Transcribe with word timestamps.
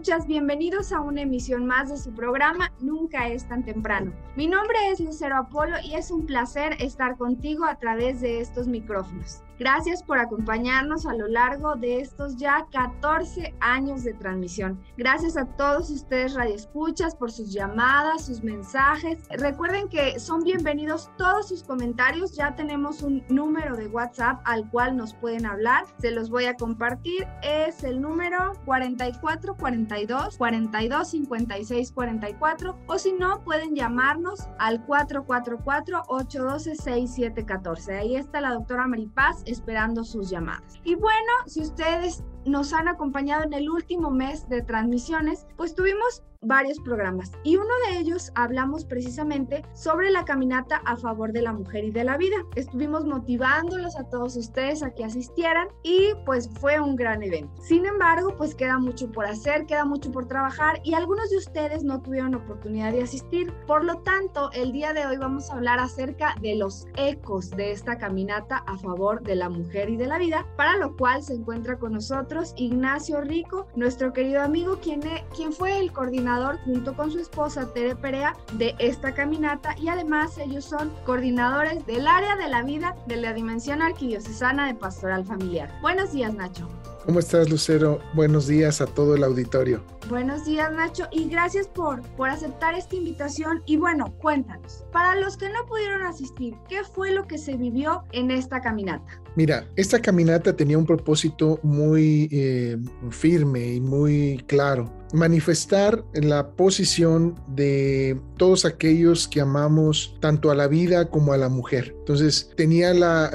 Escuchas, 0.00 0.26
bienvenidos 0.26 0.92
a 0.92 1.00
una 1.02 1.20
emisión 1.20 1.66
más 1.66 1.90
de 1.90 1.98
su 1.98 2.14
programa 2.14 2.72
Nunca 2.80 3.28
es 3.28 3.46
tan 3.46 3.66
temprano. 3.66 4.14
Mi 4.34 4.46
nombre 4.46 4.78
es 4.90 4.98
Lucero 4.98 5.36
Apolo 5.36 5.76
y 5.84 5.92
es 5.92 6.10
un 6.10 6.24
placer 6.24 6.74
estar 6.80 7.18
contigo 7.18 7.66
a 7.66 7.78
través 7.78 8.22
de 8.22 8.40
estos 8.40 8.66
micrófonos. 8.66 9.42
Gracias 9.60 10.02
por 10.02 10.18
acompañarnos 10.18 11.04
a 11.04 11.12
lo 11.12 11.28
largo 11.28 11.76
de 11.76 12.00
estos 12.00 12.38
ya 12.38 12.66
14 12.72 13.54
años 13.60 14.04
de 14.04 14.14
transmisión. 14.14 14.80
Gracias 14.96 15.36
a 15.36 15.44
todos 15.44 15.90
ustedes 15.90 16.32
radioescuchas 16.32 17.14
por 17.14 17.30
sus 17.30 17.52
llamadas, 17.52 18.24
sus 18.24 18.42
mensajes. 18.42 19.18
Recuerden 19.28 19.90
que 19.90 20.18
son 20.18 20.44
bienvenidos 20.44 21.10
todos 21.18 21.48
sus 21.48 21.62
comentarios. 21.62 22.34
Ya 22.34 22.56
tenemos 22.56 23.02
un 23.02 23.22
número 23.28 23.76
de 23.76 23.88
WhatsApp 23.88 24.40
al 24.46 24.66
cual 24.70 24.96
nos 24.96 25.12
pueden 25.12 25.44
hablar. 25.44 25.84
Se 25.98 26.10
los 26.10 26.30
voy 26.30 26.46
a 26.46 26.56
compartir. 26.56 27.28
Es 27.42 27.84
el 27.84 28.00
número 28.00 28.54
4442 28.64 30.38
42 30.38 31.06
56 31.06 31.92
44 31.92 32.78
o 32.86 32.98
si 32.98 33.12
no 33.12 33.44
pueden 33.44 33.76
llamarnos 33.76 34.48
al 34.58 34.82
444 34.86 36.04
812 36.08 36.76
6714. 36.76 37.98
Ahí 37.98 38.16
está 38.16 38.40
la 38.40 38.54
doctora 38.54 38.86
Maripaz 38.86 39.44
esperando 39.50 40.04
sus 40.04 40.30
llamadas. 40.30 40.74
Y 40.84 40.94
bueno, 40.94 41.32
si 41.46 41.60
ustedes 41.60 42.22
nos 42.44 42.72
han 42.72 42.88
acompañado 42.88 43.44
en 43.44 43.52
el 43.52 43.68
último 43.68 44.10
mes 44.10 44.48
de 44.48 44.62
transmisiones, 44.62 45.46
pues 45.56 45.74
tuvimos 45.74 46.22
varios 46.42 46.80
programas 46.80 47.32
y 47.44 47.56
uno 47.56 47.68
de 47.86 47.98
ellos 47.98 48.32
hablamos 48.34 48.84
precisamente 48.86 49.62
sobre 49.74 50.10
la 50.10 50.24
caminata 50.24 50.80
a 50.86 50.96
favor 50.96 51.32
de 51.32 51.42
la 51.42 51.52
mujer 51.52 51.84
y 51.84 51.90
de 51.90 52.04
la 52.04 52.16
vida. 52.16 52.36
Estuvimos 52.56 53.04
motivándolos 53.04 53.96
a 53.96 54.04
todos 54.04 54.36
ustedes 54.36 54.82
a 54.82 54.90
que 54.90 55.04
asistieran 55.04 55.68
y 55.82 56.12
pues 56.24 56.48
fue 56.60 56.80
un 56.80 56.96
gran 56.96 57.22
evento. 57.22 57.50
Sin 57.62 57.84
embargo, 57.84 58.36
pues 58.38 58.54
queda 58.54 58.78
mucho 58.78 59.10
por 59.12 59.26
hacer, 59.26 59.66
queda 59.66 59.84
mucho 59.84 60.10
por 60.10 60.28
trabajar 60.28 60.80
y 60.82 60.94
algunos 60.94 61.28
de 61.30 61.36
ustedes 61.36 61.84
no 61.84 62.00
tuvieron 62.00 62.34
oportunidad 62.34 62.92
de 62.92 63.02
asistir. 63.02 63.52
Por 63.66 63.84
lo 63.84 63.98
tanto, 63.98 64.50
el 64.52 64.72
día 64.72 64.94
de 64.94 65.06
hoy 65.06 65.18
vamos 65.18 65.50
a 65.50 65.54
hablar 65.54 65.78
acerca 65.78 66.34
de 66.40 66.56
los 66.56 66.86
ecos 66.96 67.50
de 67.50 67.72
esta 67.72 67.98
caminata 67.98 68.64
a 68.66 68.78
favor 68.78 69.22
de 69.22 69.34
la 69.34 69.50
mujer 69.50 69.90
y 69.90 69.96
de 69.96 70.06
la 70.06 70.18
vida, 70.18 70.46
para 70.56 70.76
lo 70.76 70.96
cual 70.96 71.22
se 71.22 71.34
encuentra 71.34 71.78
con 71.78 71.92
nosotros 71.92 72.54
Ignacio 72.56 73.20
Rico, 73.20 73.66
nuestro 73.76 74.12
querido 74.12 74.40
amigo, 74.40 74.78
quien, 74.80 75.00
quien 75.34 75.52
fue 75.52 75.78
el 75.78 75.92
coordinador 75.92 76.29
junto 76.64 76.94
con 76.94 77.10
su 77.10 77.18
esposa 77.18 77.72
Tere 77.72 77.96
Perea 77.96 78.36
de 78.52 78.74
esta 78.78 79.12
caminata 79.14 79.74
y 79.80 79.88
además 79.88 80.38
ellos 80.38 80.64
son 80.64 80.92
coordinadores 81.04 81.84
del 81.86 82.06
área 82.06 82.36
de 82.36 82.48
la 82.48 82.62
vida 82.62 82.94
de 83.06 83.16
la 83.16 83.32
Dimensión 83.32 83.82
Arquidiocesana 83.82 84.68
de 84.68 84.74
Pastoral 84.74 85.24
Familiar. 85.24 85.72
Buenos 85.82 86.12
días, 86.12 86.32
Nacho. 86.34 86.68
¿Cómo 87.04 87.18
estás, 87.18 87.50
Lucero? 87.50 87.98
Buenos 88.14 88.46
días 88.46 88.80
a 88.80 88.86
todo 88.86 89.16
el 89.16 89.24
auditorio. 89.24 89.82
Buenos 90.08 90.44
días, 90.44 90.70
Nacho, 90.70 91.08
y 91.10 91.28
gracias 91.28 91.66
por, 91.66 92.02
por 92.16 92.28
aceptar 92.28 92.74
esta 92.74 92.94
invitación. 92.94 93.62
Y 93.66 93.76
bueno, 93.76 94.14
cuéntanos, 94.18 94.84
para 94.92 95.18
los 95.18 95.36
que 95.36 95.48
no 95.48 95.66
pudieron 95.66 96.02
asistir, 96.02 96.54
¿qué 96.68 96.84
fue 96.84 97.10
lo 97.10 97.26
que 97.26 97.38
se 97.38 97.56
vivió 97.56 98.04
en 98.12 98.30
esta 98.30 98.60
caminata? 98.60 99.20
Mira, 99.34 99.64
esta 99.76 100.00
caminata 100.00 100.54
tenía 100.54 100.78
un 100.78 100.86
propósito 100.86 101.58
muy 101.62 102.28
eh, 102.30 102.76
firme 103.10 103.74
y 103.74 103.80
muy 103.80 104.44
claro 104.46 104.99
manifestar 105.12 106.04
la 106.14 106.50
posición 106.52 107.34
de 107.48 108.20
todos 108.36 108.64
aquellos 108.64 109.28
que 109.28 109.40
amamos 109.40 110.16
tanto 110.20 110.50
a 110.50 110.54
la 110.54 110.68
vida 110.68 111.10
como 111.10 111.32
a 111.32 111.36
la 111.36 111.48
mujer. 111.48 111.94
Entonces 112.10 112.50
tenía 112.56 112.92
la, 112.92 113.30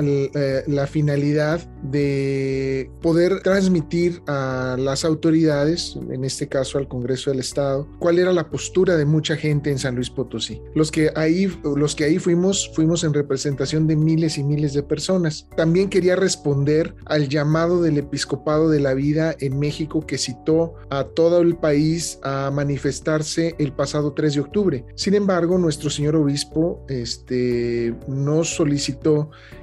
la, 0.67 0.85
finalidad 0.85 1.61
de 1.81 2.91
poder 3.01 3.41
transmitir 3.41 4.21
a 4.27 4.75
las 4.77 5.05
autoridades, 5.05 5.97
en 6.09 6.25
este 6.25 6.49
caso 6.49 6.77
al 6.77 6.89
Congreso 6.89 7.29
del 7.29 7.39
Estado, 7.39 7.87
cuál 7.99 8.19
era 8.19 8.33
la 8.33 8.49
postura 8.49 8.97
de 8.97 9.05
mucha 9.05 9.37
gente 9.37 9.71
en 9.71 9.79
San 9.79 9.95
Luis 9.95 10.09
Potosí. 10.09 10.61
Los 10.73 10.91
que 10.91 11.09
ahí, 11.15 11.49
los 11.63 11.95
que 11.95 12.03
ahí 12.03 12.19
fuimos, 12.19 12.69
fuimos 12.75 13.05
en 13.05 13.13
representación 13.13 13.87
de 13.87 13.95
miles 13.95 14.37
y 14.37 14.43
miles 14.43 14.73
de 14.73 14.83
personas. 14.83 15.47
También 15.55 15.87
quería 15.89 16.17
responder 16.17 16.95
al 17.05 17.29
llamado 17.29 17.81
del 17.81 17.97
episcopado 17.97 18.69
de 18.69 18.81
la 18.81 18.93
vida 18.93 19.37
en 19.39 19.57
México 19.57 20.05
que 20.05 20.17
citó 20.17 20.73
a 20.89 21.05
todo 21.05 21.39
el 21.39 21.55
país 21.55 22.19
a 22.23 22.51
manifestarse 22.51 23.55
el 23.57 23.71
pasado 23.71 24.11
3 24.11 24.33
de 24.33 24.41
octubre. 24.41 24.85
Sin 24.95 25.13
embargo, 25.13 25.57
nuestro 25.57 25.89
señor 25.89 26.17
obispo 26.17 26.85
este, 26.89 27.95
nos 28.09 28.49
solicitó 28.49 28.64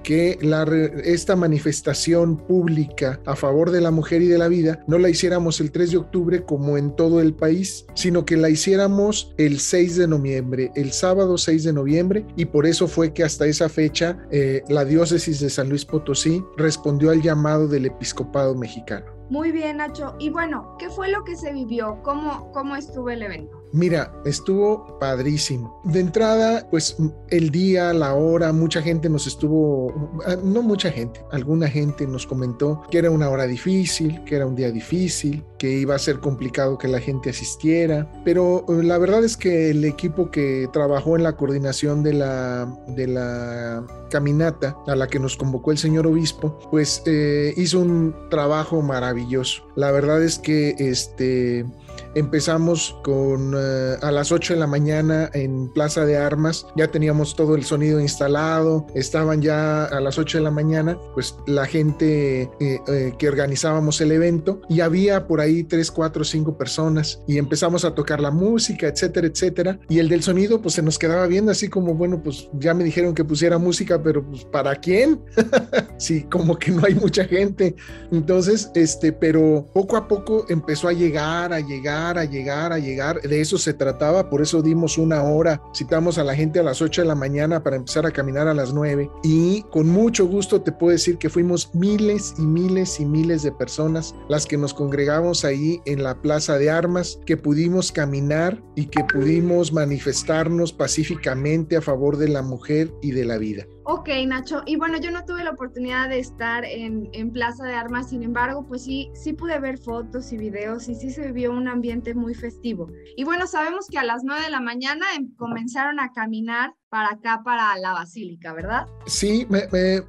que 0.02 0.38
la, 0.40 0.64
esta 1.04 1.36
manifestación 1.36 2.36
pública 2.36 3.20
a 3.26 3.36
favor 3.36 3.70
de 3.70 3.80
la 3.80 3.90
mujer 3.90 4.22
y 4.22 4.26
de 4.26 4.38
la 4.38 4.48
vida 4.48 4.82
no 4.86 4.98
la 4.98 5.08
hiciéramos 5.08 5.60
el 5.60 5.70
3 5.70 5.92
de 5.92 5.96
octubre 5.96 6.44
como 6.44 6.76
en 6.76 6.94
todo 6.96 7.20
el 7.20 7.34
país, 7.34 7.86
sino 7.94 8.24
que 8.24 8.36
la 8.36 8.50
hiciéramos 8.50 9.34
el 9.38 9.60
6 9.60 9.96
de 9.96 10.08
noviembre, 10.08 10.70
el 10.74 10.92
sábado 10.92 11.38
6 11.38 11.64
de 11.64 11.72
noviembre, 11.72 12.26
y 12.36 12.46
por 12.46 12.66
eso 12.66 12.88
fue 12.88 13.12
que 13.12 13.24
hasta 13.24 13.46
esa 13.46 13.68
fecha 13.68 14.18
eh, 14.30 14.62
la 14.68 14.84
diócesis 14.84 15.40
de 15.40 15.50
San 15.50 15.68
Luis 15.68 15.84
Potosí 15.84 16.42
respondió 16.56 17.10
al 17.10 17.22
llamado 17.22 17.68
del 17.68 17.86
episcopado 17.86 18.54
mexicano. 18.54 19.06
Muy 19.30 19.50
bien, 19.50 19.78
Nacho. 19.78 20.14
Y 20.18 20.28
bueno, 20.28 20.76
¿qué 20.78 20.90
fue 20.90 21.08
lo 21.08 21.24
que 21.24 21.36
se 21.36 21.52
vivió? 21.52 22.02
¿Cómo, 22.02 22.52
cómo 22.52 22.76
estuvo 22.76 23.08
el 23.08 23.22
evento? 23.22 23.61
Mira, 23.72 24.12
estuvo 24.24 24.98
padrísimo. 24.98 25.80
De 25.84 26.00
entrada, 26.00 26.66
pues 26.70 26.96
el 27.30 27.50
día, 27.50 27.92
la 27.94 28.14
hora, 28.14 28.52
mucha 28.52 28.82
gente 28.82 29.08
nos 29.08 29.26
estuvo, 29.26 30.20
ah, 30.26 30.36
no 30.42 30.62
mucha 30.62 30.90
gente, 30.90 31.24
alguna 31.30 31.68
gente 31.68 32.06
nos 32.06 32.26
comentó 32.26 32.82
que 32.90 32.98
era 32.98 33.10
una 33.10 33.30
hora 33.30 33.46
difícil, 33.46 34.22
que 34.24 34.36
era 34.36 34.46
un 34.46 34.54
día 34.54 34.70
difícil, 34.70 35.44
que 35.58 35.70
iba 35.70 35.94
a 35.94 35.98
ser 35.98 36.18
complicado 36.18 36.76
que 36.76 36.88
la 36.88 37.00
gente 37.00 37.30
asistiera, 37.30 38.10
pero 38.24 38.64
eh, 38.68 38.82
la 38.82 38.98
verdad 38.98 39.24
es 39.24 39.36
que 39.36 39.70
el 39.70 39.84
equipo 39.84 40.30
que 40.30 40.68
trabajó 40.72 41.16
en 41.16 41.22
la 41.22 41.36
coordinación 41.36 42.02
de 42.02 42.12
la, 42.14 42.66
de 42.88 43.06
la 43.06 43.86
caminata 44.10 44.76
a 44.86 44.94
la 44.94 45.06
que 45.06 45.18
nos 45.18 45.36
convocó 45.36 45.72
el 45.72 45.78
señor 45.78 46.06
obispo, 46.06 46.58
pues 46.70 47.02
eh, 47.06 47.54
hizo 47.56 47.80
un 47.80 48.14
trabajo 48.28 48.82
maravilloso. 48.82 49.62
La 49.74 49.90
verdad 49.90 50.22
es 50.22 50.38
que 50.38 50.74
este 50.78 51.64
Empezamos 52.14 52.96
con 53.02 53.54
eh, 53.56 53.96
a 54.00 54.10
las 54.10 54.32
8 54.32 54.54
de 54.54 54.60
la 54.60 54.66
mañana 54.66 55.30
en 55.34 55.72
Plaza 55.72 56.04
de 56.04 56.16
Armas, 56.16 56.66
ya 56.76 56.88
teníamos 56.88 57.36
todo 57.36 57.54
el 57.54 57.64
sonido 57.64 58.00
instalado, 58.00 58.86
estaban 58.94 59.42
ya 59.42 59.84
a 59.84 60.00
las 60.00 60.18
8 60.18 60.38
de 60.38 60.44
la 60.44 60.50
mañana, 60.50 60.98
pues 61.14 61.36
la 61.46 61.66
gente 61.66 62.42
eh, 62.60 62.80
eh, 62.88 63.14
que 63.18 63.28
organizábamos 63.28 64.00
el 64.00 64.12
evento 64.12 64.62
y 64.68 64.80
había 64.80 65.26
por 65.26 65.40
ahí 65.40 65.42
ahí 65.42 65.64
tres, 65.64 65.90
cuatro, 65.90 66.24
cinco 66.24 66.56
personas 66.56 67.20
y 67.26 67.38
empezamos 67.38 67.84
a 67.84 67.94
tocar 67.94 68.20
la 68.20 68.30
música, 68.30 68.88
etcétera, 68.88 69.26
etcétera. 69.26 69.78
Y 69.88 69.98
el 69.98 70.08
del 70.08 70.22
sonido, 70.22 70.60
pues 70.60 70.74
se 70.74 70.82
nos 70.82 70.98
quedaba 70.98 71.26
viendo 71.26 71.52
así 71.52 71.68
como, 71.68 71.94
bueno, 71.94 72.22
pues 72.22 72.48
ya 72.54 72.74
me 72.74 72.84
dijeron 72.84 73.14
que 73.14 73.24
pusiera 73.24 73.58
música, 73.58 74.02
pero 74.02 74.24
pues 74.24 74.44
¿para 74.44 74.74
quién? 74.76 75.20
sí, 75.98 76.22
como 76.24 76.58
que 76.58 76.70
no 76.70 76.84
hay 76.86 76.94
mucha 76.94 77.24
gente. 77.24 77.74
Entonces, 78.10 78.70
este, 78.74 79.12
pero 79.12 79.66
poco 79.72 79.96
a 79.96 80.08
poco 80.08 80.46
empezó 80.48 80.88
a 80.88 80.92
llegar, 80.92 81.52
a 81.52 81.60
llegar, 81.60 82.01
a 82.02 82.24
llegar, 82.24 82.72
a 82.72 82.78
llegar. 82.78 83.20
De 83.22 83.40
eso 83.40 83.58
se 83.58 83.74
trataba, 83.74 84.28
por 84.28 84.42
eso 84.42 84.62
dimos 84.62 84.98
una 84.98 85.22
hora, 85.22 85.62
citamos 85.74 86.18
a 86.18 86.24
la 86.24 86.34
gente 86.34 86.60
a 86.60 86.62
las 86.62 86.82
8 86.82 87.02
de 87.02 87.08
la 87.08 87.14
mañana 87.14 87.62
para 87.62 87.76
empezar 87.76 88.06
a 88.06 88.10
caminar 88.10 88.48
a 88.48 88.54
las 88.54 88.72
9 88.72 89.10
y 89.22 89.62
con 89.70 89.88
mucho 89.88 90.26
gusto 90.26 90.60
te 90.60 90.72
puedo 90.72 90.92
decir 90.92 91.18
que 91.18 91.30
fuimos 91.30 91.74
miles 91.74 92.34
y 92.38 92.42
miles 92.42 93.00
y 93.00 93.04
miles 93.04 93.42
de 93.42 93.52
personas 93.52 94.14
las 94.28 94.46
que 94.46 94.56
nos 94.56 94.74
congregamos 94.74 95.44
ahí 95.44 95.80
en 95.86 96.02
la 96.02 96.20
Plaza 96.20 96.58
de 96.58 96.70
Armas, 96.70 97.18
que 97.26 97.36
pudimos 97.36 97.92
caminar 97.92 98.62
y 98.74 98.86
que 98.86 99.04
pudimos 99.04 99.72
manifestarnos 99.72 100.72
pacíficamente 100.72 101.76
a 101.76 101.82
favor 101.82 102.16
de 102.16 102.28
la 102.28 102.42
mujer 102.42 102.92
y 103.02 103.12
de 103.12 103.24
la 103.24 103.38
vida. 103.38 103.66
Ok, 103.84 104.08
Nacho. 104.26 104.62
Y 104.64 104.76
bueno, 104.76 104.98
yo 104.98 105.10
no 105.10 105.24
tuve 105.24 105.42
la 105.42 105.50
oportunidad 105.50 106.08
de 106.08 106.20
estar 106.20 106.64
en, 106.64 107.08
en, 107.12 107.32
Plaza 107.32 107.64
de 107.64 107.74
Armas, 107.74 108.10
sin 108.10 108.22
embargo, 108.22 108.64
pues 108.66 108.84
sí, 108.84 109.10
sí 109.12 109.32
pude 109.32 109.58
ver 109.58 109.78
fotos 109.78 110.32
y 110.32 110.36
videos 110.36 110.88
y 110.88 110.94
sí 110.94 111.10
se 111.10 111.26
vivió 111.26 111.50
un 111.50 111.66
ambiente 111.66 112.14
muy 112.14 112.34
festivo. 112.34 112.88
Y 113.16 113.24
bueno, 113.24 113.48
sabemos 113.48 113.88
que 113.88 113.98
a 113.98 114.04
las 114.04 114.22
9 114.22 114.42
de 114.44 114.50
la 114.50 114.60
mañana 114.60 115.06
em, 115.16 115.34
comenzaron 115.34 115.98
a 115.98 116.12
caminar 116.12 116.74
para 116.92 117.08
acá, 117.08 117.40
para 117.42 117.78
la 117.78 117.92
basílica, 117.92 118.52
¿verdad? 118.52 118.86
Sí, 119.06 119.48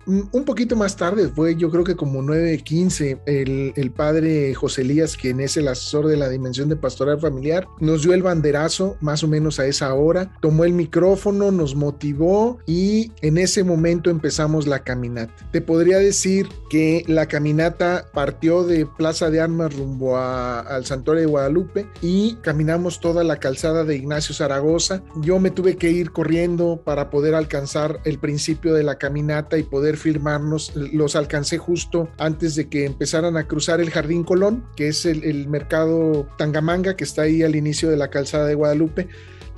un 0.06 0.44
poquito 0.44 0.76
más 0.76 0.98
tarde, 0.98 1.30
fue 1.30 1.56
yo 1.56 1.72
creo 1.72 1.86
que 1.86 1.96
como 1.96 2.22
9.15, 2.22 3.22
el, 3.26 3.72
el 3.78 3.92
padre 3.92 4.54
José 4.54 4.82
Elías, 4.82 5.16
quien 5.16 5.40
es 5.40 5.56
el 5.56 5.70
asesor 5.70 6.08
de 6.08 6.18
la 6.18 6.28
dimensión 6.28 6.68
de 6.68 6.76
pastoral 6.76 7.22
familiar, 7.22 7.70
nos 7.80 8.04
dio 8.04 8.14
el 8.14 8.22
banderazo 8.22 8.98
más 9.00 9.24
o 9.24 9.30
menos 9.30 9.62
a 9.62 9.66
esa 9.66 9.94
hora, 9.94 10.34
tomó 10.42 10.66
el 10.66 10.74
micrófono, 10.74 11.52
nos 11.52 11.74
motivó 11.74 12.60
y 12.66 13.14
en 13.22 13.38
ese 13.38 13.64
momento 13.64 14.10
empezamos 14.10 14.68
la 14.68 14.80
caminata. 14.80 15.34
Te 15.54 15.62
podría 15.62 16.00
decir 16.00 16.50
que 16.70 17.06
la 17.08 17.28
caminata 17.28 18.08
partió 18.14 18.66
de 18.66 18.86
Plaza 18.86 19.30
de 19.30 19.40
Armas 19.40 19.74
rumbo 19.74 20.18
al 20.18 20.86
Santuario 20.86 21.22
de 21.22 21.28
Guadalupe 21.28 21.88
y 22.02 22.36
caminamos 22.42 23.00
toda 23.00 23.24
la 23.24 23.38
calzada 23.38 23.86
de 23.86 23.96
Ignacio 23.96 24.36
Zaragoza. 24.36 25.02
Yo 25.22 25.40
me 25.40 25.50
tuve 25.50 25.78
que 25.78 25.90
ir 25.90 26.12
corriendo 26.12 26.73
para 26.82 27.10
poder 27.10 27.36
alcanzar 27.36 28.00
el 28.06 28.20
principio 28.20 28.74
de 28.74 28.84
la 28.84 28.98
caminata 28.98 29.58
y 29.58 29.64
poder 29.64 29.98
firmarnos. 29.98 30.72
Los 30.76 31.16
alcancé 31.16 31.58
justo 31.58 32.10
antes 32.18 32.56
de 32.56 32.70
que 32.70 32.86
empezaran 32.86 33.38
a 33.38 33.48
cruzar 33.48 33.82
el 33.82 33.92
Jardín 33.92 34.24
Colón, 34.24 34.66
que 34.76 34.88
es 34.88 35.06
el, 35.06 35.24
el 35.24 35.48
mercado 35.48 36.28
Tangamanga, 36.38 36.96
que 36.96 37.04
está 37.04 37.24
ahí 37.24 37.44
al 37.44 37.56
inicio 37.56 37.90
de 37.90 37.98
la 37.98 38.10
calzada 38.10 38.46
de 38.46 38.56
Guadalupe. 38.56 39.08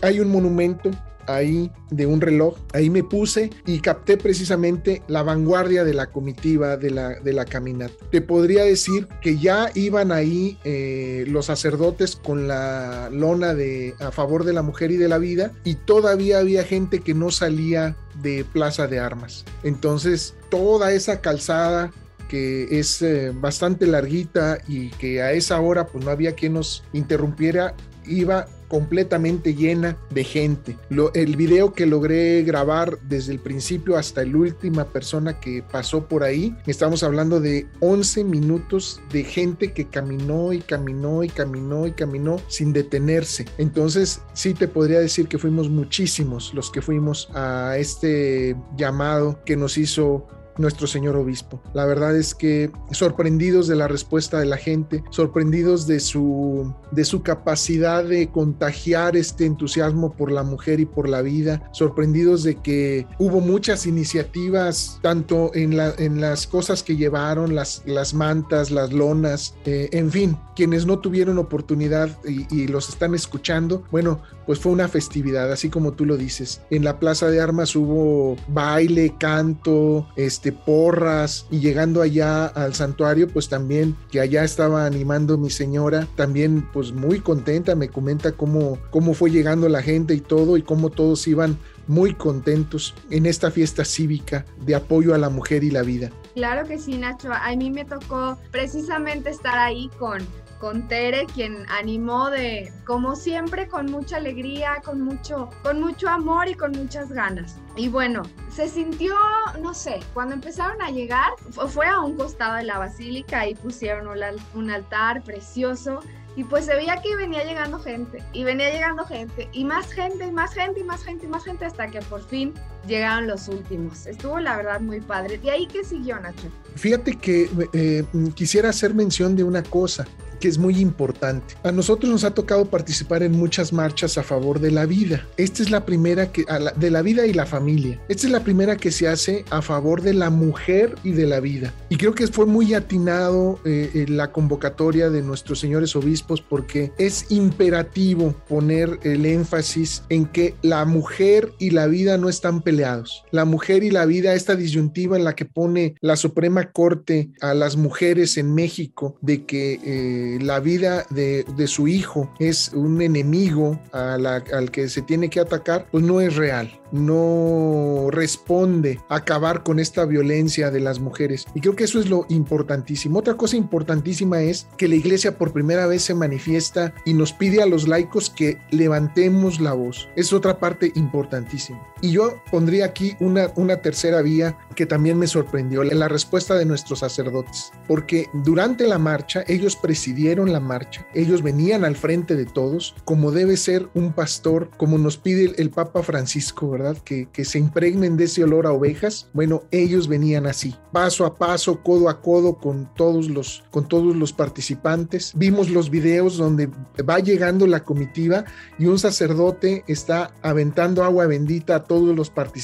Hay 0.02 0.20
un 0.20 0.30
monumento 0.30 0.92
ahí 1.28 1.72
de 1.90 2.06
un 2.06 2.22
reloj, 2.22 2.56
ahí 2.74 2.90
me 2.90 3.04
puse 3.04 3.50
y 3.66 3.80
capté 3.80 4.18
precisamente 4.18 5.02
la 5.08 5.24
vanguardia 5.24 5.84
de 5.84 5.94
la 5.94 6.08
comitiva 6.08 6.78
de 6.78 6.92
la, 6.92 7.20
de 7.20 7.34
la 7.34 7.46
caminata. 7.46 7.94
Te 8.12 8.22
podría 8.22 8.64
decir 8.64 9.08
que 9.22 9.38
ya 9.38 9.72
iban 9.76 10.12
ahí 10.12 10.58
eh, 10.64 11.26
los 11.28 11.48
sacerdotes 11.48 12.16
con 12.16 12.48
la 12.48 13.10
lona 13.12 13.54
de 13.54 13.94
a 14.00 14.12
favor 14.12 14.44
de 14.44 14.54
la 14.54 14.62
mujer 14.62 14.92
y 14.92 14.98
de 14.98 15.08
la 15.08 15.18
vida 15.18 15.52
y 15.64 15.76
todavía 15.76 16.40
había 16.40 16.64
gente 16.64 17.00
que 17.00 17.14
no 17.14 17.32
salía 17.32 17.96
de 18.22 18.46
Plaza 18.46 18.88
de 18.88 19.00
Armas. 19.00 19.46
Entonces, 19.64 20.36
toda 20.50 20.92
esa 20.92 21.22
calzada 21.22 21.92
que 22.30 22.80
es 22.80 23.02
eh, 23.02 23.32
bastante 23.34 23.86
larguita 23.86 24.58
y 24.68 24.90
que 24.90 25.22
a 25.22 25.34
esa 25.34 25.60
hora 25.60 25.88
pues 25.88 26.04
no 26.04 26.12
había 26.12 26.34
quien 26.34 26.54
nos 26.54 26.84
interrumpiera, 26.94 27.76
iba 28.06 28.48
completamente 28.76 29.56
llena 29.56 29.98
de 30.10 30.26
gente. 30.26 30.78
el 31.14 31.38
video 31.38 31.72
que 31.72 31.86
logré 31.86 32.44
grabar 32.44 33.00
desde 33.04 33.32
el 33.32 33.40
principio 33.40 33.96
hasta 33.96 34.26
la 34.26 34.36
última 34.36 34.84
persona 34.84 35.40
que 35.40 35.64
pasó 35.64 36.10
por 36.10 36.24
ahí, 36.24 36.54
estamos 36.68 37.02
hablando 37.02 37.40
de 37.40 37.68
11 37.80 38.26
minutos 38.26 39.00
de 39.14 39.24
gente 39.24 39.72
que 39.72 39.88
caminó 39.88 40.52
y 40.52 40.60
caminó 40.60 41.24
y 41.24 41.30
caminó 41.30 41.88
y 41.88 41.94
caminó 41.94 42.36
sin 42.50 42.74
detenerse. 42.74 43.46
Entonces, 43.58 44.20
sí 44.34 44.54
te 44.54 44.68
podría 44.68 45.00
decir 45.00 45.30
que 45.30 45.38
fuimos 45.38 45.70
muchísimos 45.70 46.54
los 46.54 46.70
que 46.70 46.82
fuimos 46.82 47.30
a 47.34 47.78
este 47.78 48.58
llamado 48.76 49.40
que 49.46 49.56
nos 49.56 49.78
hizo 49.78 50.28
nuestro 50.58 50.88
señor 50.88 51.16
obispo. 51.16 51.62
La 51.74 51.86
verdad 51.86 52.16
es 52.16 52.34
que 52.34 52.72
sorprendidos 52.92 53.68
de 53.68 53.76
la 53.76 53.88
respuesta 53.88 54.40
de 54.40 54.46
la 54.46 54.58
gente, 54.58 55.04
sorprendidos 55.10 55.88
de 55.88 56.00
su, 56.00 56.74
de 56.92 57.06
su 57.06 57.24
capacidad 57.24 58.04
de 58.04 58.30
contagiar 58.30 59.16
este 59.16 59.46
entusiasmo 59.46 60.14
por 60.14 60.32
la 60.32 60.44
mujer 60.44 60.80
y 60.80 60.86
por 60.86 61.10
la 61.10 61.22
vida, 61.22 61.70
sorprendidos 61.74 62.44
de 62.44 62.56
que 62.56 63.08
hubo 63.20 63.42
muchas 63.42 63.86
iniciativas, 63.86 65.00
tanto 65.02 65.52
en, 65.54 65.78
la, 65.78 65.94
en 65.98 66.22
las 66.22 66.48
cosas 66.48 66.84
que 66.84 66.96
llevaron, 66.96 67.56
las, 67.56 67.84
las 67.86 68.14
mantas, 68.14 68.72
las 68.72 68.94
lonas, 68.94 69.56
eh, 69.66 69.90
en 69.92 70.12
fin, 70.12 70.38
quienes 70.56 70.86
no 70.86 71.00
tuvieron 71.00 71.38
oportunidad 71.38 72.10
y, 72.28 72.54
y 72.56 72.68
los 72.68 72.90
están 72.90 73.14
escuchando, 73.16 73.84
bueno, 73.92 74.22
pues 74.46 74.60
fue 74.60 74.72
una 74.72 74.88
festividad, 74.88 75.52
así 75.52 75.70
como 75.70 75.94
tú 75.94 76.06
lo 76.06 76.18
dices. 76.18 76.62
En 76.70 76.84
la 76.84 77.00
Plaza 77.00 77.30
de 77.30 77.42
Armas 77.42 77.76
hubo 77.76 78.36
baile, 78.48 79.16
canto, 79.20 80.08
este, 80.16 80.52
porras 80.52 81.48
y 81.52 81.60
llegando 81.60 82.02
allá 82.02 82.46
al 82.48 82.74
santuario, 82.74 83.28
pues 83.28 83.50
también 83.50 83.96
que 84.12 84.20
allá 84.20 84.44
estaba 84.44 84.86
animando 84.86 85.38
mi 85.38 85.50
señora, 85.50 86.08
también 86.16 86.68
pues 86.72 86.92
muy 86.92 87.20
contenta, 87.20 87.76
me 87.76 87.90
comenta 87.90 88.32
cómo, 88.32 88.78
cómo 88.92 89.14
fue 89.14 89.32
llegando 89.32 89.70
la 89.70 89.82
gente 89.82 90.14
y 90.14 90.22
todo 90.22 90.58
y 90.58 90.62
cómo 90.62 90.90
todos 90.90 91.28
iban 91.28 91.58
muy 91.88 92.14
contentos 92.14 92.96
en 93.10 93.26
esta 93.26 93.52
fiesta 93.52 93.86
cívica 93.86 94.46
de 94.66 94.76
apoyo 94.76 95.14
a 95.14 95.18
la 95.18 95.30
mujer 95.30 95.64
y 95.64 95.72
la 95.72 95.84
vida. 95.84 96.10
Claro 96.34 96.68
que 96.68 96.78
sí, 96.78 96.98
Nacho. 96.98 97.30
A 97.32 97.56
mí 97.56 97.72
me 97.72 97.86
tocó 97.86 98.38
precisamente 98.52 99.30
estar 99.30 99.58
ahí 99.58 99.90
con 99.98 100.20
con 100.66 100.88
Tere, 100.88 101.28
quien 101.32 101.64
animó 101.70 102.32
de, 102.32 102.74
como 102.88 103.16
siempre, 103.16 103.68
con 103.68 103.86
mucha 103.86 104.18
alegría, 104.18 104.82
con 104.84 105.00
mucho, 105.00 105.52
con 105.62 105.80
mucho 105.80 106.10
amor 106.10 106.50
y 106.50 106.56
con 106.56 106.72
muchas 106.72 107.12
ganas. 107.12 107.58
Y 107.76 107.88
bueno, 107.88 108.24
se 108.50 108.68
sintió, 108.68 109.14
no 109.62 109.76
sé, 109.76 110.00
cuando 110.16 110.34
empezaron 110.34 110.82
a 110.82 110.90
llegar, 110.90 111.34
fue 111.68 111.86
a 111.86 112.00
un 112.00 112.18
costado 112.18 112.56
de 112.56 112.64
la 112.64 112.80
basílica 112.80 113.48
y 113.48 113.54
pusieron 113.54 114.08
un 114.56 114.72
altar 114.72 115.22
precioso 115.22 116.00
y 116.36 116.44
pues 116.44 116.66
se 116.66 116.76
veía 116.76 117.00
que 117.00 117.16
venía 117.16 117.44
llegando 117.44 117.78
gente, 117.78 118.24
y 118.34 118.44
venía 118.44 118.72
llegando 118.72 119.06
gente, 119.06 119.48
y 119.52 119.66
más 119.66 119.92
gente, 119.92 120.26
y 120.26 120.32
más 120.32 120.54
gente, 120.56 120.80
y 120.80 120.84
más 120.84 121.04
gente, 121.04 121.26
y 121.28 121.30
más 121.30 121.46
gente, 121.46 121.66
hasta 121.66 121.88
que 121.90 122.02
por 122.02 122.24
fin 122.24 122.56
llegaron 122.88 123.28
los 123.28 123.48
últimos. 123.48 124.06
Estuvo 124.06 124.40
la 124.40 124.58
verdad 124.58 124.80
muy 124.80 125.02
padre. 125.02 125.38
¿De 125.38 125.52
ahí 125.52 125.68
qué 125.68 125.84
siguió, 125.84 126.20
Nacho? 126.20 126.50
Fíjate 126.76 127.16
que 127.18 127.50
eh, 127.74 128.04
quisiera 128.34 128.70
hacer 128.70 128.94
mención 128.94 129.36
de 129.36 129.44
una 129.44 129.64
cosa 129.64 130.06
que 130.40 130.48
es 130.48 130.58
muy 130.58 130.80
importante. 130.80 131.56
A 131.64 131.72
nosotros 131.72 132.12
nos 132.12 132.24
ha 132.24 132.34
tocado 132.34 132.66
participar 132.66 133.24
en 133.24 133.32
muchas 133.32 133.74
marchas 133.74 134.18
a 134.18 134.24
favor 134.24 134.60
de 134.60 134.72
la 134.72 134.86
vida. 134.86 135.26
Esta 135.38 135.64
es 135.64 135.72
la 135.72 135.86
primera 135.86 136.32
que, 136.32 136.46
de 136.76 136.92
la 136.92 137.02
vida 137.02 137.26
y 137.26 137.34
la 137.34 137.46
familia. 137.46 138.00
Esta 138.10 138.28
es 138.28 138.32
la 138.32 138.44
primera 138.44 138.76
que 138.76 138.92
se 138.92 139.08
hace 139.08 139.46
a 139.50 139.62
favor 139.62 140.02
de 140.02 140.14
la 140.14 140.30
mujer 140.30 140.96
y 141.04 141.12
de 141.12 141.26
la 141.26 141.40
vida. 141.40 141.74
Y 141.90 141.98
creo 141.98 142.14
que 142.14 142.28
fue 142.28 142.46
muy 142.46 142.74
atinado 142.74 143.60
eh, 143.66 144.06
la 144.08 144.32
convocatoria 144.32 145.10
de 145.10 145.22
nuestros 145.22 145.60
señores 145.60 145.96
obispos 145.96 146.42
porque 146.42 146.92
es 146.98 147.32
imperativo 147.32 148.34
poner 148.48 149.00
el 149.04 149.26
énfasis 149.26 150.04
en 150.10 150.26
que 150.26 150.56
la 150.62 150.86
mujer 150.86 151.54
y 151.60 151.72
la 151.72 151.88
vida 151.88 152.18
no 152.18 152.30
están 152.30 152.62
peleados. 152.76 153.24
La 153.32 153.46
mujer 153.46 153.84
y 153.84 153.92
la 153.92 154.06
vida, 154.06 154.34
esta 154.34 154.56
disyuntiva 154.56 155.16
en 155.16 155.24
la 155.24 155.34
que 155.34 155.46
pone 155.46 155.96
la 156.02 156.18
Suprema 156.18 156.72
Corte 156.72 157.30
a 157.40 157.54
las 157.54 157.78
mujeres 157.78 158.38
en 158.38 158.54
México 158.54 159.16
de 159.22 159.46
que 159.46 159.80
eh, 159.84 160.40
la 160.42 160.60
vida 160.60 161.06
de, 161.10 161.46
su 161.68 161.88
hijo 161.88 162.32
es 162.40 162.72
un 162.74 163.02
enemigo 163.02 163.80
al 163.92 164.70
que 164.72 164.90
se 164.90 165.02
tiene 165.02 165.30
que 165.30 165.40
atacar, 165.40 165.88
pues 165.90 166.04
no 166.04 166.22
es 166.22 166.36
real 166.36 166.70
no 166.96 168.10
responde 168.12 169.00
a 169.10 169.18
acabar 169.18 169.64
con 169.64 169.80
esta 169.80 170.06
violencia 170.06 170.72
de 170.72 170.80
las 170.80 171.00
mujeres. 171.00 171.46
Y 171.54 171.62
creo 171.62 171.76
que 171.76 171.84
eso 171.84 172.00
es 172.00 172.10
lo 172.10 172.26
importantísimo. 172.30 173.20
Otra 173.20 173.36
cosa 173.36 173.58
importantísima 173.58 174.42
es 174.42 174.68
que 174.78 174.88
la 174.88 174.96
iglesia 174.96 175.38
por 175.38 175.52
primera 175.52 175.88
vez 175.88 176.04
se 176.04 176.14
manifiesta 176.14 176.94
y 177.06 177.14
nos 177.14 177.34
pide 177.34 177.62
a 177.62 177.66
los 177.66 177.88
laicos 177.88 178.30
que 178.30 178.58
levantemos 178.72 179.60
la 179.60 179.74
voz. 179.74 180.08
Es 180.16 180.34
otra 180.34 180.60
parte 180.60 180.92
importantísima. 180.96 181.82
Y 182.02 182.12
yo 182.12 182.42
pondría 182.52 182.65
aquí 182.84 183.16
una, 183.20 183.52
una 183.56 183.78
tercera 183.78 184.22
vía 184.22 184.58
que 184.76 184.86
también 184.86 185.18
me 185.18 185.28
sorprendió, 185.28 185.84
la 185.84 186.08
respuesta 186.08 186.56
de 186.56 186.66
nuestros 186.66 187.00
sacerdotes, 187.00 187.72
porque 187.88 188.28
durante 188.34 188.88
la 188.88 188.98
marcha 188.98 189.44
ellos 189.48 189.76
presidieron 189.76 190.52
la 190.52 190.60
marcha, 190.60 191.08
ellos 191.14 191.42
venían 191.42 191.86
al 191.86 191.96
frente 191.96 192.36
de 192.36 192.46
todos, 192.46 192.96
como 193.06 193.32
debe 193.32 193.58
ser 193.58 193.88
un 193.94 194.14
pastor, 194.14 194.70
como 194.78 194.98
nos 194.98 195.18
pide 195.18 195.54
el, 195.58 195.70
Papa 195.76 196.04
Francisco, 196.04 196.70
¿verdad? 196.70 196.98
Que, 197.04 197.28
que 197.34 197.44
se 197.44 197.60
impregnen 197.60 198.16
de 198.16 198.26
ese 198.26 198.44
olor 198.46 198.66
a 198.66 198.72
ovejas. 198.72 199.28
Bueno, 199.34 199.64
ellos 199.72 200.08
venían 200.08 200.46
así, 200.46 200.74
paso 200.94 201.26
a 201.26 201.38
paso, 201.38 201.82
codo 201.84 202.08
a 202.08 202.22
codo 202.22 202.56
con 202.56 202.90
todos 202.96 203.30
los, 203.30 203.64
con 203.72 203.88
todos 203.88 204.16
los 204.16 204.32
participantes. 204.32 205.34
Vimos 205.36 205.70
los 205.70 205.90
videos 205.90 206.38
donde 206.38 206.70
va 207.08 207.20
llegando 207.20 207.68
la 207.68 207.84
comitiva 207.84 208.46
y 208.80 208.86
un 208.86 208.98
sacerdote 208.98 209.84
está 209.88 210.32
aventando 210.42 211.04
agua 211.04 211.28
bendita 211.28 211.76
a 211.76 211.84
todos 211.84 212.16
los 212.16 212.30
participantes. 212.30 212.55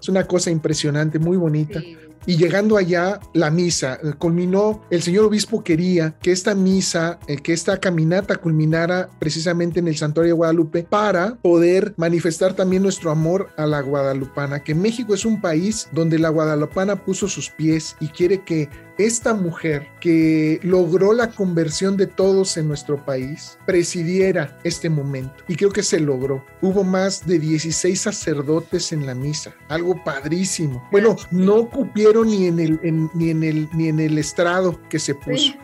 Es 0.00 0.08
una 0.08 0.26
cosa 0.26 0.50
impresionante, 0.50 1.18
muy 1.18 1.36
bonita. 1.36 1.80
Y 2.26 2.36
llegando 2.36 2.76
allá, 2.76 3.20
la 3.32 3.50
misa 3.50 3.98
eh, 4.02 4.12
culminó, 4.18 4.82
el 4.90 5.02
señor 5.02 5.24
obispo 5.24 5.64
quería 5.64 6.14
que 6.20 6.32
esta 6.32 6.54
misa, 6.54 7.18
eh, 7.26 7.36
que 7.36 7.52
esta 7.52 7.78
caminata 7.78 8.36
culminara 8.36 9.08
precisamente 9.18 9.80
en 9.80 9.88
el 9.88 9.96
santuario 9.96 10.34
de 10.34 10.36
Guadalupe 10.36 10.86
para 10.88 11.36
poder 11.36 11.94
manifestar 11.96 12.54
también 12.54 12.82
nuestro 12.82 13.10
amor 13.10 13.48
a 13.56 13.66
la 13.66 13.80
guadalupana, 13.80 14.62
que 14.62 14.74
México 14.74 15.14
es 15.14 15.24
un 15.24 15.40
país 15.40 15.88
donde 15.92 16.18
la 16.18 16.28
guadalupana 16.28 16.96
puso 16.96 17.26
sus 17.28 17.48
pies 17.50 17.96
y 18.00 18.08
quiere 18.08 18.42
que 18.44 18.68
esta 18.98 19.32
mujer 19.32 19.88
que 19.98 20.60
logró 20.62 21.14
la 21.14 21.30
conversión 21.30 21.96
de 21.96 22.06
todos 22.06 22.58
en 22.58 22.68
nuestro 22.68 23.02
país 23.02 23.56
presidiera 23.64 24.58
este 24.62 24.90
momento. 24.90 25.42
Y 25.48 25.56
creo 25.56 25.70
que 25.70 25.82
se 25.82 26.00
logró. 26.00 26.44
Hubo 26.60 26.84
más 26.84 27.26
de 27.26 27.38
16 27.38 27.98
sacerdotes 27.98 28.92
en 28.92 29.06
la 29.06 29.14
misa, 29.14 29.54
algo 29.68 30.04
padrísimo. 30.04 30.86
Bueno, 30.92 31.16
no 31.30 31.70
cupieron 31.70 32.09
ni 32.24 32.46
en 32.46 32.58
el, 32.58 32.80
ni 33.14 33.30
en 33.30 33.42
el, 33.42 33.68
ni 33.72 33.88
en 33.88 34.00
el 34.00 34.18
estrado 34.18 34.80
que 34.88 34.98
se 34.98 35.14
puso. 35.14 35.54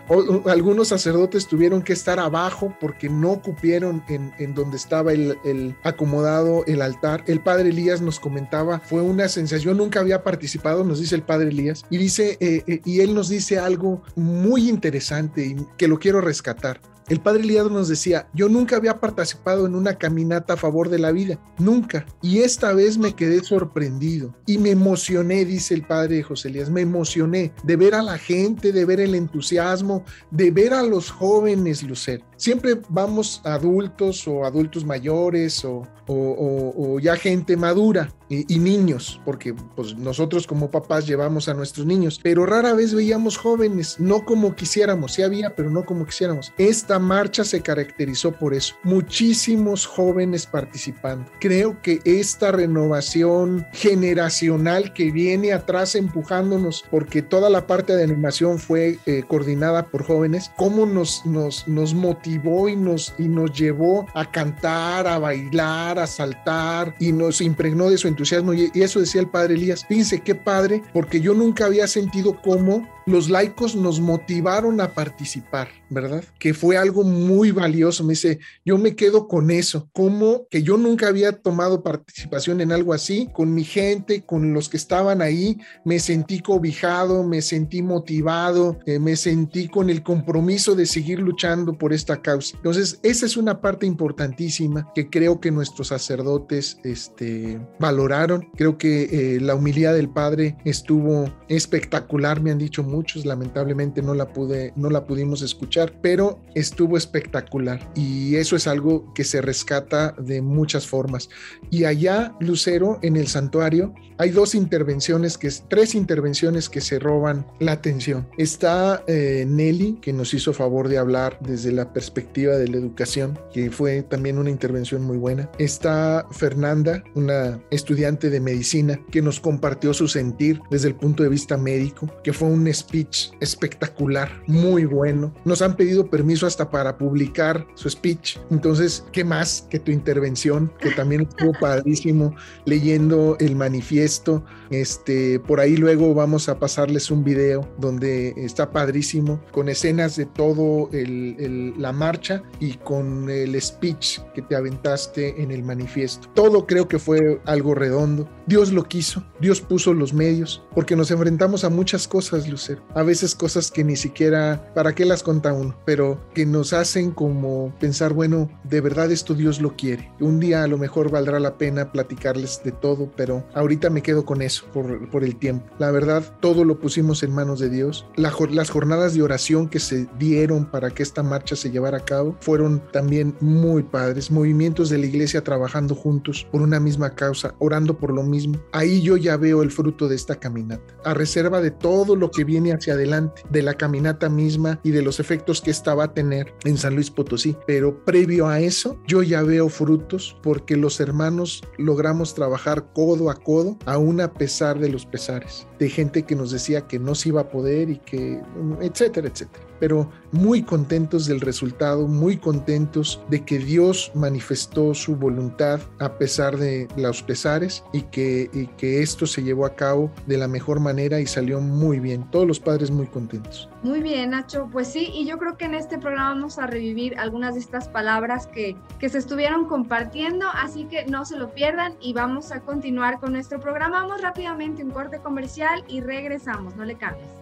algunos 0.46 0.88
sacerdotes 0.88 1.46
tuvieron 1.46 1.82
que 1.82 1.92
estar 1.92 2.18
abajo 2.18 2.74
porque 2.80 3.08
no 3.08 3.40
cupieron 3.42 4.02
en, 4.08 4.32
en 4.38 4.54
donde 4.54 4.76
estaba 4.76 5.12
el, 5.12 5.38
el, 5.44 5.76
acomodado 5.82 6.64
el 6.66 6.82
altar. 6.82 7.24
El 7.26 7.40
padre 7.40 7.70
Elías 7.70 8.00
nos 8.00 8.20
comentaba, 8.20 8.80
fue 8.80 9.02
una 9.02 9.28
sensación, 9.28 9.76
nunca 9.76 10.00
había 10.00 10.22
participado, 10.22 10.84
nos 10.84 11.00
dice 11.00 11.14
el 11.14 11.22
padre 11.22 11.48
Elías, 11.48 11.84
y 11.90 11.98
dice, 11.98 12.36
eh, 12.40 12.62
eh, 12.66 12.80
y 12.84 13.00
él 13.00 13.14
nos 13.14 13.28
dice 13.28 13.58
algo 13.58 14.02
muy 14.14 14.68
interesante 14.68 15.46
y 15.46 15.56
que 15.76 15.88
lo 15.88 15.98
quiero 15.98 16.20
rescatar. 16.20 16.80
El 17.08 17.20
padre 17.20 17.44
Liado 17.44 17.70
nos 17.70 17.86
decía, 17.86 18.28
yo 18.34 18.48
nunca 18.48 18.76
había 18.76 18.98
participado 18.98 19.66
en 19.66 19.76
una 19.76 19.96
caminata 19.96 20.54
a 20.54 20.56
favor 20.56 20.88
de 20.88 20.98
la 20.98 21.12
vida, 21.12 21.38
nunca. 21.56 22.04
Y 22.20 22.38
esta 22.38 22.72
vez 22.72 22.98
me 22.98 23.14
quedé 23.14 23.44
sorprendido 23.44 24.34
y 24.44 24.58
me 24.58 24.70
emocioné, 24.70 25.44
dice 25.44 25.74
el 25.74 25.86
padre 25.86 26.24
José 26.24 26.48
Elías, 26.48 26.68
me 26.68 26.80
emocioné 26.80 27.52
de 27.62 27.76
ver 27.76 27.94
a 27.94 28.02
la 28.02 28.18
gente, 28.18 28.72
de 28.72 28.84
ver 28.84 28.98
el 28.98 29.14
entusiasmo, 29.14 30.04
de 30.32 30.50
ver 30.50 30.74
a 30.74 30.82
los 30.82 31.10
jóvenes, 31.10 31.84
Lucer. 31.84 32.24
Siempre 32.36 32.78
vamos 32.88 33.40
adultos 33.44 34.26
o 34.28 34.44
adultos 34.44 34.84
mayores 34.84 35.64
o, 35.64 35.86
o, 36.08 36.98
ya 37.00 37.16
gente 37.16 37.56
madura 37.56 38.12
y, 38.28 38.58
niños, 38.58 39.20
porque 39.24 39.54
pues 39.54 39.96
nosotros 39.96 40.48
como 40.48 40.68
papás 40.68 41.06
llevamos 41.06 41.48
a 41.48 41.54
nuestros 41.54 41.86
niños, 41.86 42.18
pero 42.20 42.44
rara 42.44 42.74
vez 42.74 42.92
veíamos 42.92 43.36
jóvenes, 43.36 44.00
no 44.00 44.24
como 44.24 44.56
quisiéramos, 44.56 45.12
sí 45.12 45.22
había, 45.22 45.54
pero 45.54 45.70
no 45.70 45.84
como 45.84 46.04
quisiéramos. 46.04 46.52
Esta 46.58 46.98
marcha 46.98 47.44
se 47.44 47.60
caracterizó 47.60 48.32
por 48.32 48.52
eso, 48.52 48.74
muchísimos 48.82 49.86
jóvenes 49.86 50.44
participando. 50.46 51.30
Creo 51.38 51.80
que 51.82 52.00
esta 52.04 52.50
renovación 52.50 53.64
generacional 53.72 54.92
que 54.92 55.12
viene 55.12 55.52
atrás 55.52 55.94
empujándonos, 55.94 56.84
porque 56.90 57.22
toda 57.22 57.48
la 57.48 57.68
parte 57.68 57.94
de 57.94 58.02
animación 58.02 58.58
fue 58.58 58.98
eh, 59.06 59.22
coordinada 59.26 59.86
por 59.86 60.02
jóvenes, 60.02 60.50
cómo 60.56 60.84
nos, 60.84 61.24
nos, 61.24 61.68
nos 61.68 61.94
motivó 61.94 62.25
y 62.26 62.76
nos, 62.76 63.14
y 63.18 63.28
nos 63.28 63.52
llevó 63.52 64.06
a 64.14 64.30
cantar, 64.30 65.06
a 65.06 65.18
bailar, 65.18 65.98
a 65.98 66.06
saltar 66.06 66.94
y 66.98 67.12
nos 67.12 67.40
impregnó 67.40 67.90
de 67.90 67.98
su 67.98 68.08
entusiasmo. 68.08 68.52
Y, 68.54 68.70
eso 68.74 69.00
decía 69.00 69.20
el 69.20 69.28
padre 69.28 69.54
Elías. 69.54 69.84
Fíjense 69.86 70.20
qué 70.20 70.34
padre, 70.34 70.82
porque 70.92 71.20
yo 71.20 71.34
nunca 71.34 71.66
había 71.66 71.86
sentido 71.86 72.40
cómo 72.42 72.86
los 73.06 73.30
laicos 73.30 73.76
nos 73.76 74.00
motivaron 74.00 74.80
a 74.80 74.92
participar, 74.92 75.68
¿verdad? 75.90 76.24
Que 76.40 76.52
fue 76.52 76.76
algo 76.76 77.04
muy 77.04 77.52
valioso. 77.52 78.02
Me 78.02 78.14
dice, 78.14 78.40
yo 78.64 78.78
me 78.78 78.96
quedo 78.96 79.28
con 79.28 79.50
eso, 79.52 79.88
como 79.92 80.48
que 80.50 80.64
yo 80.64 80.76
nunca 80.76 81.06
había 81.06 81.32
tomado 81.32 81.84
participación 81.84 82.60
en 82.60 82.72
algo 82.72 82.92
así, 82.92 83.28
con 83.32 83.54
mi 83.54 83.62
gente, 83.62 84.24
con 84.24 84.52
los 84.52 84.68
que 84.68 84.76
estaban 84.76 85.22
ahí, 85.22 85.58
me 85.84 86.00
sentí 86.00 86.40
cobijado, 86.40 87.22
me 87.22 87.42
sentí 87.42 87.80
motivado, 87.80 88.78
eh, 88.86 88.98
me 88.98 89.14
sentí 89.14 89.68
con 89.68 89.88
el 89.88 90.02
compromiso 90.02 90.74
de 90.74 90.86
seguir 90.86 91.20
luchando 91.20 91.78
por 91.78 91.92
esta 91.92 92.20
causa. 92.20 92.56
Entonces, 92.56 92.98
esa 93.04 93.24
es 93.24 93.36
una 93.36 93.60
parte 93.60 93.86
importantísima 93.86 94.90
que 94.94 95.08
creo 95.08 95.40
que 95.40 95.52
nuestros 95.52 95.88
sacerdotes 95.88 96.78
este, 96.82 97.60
valoraron. 97.78 98.48
Creo 98.56 98.78
que 98.78 99.36
eh, 99.36 99.40
la 99.40 99.54
humildad 99.54 99.94
del 99.94 100.08
Padre 100.08 100.56
estuvo 100.64 101.32
espectacular, 101.48 102.40
me 102.42 102.50
han 102.50 102.58
dicho 102.58 102.82
muchos, 102.96 103.26
lamentablemente 103.26 104.00
no 104.00 104.14
la 104.14 104.32
pude, 104.32 104.72
no 104.74 104.88
la 104.88 105.06
pudimos 105.06 105.42
escuchar, 105.42 105.92
pero 106.00 106.40
estuvo 106.54 106.96
espectacular 106.96 107.78
y 107.94 108.36
eso 108.36 108.56
es 108.56 108.66
algo 108.66 109.12
que 109.12 109.22
se 109.24 109.42
rescata 109.42 110.12
de 110.18 110.40
muchas 110.40 110.86
formas. 110.86 111.28
Y 111.70 111.84
allá, 111.84 112.34
Lucero, 112.40 112.98
en 113.02 113.16
el 113.16 113.26
santuario, 113.26 113.92
hay 114.18 114.30
dos 114.30 114.54
intervenciones, 114.54 115.36
que 115.36 115.50
tres 115.68 115.94
intervenciones 115.94 116.70
que 116.70 116.80
se 116.80 116.98
roban 116.98 117.46
la 117.60 117.72
atención. 117.72 118.26
Está 118.38 119.04
eh, 119.06 119.44
Nelly, 119.46 119.98
que 120.00 120.14
nos 120.14 120.32
hizo 120.32 120.54
favor 120.54 120.88
de 120.88 120.96
hablar 120.96 121.38
desde 121.40 121.70
la 121.70 121.92
perspectiva 121.92 122.56
de 122.56 122.68
la 122.68 122.78
educación, 122.78 123.38
que 123.52 123.70
fue 123.70 124.02
también 124.02 124.38
una 124.38 124.48
intervención 124.48 125.02
muy 125.02 125.18
buena. 125.18 125.50
Está 125.58 126.26
Fernanda, 126.30 127.04
una 127.14 127.60
estudiante 127.70 128.30
de 128.30 128.40
medicina, 128.40 128.98
que 129.10 129.20
nos 129.20 129.38
compartió 129.38 129.92
su 129.92 130.08
sentir 130.08 130.60
desde 130.70 130.88
el 130.88 130.94
punto 130.94 131.22
de 131.22 131.28
vista 131.28 131.58
médico, 131.58 132.10
que 132.24 132.32
fue 132.32 132.48
un 132.48 132.66
speech 132.86 133.30
espectacular, 133.40 134.30
muy 134.46 134.84
bueno. 134.84 135.34
Nos 135.44 135.62
han 135.62 135.76
pedido 135.76 136.08
permiso 136.08 136.46
hasta 136.46 136.70
para 136.70 136.96
publicar 136.96 137.66
su 137.74 137.90
speech. 137.90 138.38
Entonces, 138.50 139.04
¿qué 139.12 139.24
más 139.24 139.66
que 139.70 139.78
tu 139.78 139.90
intervención? 139.90 140.72
Que 140.78 140.90
también 140.90 141.22
estuvo 141.22 141.52
padrísimo 141.60 142.34
leyendo 142.64 143.36
el 143.40 143.56
manifiesto. 143.56 144.44
Este, 144.70 145.40
por 145.40 145.60
ahí 145.60 145.76
luego 145.76 146.14
vamos 146.14 146.48
a 146.48 146.58
pasarles 146.58 147.10
un 147.10 147.24
video 147.24 147.68
donde 147.78 148.34
está 148.36 148.70
padrísimo 148.70 149.40
con 149.52 149.68
escenas 149.68 150.16
de 150.16 150.26
todo 150.26 150.88
el, 150.92 151.74
la 151.78 151.92
marcha 151.92 152.42
y 152.60 152.74
con 152.74 153.28
el 153.30 153.60
speech 153.60 154.20
que 154.34 154.42
te 154.42 154.56
aventaste 154.56 155.40
en 155.42 155.50
el 155.50 155.62
manifiesto. 155.62 156.28
Todo 156.34 156.66
creo 156.66 156.88
que 156.88 156.98
fue 156.98 157.40
algo 157.46 157.74
redondo. 157.74 158.28
Dios 158.46 158.72
lo 158.72 158.84
quiso, 158.84 159.24
Dios 159.40 159.60
puso 159.60 159.92
los 159.92 160.12
medios, 160.12 160.64
porque 160.74 160.96
nos 160.96 161.10
enfrentamos 161.10 161.64
a 161.64 161.70
muchas 161.70 162.06
cosas, 162.06 162.48
A 162.94 163.02
veces 163.02 163.34
cosas 163.34 163.70
que 163.70 163.84
ni 163.84 163.96
siquiera, 163.96 164.72
¿para 164.74 164.94
qué 164.94 165.04
las 165.04 165.22
conta 165.22 165.52
uno? 165.52 165.76
Pero 165.84 166.20
que 166.34 166.46
nos 166.46 166.72
hacen 166.72 167.10
como 167.10 167.74
pensar, 167.78 168.12
bueno, 168.12 168.50
de 168.64 168.80
verdad 168.80 169.10
esto 169.10 169.34
Dios 169.34 169.60
lo 169.60 169.76
quiere. 169.76 170.10
Un 170.20 170.40
día 170.40 170.62
a 170.62 170.66
lo 170.66 170.78
mejor 170.78 171.10
valdrá 171.10 171.40
la 171.40 171.58
pena 171.58 171.92
platicarles 171.92 172.62
de 172.64 172.72
todo, 172.72 173.10
pero 173.16 173.44
ahorita 173.54 173.90
me 173.90 174.02
quedo 174.02 174.24
con 174.24 174.42
eso 174.42 174.66
por, 174.72 175.08
por 175.10 175.24
el 175.24 175.36
tiempo. 175.36 175.66
La 175.78 175.90
verdad, 175.90 176.24
todo 176.40 176.64
lo 176.64 176.78
pusimos 176.78 177.22
en 177.22 177.32
manos 177.32 177.60
de 177.60 177.70
Dios. 177.70 178.06
las 178.16 178.70
jornadas 178.70 179.14
de 179.14 179.22
oración 179.22 179.68
que 179.68 179.80
se 179.80 180.06
dieron 180.18 180.66
para 180.66 180.90
que 180.90 181.02
esta 181.02 181.22
marcha 181.22 181.56
se 181.56 181.70
llevara 181.70 181.98
a 181.98 182.04
cabo 182.04 182.36
fueron 182.40 182.82
también 182.92 183.36
muy 183.40 183.82
padres. 183.82 184.30
Movimientos 184.30 184.90
de 184.90 184.98
la 184.98 185.06
iglesia 185.06 185.44
trabajando 185.44 185.94
juntos 185.94 186.46
por 186.50 186.62
una 186.62 186.80
misma 186.80 187.14
causa, 187.14 187.54
orando 187.58 187.98
por 187.98 188.12
lo 188.12 188.22
mismo. 188.22 188.60
Ahí 188.72 189.02
yo 189.02 189.16
ya 189.16 189.36
veo 189.36 189.62
el 189.62 189.70
fruto 189.70 190.08
de 190.08 190.16
esta 190.16 190.36
caminata. 190.36 190.94
A 191.04 191.14
reserva 191.14 191.60
de 191.60 191.70
todo 191.70 192.16
lo 192.16 192.30
que 192.30 192.44
viene 192.44 192.65
hacia 192.72 192.94
adelante, 192.94 193.42
de 193.50 193.62
la 193.62 193.74
caminata 193.74 194.28
misma 194.28 194.80
y 194.82 194.90
de 194.90 195.02
los 195.02 195.20
efectos 195.20 195.60
que 195.60 195.70
esta 195.70 195.94
va 195.94 196.04
a 196.04 196.14
tener 196.14 196.54
en 196.64 196.76
San 196.76 196.94
Luis 196.94 197.10
Potosí. 197.10 197.56
Pero 197.66 198.04
previo 198.04 198.48
a 198.48 198.60
eso, 198.60 198.98
yo 199.06 199.22
ya 199.22 199.42
veo 199.42 199.68
frutos 199.68 200.36
porque 200.42 200.76
los 200.76 201.00
hermanos 201.00 201.62
logramos 201.78 202.34
trabajar 202.34 202.92
codo 202.92 203.30
a 203.30 203.34
codo, 203.34 203.76
aún 203.86 204.20
a 204.20 204.32
pesar 204.32 204.78
de 204.78 204.88
los 204.88 205.06
pesares, 205.06 205.66
de 205.78 205.88
gente 205.88 206.22
que 206.24 206.36
nos 206.36 206.50
decía 206.50 206.86
que 206.86 206.98
no 206.98 207.14
se 207.14 207.30
iba 207.30 207.42
a 207.42 207.48
poder 207.48 207.90
y 207.90 207.98
que, 207.98 208.40
etcétera, 208.80 209.28
etcétera 209.28 209.66
pero 209.78 210.10
muy 210.32 210.62
contentos 210.62 211.26
del 211.26 211.40
resultado, 211.40 212.06
muy 212.06 212.36
contentos 212.36 213.20
de 213.30 213.44
que 213.44 213.58
Dios 213.58 214.10
manifestó 214.14 214.94
su 214.94 215.16
voluntad 215.16 215.80
a 215.98 216.18
pesar 216.18 216.56
de 216.56 216.88
los 216.96 217.22
pesares 217.22 217.82
y 217.92 218.02
que 218.02 218.36
que, 218.76 219.02
esto 219.02 219.26
se 219.26 219.42
llevó 219.42 219.66
a 219.66 219.74
cabo 219.74 220.10
de 220.26 220.36
la 220.36 220.48
mejor 220.48 220.80
manera 220.80 221.20
y 221.20 221.26
salió 221.26 221.60
muy 221.60 222.00
bien. 222.00 222.28
Todos 222.30 222.46
los 222.46 222.60
padres 222.60 222.90
muy 222.90 223.06
contentos. 223.06 223.68
Muy 223.82 224.00
bien, 224.00 224.30
Nacho. 224.30 224.68
Pues 224.72 224.88
sí, 224.88 225.10
y 225.12 225.26
yo 225.26 225.38
creo 225.38 225.56
que 225.56 225.66
en 225.66 225.74
este 225.74 225.98
programa 225.98 226.30
vamos 226.30 226.58
a 226.58 226.66
revivir 226.66 227.18
algunas 227.18 227.54
de 227.54 227.60
estas 227.60 227.88
palabras 227.88 228.46
que, 228.46 228.76
que 228.98 229.08
se 229.08 229.18
estuvieron 229.18 229.66
compartiendo, 229.66 230.46
así 230.54 230.84
que 230.84 231.06
no 231.06 231.24
se 231.24 231.36
lo 231.36 231.52
pierdan 231.52 231.94
y 232.00 232.12
vamos 232.12 232.52
a 232.52 232.60
continuar 232.60 233.20
con 233.20 233.32
nuestro 233.32 233.60
programa. 233.60 234.02
Vamos 234.02 234.22
rápidamente 234.22 234.82
un 234.82 234.90
corte 234.90 235.18
comercial 235.20 235.84
y 235.88 236.00
regresamos, 236.00 236.76
no 236.76 236.84
le 236.84 236.96
cambies. 236.96 237.35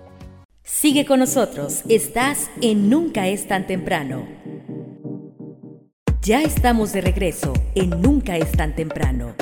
Sigue 0.66 1.04
con 1.04 1.21
nosotros, 1.21 1.83
estás 1.90 2.50
en 2.62 2.88
Nunca 2.88 3.28
es 3.28 3.47
tan 3.47 3.66
temprano. 3.66 4.26
Ya 6.23 6.40
estamos 6.40 6.94
de 6.94 7.02
regreso 7.02 7.52
en 7.75 7.90
Nunca 8.00 8.38
es 8.38 8.50
tan 8.52 8.75
temprano. 8.75 9.35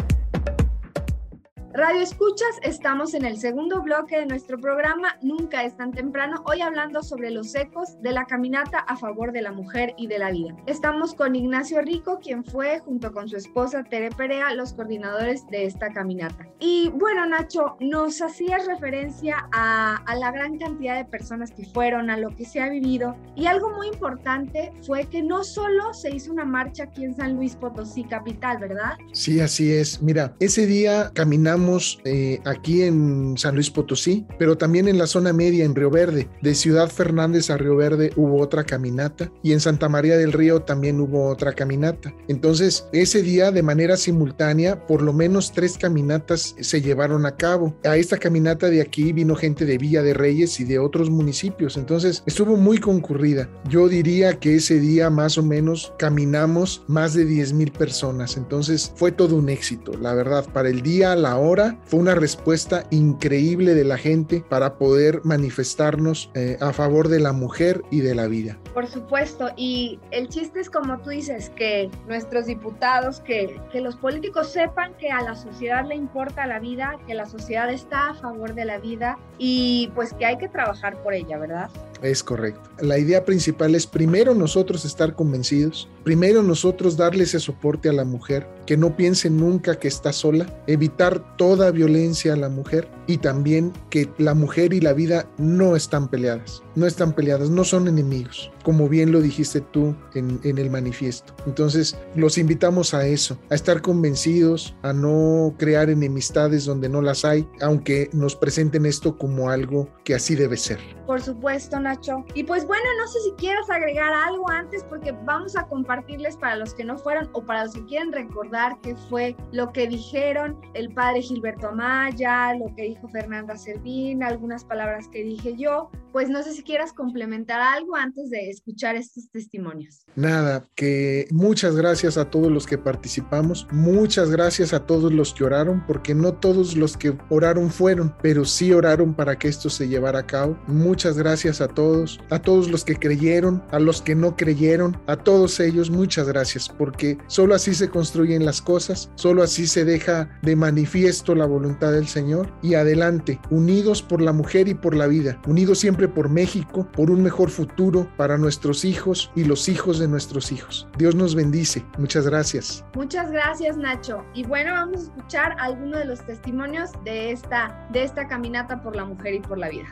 Radio 1.74 2.02
Escuchas, 2.02 2.58
estamos 2.60 3.14
en 3.14 3.24
el 3.24 3.38
segundo 3.38 3.80
bloque 3.80 4.18
de 4.18 4.26
nuestro 4.26 4.58
programa 4.58 5.16
Nunca 5.22 5.64
es 5.64 5.74
tan 5.74 5.90
temprano, 5.90 6.42
hoy 6.44 6.60
hablando 6.60 7.02
sobre 7.02 7.30
los 7.30 7.54
ecos 7.54 7.96
de 8.02 8.12
la 8.12 8.26
caminata 8.26 8.78
a 8.80 8.94
favor 8.94 9.32
de 9.32 9.40
la 9.40 9.52
mujer 9.52 9.94
y 9.96 10.06
de 10.06 10.18
la 10.18 10.30
vida. 10.30 10.54
Estamos 10.66 11.14
con 11.14 11.34
Ignacio 11.34 11.80
Rico, 11.80 12.18
quien 12.22 12.44
fue, 12.44 12.80
junto 12.80 13.10
con 13.14 13.26
su 13.26 13.38
esposa 13.38 13.84
Tere 13.84 14.10
Perea, 14.10 14.52
los 14.52 14.74
coordinadores 14.74 15.46
de 15.50 15.64
esta 15.64 15.88
caminata. 15.88 16.46
Y 16.60 16.90
bueno, 16.90 17.24
Nacho, 17.24 17.76
nos 17.80 18.20
hacías 18.20 18.66
referencia 18.66 19.48
a, 19.52 19.96
a 19.96 20.14
la 20.16 20.30
gran 20.30 20.58
cantidad 20.58 20.96
de 20.96 21.06
personas 21.06 21.52
que 21.52 21.64
fueron, 21.64 22.10
a 22.10 22.18
lo 22.18 22.36
que 22.36 22.44
se 22.44 22.60
ha 22.60 22.68
vivido, 22.68 23.16
y 23.34 23.46
algo 23.46 23.70
muy 23.70 23.86
importante 23.86 24.74
fue 24.86 25.06
que 25.06 25.22
no 25.22 25.42
solo 25.42 25.94
se 25.94 26.14
hizo 26.14 26.32
una 26.32 26.44
marcha 26.44 26.84
aquí 26.84 27.02
en 27.04 27.16
San 27.16 27.36
Luis 27.36 27.56
Potosí, 27.56 28.04
capital, 28.04 28.58
¿verdad? 28.58 28.98
Sí, 29.12 29.40
así 29.40 29.72
es. 29.72 30.02
Mira, 30.02 30.34
ese 30.38 30.66
día 30.66 31.10
caminamos 31.14 31.61
eh, 32.04 32.40
aquí 32.44 32.82
en 32.82 33.36
San 33.36 33.54
Luis 33.54 33.70
Potosí, 33.70 34.26
pero 34.38 34.58
también 34.58 34.88
en 34.88 34.98
la 34.98 35.06
zona 35.06 35.32
media, 35.32 35.64
en 35.64 35.74
Río 35.74 35.90
Verde. 35.90 36.28
De 36.42 36.54
Ciudad 36.54 36.88
Fernández 36.88 37.50
a 37.50 37.56
Río 37.56 37.76
Verde 37.76 38.12
hubo 38.16 38.40
otra 38.40 38.64
caminata 38.64 39.30
y 39.42 39.52
en 39.52 39.60
Santa 39.60 39.88
María 39.88 40.16
del 40.16 40.32
Río 40.32 40.62
también 40.62 41.00
hubo 41.00 41.28
otra 41.28 41.52
caminata. 41.52 42.14
Entonces, 42.28 42.88
ese 42.92 43.22
día 43.22 43.50
de 43.50 43.62
manera 43.62 43.96
simultánea, 43.96 44.86
por 44.86 45.02
lo 45.02 45.12
menos 45.12 45.52
tres 45.52 45.78
caminatas 45.78 46.54
se 46.60 46.80
llevaron 46.80 47.26
a 47.26 47.36
cabo. 47.36 47.76
A 47.84 47.96
esta 47.96 48.18
caminata 48.18 48.68
de 48.68 48.80
aquí 48.80 49.12
vino 49.12 49.36
gente 49.36 49.64
de 49.64 49.78
Villa 49.78 50.02
de 50.02 50.14
Reyes 50.14 50.58
y 50.60 50.64
de 50.64 50.78
otros 50.78 51.10
municipios. 51.10 51.76
Entonces, 51.76 52.22
estuvo 52.26 52.56
muy 52.56 52.78
concurrida. 52.78 53.48
Yo 53.68 53.88
diría 53.88 54.38
que 54.38 54.56
ese 54.56 54.80
día 54.80 55.10
más 55.10 55.38
o 55.38 55.42
menos 55.42 55.92
caminamos 55.98 56.84
más 56.88 57.14
de 57.14 57.24
10 57.24 57.52
mil 57.52 57.72
personas. 57.72 58.36
Entonces, 58.36 58.92
fue 58.96 59.12
todo 59.12 59.36
un 59.36 59.48
éxito, 59.48 59.92
la 60.00 60.14
verdad, 60.14 60.46
para 60.52 60.68
el 60.68 60.82
día, 60.82 61.14
la 61.16 61.36
hora 61.36 61.51
fue 61.84 62.00
una 62.00 62.14
respuesta 62.14 62.84
increíble 62.90 63.74
de 63.74 63.84
la 63.84 63.98
gente 63.98 64.44
para 64.48 64.78
poder 64.78 65.20
manifestarnos 65.24 66.30
eh, 66.34 66.56
a 66.60 66.72
favor 66.72 67.08
de 67.08 67.20
la 67.20 67.32
mujer 67.32 67.82
y 67.90 68.00
de 68.00 68.14
la 68.14 68.26
vida. 68.26 68.58
Por 68.72 68.86
supuesto, 68.86 69.50
y 69.56 69.98
el 70.10 70.28
chiste 70.28 70.60
es 70.60 70.70
como 70.70 70.98
tú 71.00 71.10
dices, 71.10 71.50
que 71.50 71.90
nuestros 72.06 72.46
diputados, 72.46 73.20
que, 73.20 73.60
que 73.70 73.80
los 73.80 73.96
políticos 73.96 74.50
sepan 74.50 74.94
que 74.94 75.10
a 75.10 75.20
la 75.22 75.34
sociedad 75.34 75.86
le 75.86 75.94
importa 75.94 76.46
la 76.46 76.58
vida, 76.58 76.98
que 77.06 77.14
la 77.14 77.26
sociedad 77.26 77.70
está 77.70 78.10
a 78.10 78.14
favor 78.14 78.54
de 78.54 78.64
la 78.64 78.78
vida 78.78 79.18
y 79.38 79.90
pues 79.94 80.14
que 80.14 80.24
hay 80.24 80.38
que 80.38 80.48
trabajar 80.48 81.02
por 81.02 81.14
ella, 81.14 81.38
¿verdad? 81.38 81.70
Es 82.02 82.24
correcto. 82.24 82.68
La 82.80 82.98
idea 82.98 83.24
principal 83.24 83.76
es 83.76 83.86
primero 83.86 84.34
nosotros 84.34 84.84
estar 84.84 85.14
convencidos, 85.14 85.88
primero 86.02 86.42
nosotros 86.42 86.96
darle 86.96 87.22
ese 87.22 87.38
soporte 87.38 87.88
a 87.88 87.92
la 87.92 88.04
mujer, 88.04 88.48
que 88.66 88.76
no 88.76 88.96
piense 88.96 89.30
nunca 89.30 89.78
que 89.78 89.86
está 89.86 90.12
sola, 90.12 90.46
evitar 90.66 91.36
toda 91.36 91.70
violencia 91.70 92.32
a 92.32 92.36
la 92.36 92.48
mujer 92.48 92.88
y 93.06 93.18
también 93.18 93.72
que 93.90 94.08
la 94.18 94.34
mujer 94.34 94.72
y 94.72 94.80
la 94.80 94.92
vida 94.92 95.28
no 95.38 95.76
están 95.76 96.08
peleadas, 96.08 96.62
no 96.74 96.86
están 96.86 97.12
peleadas, 97.12 97.50
no 97.50 97.64
son 97.64 97.88
enemigos 97.88 98.50
como 98.62 98.88
bien 98.88 99.12
lo 99.12 99.20
dijiste 99.20 99.60
tú 99.60 99.94
en, 100.14 100.40
el 100.44 100.70
manifiesto. 100.70 101.34
Entonces, 101.46 101.98
los 102.14 102.38
invitamos 102.38 102.94
a 102.94 103.06
eso, 103.06 103.38
a 103.50 103.54
estar 103.54 103.82
convencidos, 103.82 104.74
a 104.82 104.92
no 104.92 105.54
crear 105.58 105.90
enemistades 105.90 106.64
donde 106.64 106.88
no 106.88 107.02
las 107.02 107.24
hay, 107.24 107.48
aunque 107.60 108.10
nos 108.12 108.36
presenten 108.36 108.86
esto 108.86 109.16
como 109.18 109.50
algo 109.50 109.88
que 110.04 110.14
así 110.14 110.34
debe 110.34 110.56
ser. 110.56 110.78
Por 111.06 111.20
supuesto, 111.20 111.78
Nacho. 111.80 112.24
Y 112.34 112.44
pues 112.44 112.66
bueno, 112.66 112.84
no 113.00 113.08
sé 113.08 113.20
si 113.20 113.32
quieras 113.32 113.68
agregar 113.68 114.12
algo 114.12 114.48
antes 114.50 114.84
porque 114.84 115.12
vamos 115.24 115.56
a 115.56 115.66
compartirles 115.66 116.36
para 116.36 116.56
los 116.56 116.74
que 116.74 116.84
no 116.84 116.96
fueron 116.96 117.28
o 117.32 117.44
para 117.44 117.64
los 117.64 117.74
que 117.74 117.84
quieren 117.86 118.12
recordar 118.12 118.78
qué 118.82 118.94
fue 119.10 119.36
lo 119.50 119.72
que 119.72 119.88
dijeron 119.88 120.58
el 120.74 120.92
padre 120.94 121.22
Gilberto 121.22 121.68
Amaya, 121.68 122.54
lo 122.54 122.74
que 122.76 122.82
dijo 122.82 123.01
Fernanda 123.08 123.56
Servín, 123.56 124.22
algunas 124.22 124.64
palabras 124.64 125.08
que 125.08 125.22
dije 125.22 125.56
yo. 125.56 125.90
Pues 126.12 126.28
no 126.28 126.42
sé 126.42 126.52
si 126.52 126.62
quieras 126.62 126.92
complementar 126.92 127.60
algo 127.60 127.96
antes 127.96 128.30
de 128.30 128.50
escuchar 128.50 128.96
estos 128.96 129.30
testimonios. 129.30 130.04
Nada, 130.14 130.68
que 130.74 131.26
muchas 131.30 131.74
gracias 131.74 132.18
a 132.18 132.28
todos 132.28 132.52
los 132.52 132.66
que 132.66 132.76
participamos, 132.76 133.66
muchas 133.70 134.30
gracias 134.30 134.74
a 134.74 134.86
todos 134.86 135.12
los 135.12 135.32
que 135.32 135.44
oraron, 135.44 135.84
porque 135.86 136.14
no 136.14 136.34
todos 136.34 136.76
los 136.76 136.96
que 136.96 137.16
oraron 137.30 137.70
fueron, 137.70 138.14
pero 138.22 138.44
sí 138.44 138.72
oraron 138.72 139.14
para 139.14 139.38
que 139.38 139.48
esto 139.48 139.70
se 139.70 139.88
llevara 139.88 140.20
a 140.20 140.26
cabo. 140.26 140.58
Muchas 140.66 141.16
gracias 141.16 141.60
a 141.60 141.68
todos, 141.68 142.20
a 142.30 142.38
todos 142.40 142.70
los 142.70 142.84
que 142.84 142.96
creyeron, 142.96 143.62
a 143.70 143.78
los 143.78 144.02
que 144.02 144.14
no 144.14 144.36
creyeron, 144.36 145.00
a 145.06 145.16
todos 145.16 145.60
ellos, 145.60 145.90
muchas 145.90 146.28
gracias, 146.28 146.68
porque 146.68 147.16
solo 147.26 147.54
así 147.54 147.74
se 147.74 147.88
construyen 147.88 148.44
las 148.44 148.60
cosas, 148.60 149.10
solo 149.14 149.42
así 149.42 149.66
se 149.66 149.84
deja 149.84 150.38
de 150.42 150.56
manifiesto 150.56 151.34
la 151.34 151.46
voluntad 151.46 151.92
del 151.92 152.06
Señor 152.06 152.52
y 152.62 152.74
adelante, 152.74 153.40
unidos 153.50 154.02
por 154.02 154.20
la 154.20 154.32
mujer 154.32 154.68
y 154.68 154.74
por 154.74 154.94
la 154.94 155.06
vida, 155.06 155.40
unidos 155.46 155.78
siempre 155.78 156.01
por 156.08 156.28
México, 156.28 156.86
por 156.92 157.10
un 157.10 157.22
mejor 157.22 157.50
futuro 157.50 158.08
para 158.16 158.38
nuestros 158.38 158.84
hijos 158.84 159.30
y 159.34 159.44
los 159.44 159.68
hijos 159.68 159.98
de 159.98 160.08
nuestros 160.08 160.52
hijos. 160.52 160.88
Dios 160.98 161.14
nos 161.14 161.34
bendice. 161.34 161.84
Muchas 161.98 162.26
gracias. 162.26 162.84
Muchas 162.94 163.30
gracias, 163.30 163.76
Nacho. 163.76 164.24
Y 164.34 164.44
bueno, 164.44 164.72
vamos 164.72 165.00
a 165.00 165.02
escuchar 165.04 165.56
algunos 165.58 165.98
de 166.00 166.04
los 166.06 166.24
testimonios 166.24 166.90
de 167.04 167.32
esta, 167.32 167.88
de 167.92 168.04
esta 168.04 168.28
caminata 168.28 168.82
por 168.82 168.96
la 168.96 169.04
mujer 169.04 169.34
y 169.34 169.40
por 169.40 169.58
la 169.58 169.68
vida. 169.68 169.88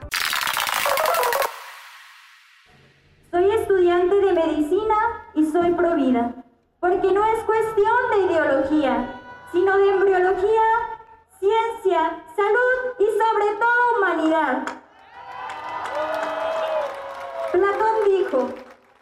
Soy 3.31 3.49
estudiante 3.49 4.15
de 4.17 4.33
medicina 4.33 4.97
y 5.35 5.45
soy 5.47 5.71
provida, 5.75 6.35
porque 6.81 7.13
no 7.13 7.25
es 7.25 7.45
cuestión 7.45 7.97
de 8.11 8.33
ideología, 8.33 9.21
sino 9.53 9.79
de 9.79 9.89
embriología, 9.89 10.63
ciencia, 11.39 12.25
salud 12.35 12.95
y 12.99 13.05
sobre 13.05 13.55
todo 13.59 13.99
humanidad. 13.99 14.67
Platón 17.53 17.95
dijo, 18.07 18.49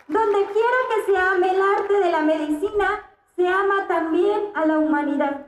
donde 0.08 0.46
quiera 0.52 0.78
que 0.88 1.12
se 1.12 1.18
ame 1.18 1.50
el 1.50 1.60
arte 1.60 1.94
de 1.94 2.10
la 2.10 2.22
medicina, 2.22 3.10
se 3.36 3.46
ama 3.46 3.86
también 3.86 4.50
a 4.54 4.66
la 4.66 4.78
humanidad. 4.78 5.46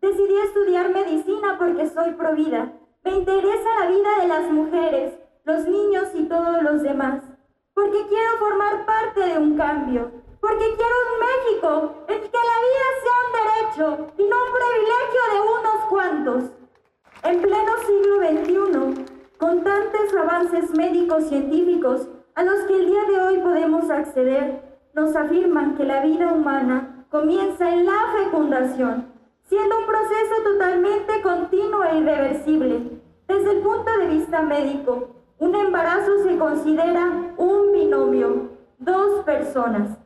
Decidí 0.00 0.38
estudiar 0.38 0.90
medicina 0.90 1.56
porque 1.58 1.88
soy 1.88 2.12
provida. 2.12 2.72
Me 3.04 3.12
interesa 3.12 3.68
la 3.80 3.90
vida 3.90 4.18
de 4.20 4.28
las 4.28 4.50
mujeres, 4.50 5.14
los 5.44 5.66
niños 5.66 6.08
y 6.14 6.24
todos 6.24 6.62
los 6.62 6.82
demás. 6.82 7.22
Porque 7.74 8.06
quiero 8.08 8.38
formar 8.38 8.86
parte 8.86 9.20
de 9.20 9.38
un 9.38 9.56
cambio. 9.56 10.10
Porque 10.40 10.74
quiero 10.76 10.94
un 11.04 11.18
México 11.28 12.04
en 12.08 12.20
que 12.20 12.38
la 12.50 12.58
vida 12.66 12.88
sea 13.02 13.16
un 13.26 13.32
derecho 13.38 14.12
y 14.18 14.22
no 14.26 14.36
un 14.36 14.52
privilegio 14.58 15.22
de 15.32 15.40
unos 15.58 15.84
cuantos. 15.90 16.42
En 17.24 17.42
pleno 17.42 17.72
siglo 17.86 18.16
XXI, 18.94 19.17
con 19.38 19.62
tantos 19.62 20.14
avances 20.20 20.70
médicos 20.74 21.24
científicos, 21.28 22.08
a 22.34 22.42
los 22.42 22.60
que 22.62 22.74
el 22.74 22.86
día 22.86 23.04
de 23.04 23.20
hoy 23.20 23.38
podemos 23.38 23.88
acceder, 23.88 24.62
nos 24.94 25.14
afirman 25.14 25.76
que 25.76 25.84
la 25.84 26.02
vida 26.02 26.32
humana 26.32 27.06
comienza 27.10 27.72
en 27.72 27.86
la 27.86 27.98
fecundación, 28.16 29.12
siendo 29.44 29.78
un 29.78 29.86
proceso 29.86 30.34
totalmente 30.44 31.22
continuo 31.22 31.84
e 31.84 31.98
irreversible. 31.98 33.00
Desde 33.28 33.52
el 33.52 33.62
punto 33.62 33.90
de 33.98 34.06
vista 34.08 34.42
médico, 34.42 35.08
un 35.38 35.54
embarazo 35.54 36.24
se 36.24 36.36
considera 36.36 37.34
un 37.36 37.72
binomio, 37.72 38.50
dos 38.78 39.24
personas, 39.24 39.98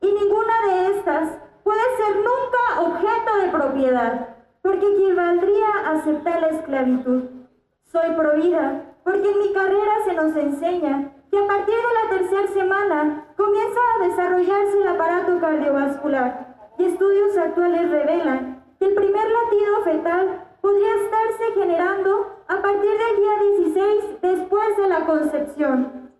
y 0.00 0.06
ninguna 0.06 0.66
de 0.66 0.98
estas 0.98 1.38
puede 1.62 1.80
ser 1.96 2.16
nunca 2.16 2.80
objeto 2.80 3.36
de 3.42 3.48
propiedad, 3.50 4.28
porque 4.62 4.86
equivaldría 4.86 5.68
a 5.84 5.90
aceptar 5.92 6.40
la 6.40 6.48
esclavitud. 6.48 7.41
Soy 7.92 8.10
provida 8.16 8.94
porque 9.04 9.30
en 9.30 9.38
mi 9.38 9.52
carrera 9.52 9.92
se 10.06 10.14
nos 10.14 10.34
enseña 10.34 11.12
que 11.30 11.38
a 11.38 11.46
partir 11.46 11.74
de 11.74 11.82
la 12.02 12.18
tercera 12.18 12.48
semana 12.48 13.26
comienza 13.36 13.80
a 13.80 14.08
desarrollarse 14.08 14.78
el 14.80 14.88
aparato 14.88 15.38
cardiovascular 15.38 16.72
y 16.78 16.84
estudios 16.86 17.36
actuales 17.36 17.90
revelan 17.90 18.64
que 18.78 18.86
el 18.86 18.94
primer 18.94 19.24
latido 19.30 19.82
fetal 19.84 20.42
podría 20.62 20.94
estarse 20.94 21.52
generando 21.52 22.34
a 22.48 22.62
partir 22.62 22.90
del 22.90 23.16
día 23.16 23.64
16 23.74 24.22
después 24.22 24.76
de 24.78 24.88
la 24.88 25.04
concepción. 25.04 26.12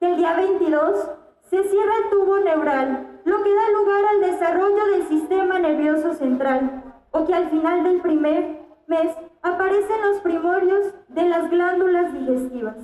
El 0.00 0.16
día 0.16 0.34
22 0.34 1.10
se 1.42 1.62
cierra 1.64 1.92
el 2.04 2.10
tubo 2.10 2.38
neural, 2.38 3.20
lo 3.26 3.42
que 3.42 3.54
da 3.54 3.70
lugar 3.70 4.04
al 4.06 4.20
desarrollo 4.22 4.86
del 4.86 5.08
sistema 5.08 5.58
nervioso 5.58 6.14
central, 6.14 6.84
o 7.10 7.26
que 7.26 7.34
al 7.34 7.50
final 7.50 7.84
del 7.84 8.00
primer 8.00 8.60
mes 8.86 9.14
aparecen 9.42 10.00
los 10.02 10.20
primorios 10.20 10.94
de 11.08 11.28
las 11.28 11.50
glándulas 11.50 12.12
digestivas. 12.12 12.76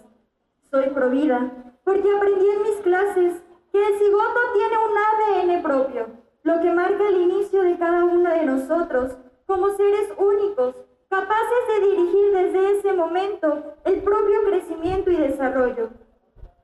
Soy 0.71 0.91
provida 0.91 1.51
porque 1.85 2.11
aprendí 2.15 2.47
en 2.47 2.63
mis 2.63 2.77
clases 2.83 3.43
que 3.73 3.79
el 3.79 3.99
cigoto 3.99 4.41
tiene 4.55 4.77
un 4.77 5.55
ADN 5.55 5.63
propio, 5.63 6.07
lo 6.43 6.61
que 6.61 6.73
marca 6.73 7.09
el 7.09 7.23
inicio 7.23 7.63
de 7.63 7.79
cada 7.79 8.05
uno 8.05 8.31
de 8.31 8.45
nosotros 8.45 9.17
como 9.47 9.71
seres 9.71 10.13
únicos, 10.19 10.75
capaces 11.09 11.59
de 11.69 11.87
dirigir 11.89 12.33
desde 12.33 12.79
ese 12.79 12.93
momento 12.93 13.75
el 13.85 14.03
propio 14.03 14.43
crecimiento 14.47 15.11
y 15.11 15.17
desarrollo. 15.17 15.91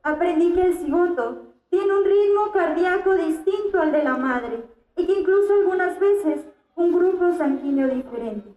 Aprendí 0.03 0.53
que 0.53 0.61
el 0.61 0.77
cigoto 0.77 1.53
tiene 1.69 1.95
un 1.95 2.03
ritmo 2.03 2.51
cardíaco 2.53 3.15
distinto 3.15 3.81
al 3.81 3.91
de 3.91 4.03
la 4.03 4.17
madre 4.17 4.63
y 4.97 5.05
que 5.05 5.19
incluso 5.19 5.53
algunas 5.53 5.99
veces 5.99 6.45
un 6.75 6.93
grupo 6.93 7.33
sanguíneo 7.33 7.87
diferente. 7.87 8.54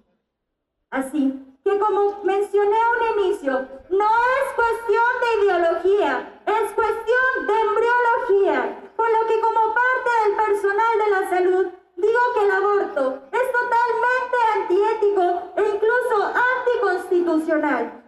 Así 0.90 1.44
que 1.64 1.78
como 1.78 2.22
mencioné 2.24 2.76
a 2.76 2.90
un 2.96 3.20
inicio, 3.20 3.52
no 3.90 4.08
es 4.36 4.46
cuestión 4.56 5.10
de 5.20 5.44
ideología, 5.44 6.40
es 6.46 6.72
cuestión 6.72 7.46
de 7.46 7.54
embriología, 7.60 8.90
por 8.96 9.06
lo 9.10 9.26
que 9.28 9.40
como 9.40 9.74
parte 9.74 10.10
del 10.24 10.36
personal 10.36 10.98
de 11.04 11.10
la 11.10 11.28
salud 11.28 11.66
digo 11.96 12.20
que 12.34 12.44
el 12.44 12.50
aborto 12.50 13.22
es 13.32 13.52
totalmente 13.52 14.36
antiético 14.56 15.52
e 15.56 15.62
incluso 15.74 16.32
anticonstitucional. 16.56 18.02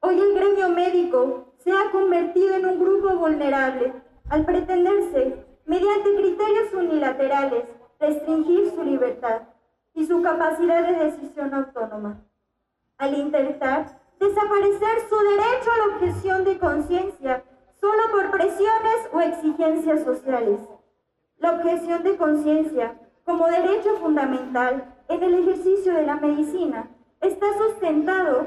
Hoy 0.00 0.18
el 0.18 0.34
gremio 0.34 0.70
médico 0.70 1.52
se 1.58 1.72
ha 1.72 1.90
convertido 1.90 2.54
en 2.54 2.66
un 2.66 2.80
grupo 2.80 3.16
vulnerable 3.16 3.92
al 4.30 4.46
pretenderse, 4.46 5.44
mediante 5.66 6.14
criterios 6.16 6.72
unilaterales, 6.72 7.64
restringir 8.00 8.70
su 8.70 8.82
libertad 8.82 9.42
y 9.94 10.06
su 10.06 10.20
capacidad 10.22 10.86
de 10.86 11.04
decisión 11.04 11.54
autónoma. 11.54 12.20
Al 12.98 13.14
intentar 13.14 14.00
desaparecer 14.18 15.08
su 15.08 15.16
derecho 15.16 15.70
a 15.70 15.78
la 15.78 15.94
objeción 15.94 16.44
de 16.44 16.58
conciencia 16.58 17.44
solo 17.80 18.02
por 18.10 18.30
presiones 18.30 19.08
o 19.12 19.20
exigencias 19.20 20.04
sociales. 20.04 20.58
La 21.38 21.52
objeción 21.52 22.02
de 22.02 22.16
conciencia, 22.16 22.98
como 23.24 23.46
derecho 23.46 23.96
fundamental 23.96 24.94
en 25.08 25.22
el 25.22 25.34
ejercicio 25.34 25.92
de 25.94 26.06
la 26.06 26.16
medicina, 26.16 26.88
está 27.20 27.46
sustentado 27.58 28.46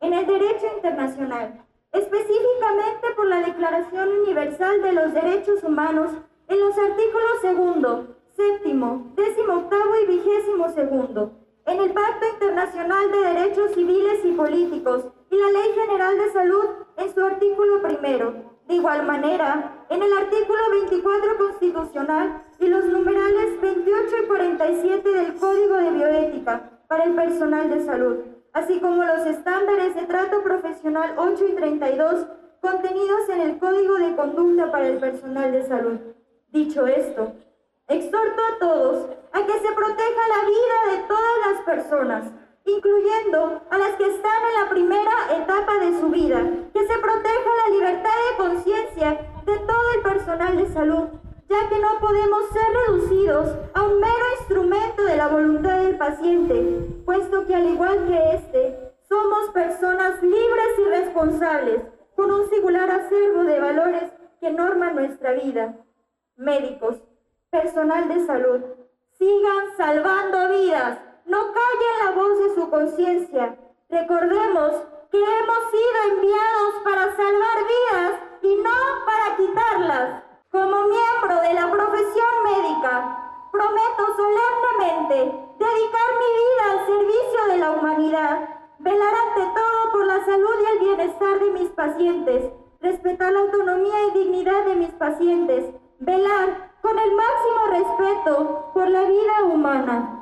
en 0.00 0.12
el 0.12 0.26
derecho 0.26 0.66
internacional, 0.76 1.64
específicamente 1.92 3.10
por 3.16 3.26
la 3.26 3.40
Declaración 3.40 4.08
Universal 4.22 4.82
de 4.82 4.92
los 4.92 5.12
Derechos 5.12 5.62
Humanos 5.64 6.10
en 6.48 6.60
los 6.60 6.76
artículos 6.78 7.40
segundo, 7.40 8.16
séptimo, 8.42 9.12
décimo 9.14 9.54
octavo 9.54 9.92
y 10.02 10.06
vigésimo 10.06 10.68
segundo, 10.70 11.32
en 11.66 11.80
el 11.80 11.92
Pacto 11.92 12.26
Internacional 12.32 13.10
de 13.12 13.18
Derechos 13.18 13.72
Civiles 13.72 14.24
y 14.24 14.32
Políticos 14.32 15.06
y 15.30 15.36
la 15.36 15.50
Ley 15.50 15.72
General 15.74 16.18
de 16.18 16.30
Salud 16.32 16.64
en 16.96 17.14
su 17.14 17.20
artículo 17.24 17.82
primero. 17.82 18.34
De 18.66 18.74
igual 18.74 19.06
manera, 19.06 19.86
en 19.90 20.02
el 20.02 20.12
artículo 20.12 20.58
24 20.72 21.36
constitucional 21.38 22.42
y 22.58 22.66
los 22.66 22.84
numerales 22.86 23.60
28 23.60 24.06
y 24.24 24.26
47 24.26 25.08
del 25.08 25.34
Código 25.34 25.76
de 25.76 25.90
Bioética 25.90 26.70
para 26.88 27.04
el 27.04 27.14
personal 27.14 27.70
de 27.70 27.84
salud, 27.84 28.16
así 28.52 28.80
como 28.80 29.04
los 29.04 29.24
estándares 29.26 29.94
de 29.94 30.02
trato 30.02 30.42
profesional 30.42 31.14
8 31.16 31.44
y 31.48 31.52
32 31.54 32.26
contenidos 32.60 33.28
en 33.28 33.40
el 33.40 33.58
Código 33.58 33.94
de 33.98 34.16
Conducta 34.16 34.70
para 34.72 34.88
el 34.88 34.98
personal 34.98 35.52
de 35.52 35.62
salud. 35.64 35.98
Dicho 36.50 36.86
esto, 36.86 37.32
exhorto 37.92 38.42
a 38.42 38.58
todos 38.58 39.06
a 39.32 39.46
que 39.46 39.52
se 39.52 39.72
proteja 39.72 40.28
la 40.28 40.44
vida 40.46 40.96
de 40.96 41.08
todas 41.08 41.36
las 41.46 41.64
personas, 41.64 42.24
incluyendo 42.64 43.62
a 43.70 43.78
las 43.78 43.96
que 43.96 44.06
están 44.06 44.42
en 44.48 44.62
la 44.62 44.70
primera 44.70 45.12
etapa 45.36 45.78
de 45.78 46.00
su 46.00 46.08
vida, 46.08 46.42
que 46.72 46.86
se 46.86 46.98
proteja 46.98 47.50
la 47.66 47.74
libertad 47.74 48.10
de 48.30 48.36
conciencia 48.36 49.10
de 49.44 49.58
todo 49.58 49.92
el 49.96 50.02
personal 50.02 50.56
de 50.56 50.68
salud, 50.72 51.08
ya 51.48 51.68
que 51.68 51.78
no 51.78 52.00
podemos 52.00 52.48
ser 52.50 52.64
reducidos 52.86 53.56
a 53.74 53.82
un 53.82 54.00
mero 54.00 54.24
instrumento 54.38 55.04
de 55.04 55.16
la 55.16 55.28
voluntad 55.28 55.80
del 55.80 55.96
paciente, 55.96 57.02
puesto 57.04 57.46
que 57.46 57.54
al 57.54 57.66
igual 57.66 58.06
que 58.06 58.34
éste, 58.36 58.94
somos 59.08 59.50
personas 59.50 60.22
libres 60.22 60.78
y 60.78 60.84
responsables, 60.88 61.82
con 62.16 62.30
un 62.30 62.48
singular 62.48 62.90
acervo 62.90 63.44
de 63.44 63.60
valores 63.60 64.04
que 64.40 64.50
norman 64.50 64.94
nuestra 64.94 65.32
vida. 65.32 65.76
Médicos, 66.36 67.02
personal 67.52 68.08
de 68.08 68.24
salud, 68.24 68.60
sigan 69.18 69.76
salvando 69.76 70.48
vidas, 70.48 70.98
no 71.26 71.38
callen 71.52 71.96
la 72.02 72.10
voz 72.12 72.38
de 72.38 72.54
su 72.54 72.70
conciencia. 72.70 73.58
Recordemos 73.90 74.72
que 75.10 75.18
hemos 75.18 75.60
sido 75.70 76.16
enviados 76.16 76.74
para 76.82 77.14
salvar 77.14 77.58
vidas 77.74 78.20
y 78.40 78.56
no 78.56 78.78
para 79.04 79.36
quitarlas. 79.36 80.22
Como 80.50 80.76
miembro 80.88 81.42
de 81.42 81.52
la 81.52 81.70
profesión 81.70 82.32
médica, 82.42 83.20
prometo 83.52 84.02
solemnemente 84.16 85.16
dedicar 85.58 86.08
mi 86.22 86.30
vida 86.40 86.64
al 86.70 86.86
servicio 86.86 87.46
de 87.48 87.58
la 87.58 87.70
humanidad, 87.72 88.48
velar 88.78 89.14
ante 89.28 89.60
todo 89.60 89.92
por 89.92 90.06
la 90.06 90.24
salud 90.24 90.54
y 90.58 90.72
el 90.72 90.78
bienestar 90.88 91.38
de 91.38 91.50
mis 91.50 91.68
pacientes, 91.68 92.50
respetar 92.80 93.30
la 93.30 93.40
autonomía 93.40 94.06
y 94.08 94.18
dignidad 94.20 94.64
de 94.64 94.74
mis 94.74 94.90
pacientes, 94.92 95.66
velar 95.98 96.71
con 96.82 96.98
el 96.98 97.12
máximo 97.14 97.66
respeto 97.70 98.70
por 98.74 98.88
la 98.88 99.02
vida 99.04 99.44
humana, 99.44 100.18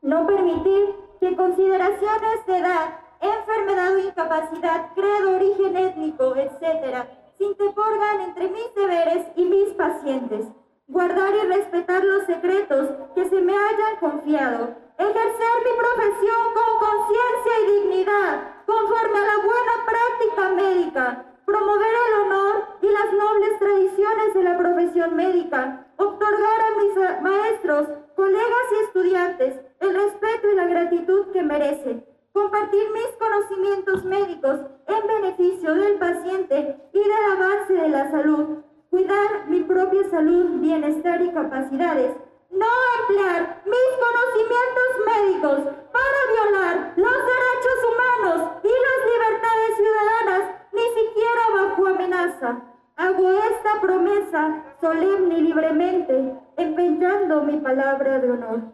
no 0.00 0.26
permitir 0.26 0.94
que 1.20 1.36
consideraciones 1.36 2.46
de 2.46 2.58
edad, 2.58 3.00
enfermedad 3.20 3.94
o 3.94 3.98
incapacidad, 3.98 4.92
credo, 4.94 5.36
origen 5.36 5.76
étnico, 5.76 6.36
etc., 6.36 7.04
se 7.36 7.44
interpongan 7.44 8.20
entre 8.20 8.48
mis 8.48 8.74
deberes 8.76 9.26
y 9.34 9.44
mis 9.44 9.70
pacientes, 9.70 10.46
guardar 10.86 11.34
y 11.34 11.48
respetar 11.48 12.04
los 12.04 12.24
secretos 12.26 12.88
que 13.16 13.28
se 13.28 13.40
me 13.40 13.52
hayan 13.52 13.96
confiado, 13.98 14.74
ejercer 14.96 15.54
mi 15.64 15.78
profesión 15.78 16.42
con 16.54 16.88
conciencia 16.88 17.52
y 17.60 17.72
dignidad, 17.72 18.64
conforme 18.66 19.18
a 19.18 19.26
la 19.26 19.36
buena 19.38 19.74
práctica 19.84 20.48
médica, 20.54 21.24
promover 21.44 21.94
el 22.06 22.22
honor 22.22 22.64
y 22.82 22.86
las 22.86 23.12
nobles 23.12 23.58
tradiciones 23.58 24.34
de 24.34 24.42
la 24.44 24.58
profesión 24.58 25.16
médica, 25.16 25.83
otorgar 25.96 26.60
a 26.60 26.78
mis 26.78 27.22
maestros, 27.22 27.88
colegas 28.16 28.66
y 28.72 28.84
estudiantes 28.84 29.54
el 29.80 29.94
respeto 29.94 30.50
y 30.50 30.56
la 30.56 30.66
gratitud 30.66 31.26
que 31.32 31.42
merecen, 31.42 32.04
compartir 32.32 32.90
mis 32.92 33.08
conocimientos 33.18 34.04
médicos 34.04 34.60
en 34.86 35.06
beneficio 35.06 35.74
del 35.74 35.98
paciente 35.98 36.76
y 36.92 36.98
del 36.98 37.32
avance 37.32 37.72
de 37.72 37.88
la 37.88 38.10
salud, 38.10 38.58
cuidar 38.90 39.48
mi 39.48 39.60
propia 39.60 40.08
salud, 40.10 40.60
bienestar 40.60 41.20
y 41.22 41.30
capacidades, 41.32 42.16
no 42.50 42.66
emplear 43.00 43.62
mis 43.66 43.90
conocimientos 44.04 44.90
médicos 45.06 45.74
para 45.92 46.20
violar 46.32 46.92
los 46.96 47.18
derechos 47.32 47.78
humanos 47.90 48.50
y 48.62 48.68
las 48.68 48.98
libertades 49.12 49.76
ciudadanas, 49.76 50.54
ni 50.72 50.82
siquiera 50.82 51.42
bajo 51.54 51.86
amenaza. 51.86 52.73
Hago 52.96 53.28
esta 53.32 53.80
promesa 53.80 54.62
solemne 54.80 55.38
y 55.38 55.42
libremente, 55.42 56.32
empeñando 56.56 57.42
mi 57.42 57.56
palabra 57.58 58.20
de 58.20 58.30
honor. 58.30 58.72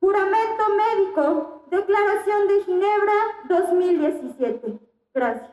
Juramento 0.00 0.64
médico, 0.76 1.64
Declaración 1.70 2.48
de 2.48 2.64
Ginebra 2.64 3.12
2017. 3.48 4.80
Gracias. 5.14 5.50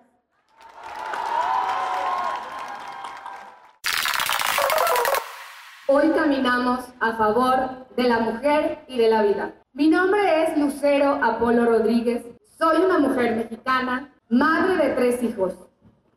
Hoy 5.88 6.10
caminamos 6.10 6.86
a 7.00 7.14
favor 7.18 7.86
de 7.96 8.04
la 8.04 8.20
mujer 8.20 8.80
y 8.88 8.98
de 8.98 9.10
la 9.10 9.22
vida. 9.22 9.54
Mi 9.74 9.90
nombre 9.90 10.42
es 10.42 10.58
Lucero 10.58 11.20
Apolo 11.22 11.66
Rodríguez. 11.66 12.26
Soy 12.58 12.78
una 12.78 12.98
mujer 12.98 13.36
mexicana, 13.36 14.12
madre 14.28 14.88
de 14.88 14.96
tres 14.96 15.22
hijos, 15.22 15.54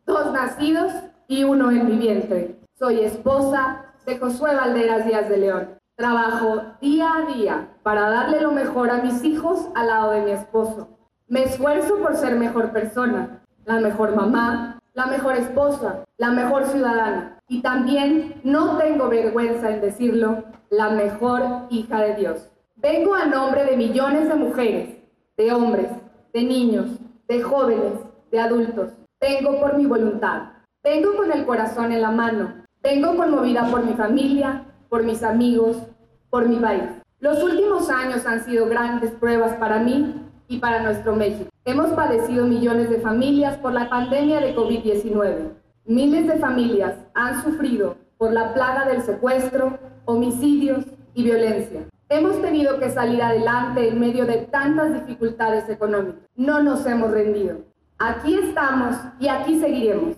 dos 0.07 0.31
nacidos 0.33 0.91
y 1.31 1.45
uno 1.45 1.71
en 1.71 1.85
mi 1.85 1.95
vientre. 1.95 2.57
Soy 2.77 2.99
esposa 2.99 3.85
de 4.05 4.19
Josué 4.19 4.53
Valderas 4.53 5.05
Díaz 5.05 5.29
de 5.29 5.37
León. 5.37 5.79
Trabajo 5.95 6.61
día 6.81 7.09
a 7.15 7.33
día 7.33 7.69
para 7.83 8.09
darle 8.09 8.41
lo 8.41 8.51
mejor 8.51 8.89
a 8.89 9.01
mis 9.01 9.23
hijos 9.23 9.69
al 9.73 9.87
lado 9.87 10.11
de 10.11 10.23
mi 10.23 10.31
esposo. 10.31 10.89
Me 11.29 11.43
esfuerzo 11.43 11.99
por 11.99 12.17
ser 12.17 12.35
mejor 12.35 12.73
persona, 12.73 13.45
la 13.63 13.79
mejor 13.79 14.13
mamá, 14.13 14.81
la 14.93 15.05
mejor 15.05 15.37
esposa, 15.37 16.03
la 16.17 16.31
mejor 16.31 16.65
ciudadana 16.65 17.39
y 17.47 17.61
también, 17.61 18.41
no 18.43 18.77
tengo 18.77 19.07
vergüenza 19.07 19.71
en 19.71 19.79
decirlo, 19.79 20.43
la 20.69 20.89
mejor 20.89 21.43
hija 21.69 22.01
de 22.01 22.15
Dios. 22.15 22.51
Vengo 22.75 23.15
a 23.15 23.23
nombre 23.23 23.63
de 23.63 23.77
millones 23.77 24.27
de 24.27 24.35
mujeres, 24.35 24.97
de 25.37 25.53
hombres, 25.53 25.91
de 26.33 26.43
niños, 26.43 26.89
de 27.29 27.41
jóvenes, 27.41 27.93
de 28.31 28.39
adultos. 28.41 28.91
Vengo 29.21 29.61
por 29.61 29.77
mi 29.77 29.85
voluntad. 29.85 30.50
Vengo 30.83 31.15
con 31.15 31.31
el 31.31 31.45
corazón 31.45 31.91
en 31.91 32.01
la 32.01 32.09
mano. 32.09 32.55
Vengo 32.81 33.15
conmovida 33.15 33.69
por 33.69 33.85
mi 33.85 33.93
familia, 33.93 34.63
por 34.89 35.03
mis 35.03 35.21
amigos, 35.21 35.77
por 36.31 36.47
mi 36.49 36.55
país. 36.55 36.81
Los 37.19 37.43
últimos 37.43 37.91
años 37.91 38.25
han 38.25 38.43
sido 38.43 38.65
grandes 38.65 39.11
pruebas 39.11 39.53
para 39.57 39.77
mí 39.77 40.15
y 40.47 40.57
para 40.57 40.81
nuestro 40.81 41.15
México. 41.15 41.51
Hemos 41.65 41.91
padecido 41.91 42.47
millones 42.47 42.89
de 42.89 42.99
familias 42.99 43.57
por 43.57 43.73
la 43.73 43.91
pandemia 43.91 44.41
de 44.41 44.55
COVID-19. 44.55 45.51
Miles 45.85 46.25
de 46.25 46.39
familias 46.39 46.95
han 47.13 47.43
sufrido 47.43 47.97
por 48.17 48.33
la 48.33 48.51
plaga 48.55 48.85
del 48.85 49.03
secuestro, 49.03 49.77
homicidios 50.05 50.83
y 51.13 51.21
violencia. 51.21 51.81
Hemos 52.09 52.41
tenido 52.41 52.79
que 52.79 52.89
salir 52.89 53.21
adelante 53.21 53.87
en 53.87 53.99
medio 53.99 54.25
de 54.25 54.47
tantas 54.51 54.95
dificultades 54.95 55.69
económicas. 55.69 56.27
No 56.35 56.63
nos 56.63 56.87
hemos 56.87 57.11
rendido. 57.11 57.59
Aquí 57.99 58.33
estamos 58.33 58.95
y 59.19 59.27
aquí 59.27 59.59
seguiremos. 59.59 60.15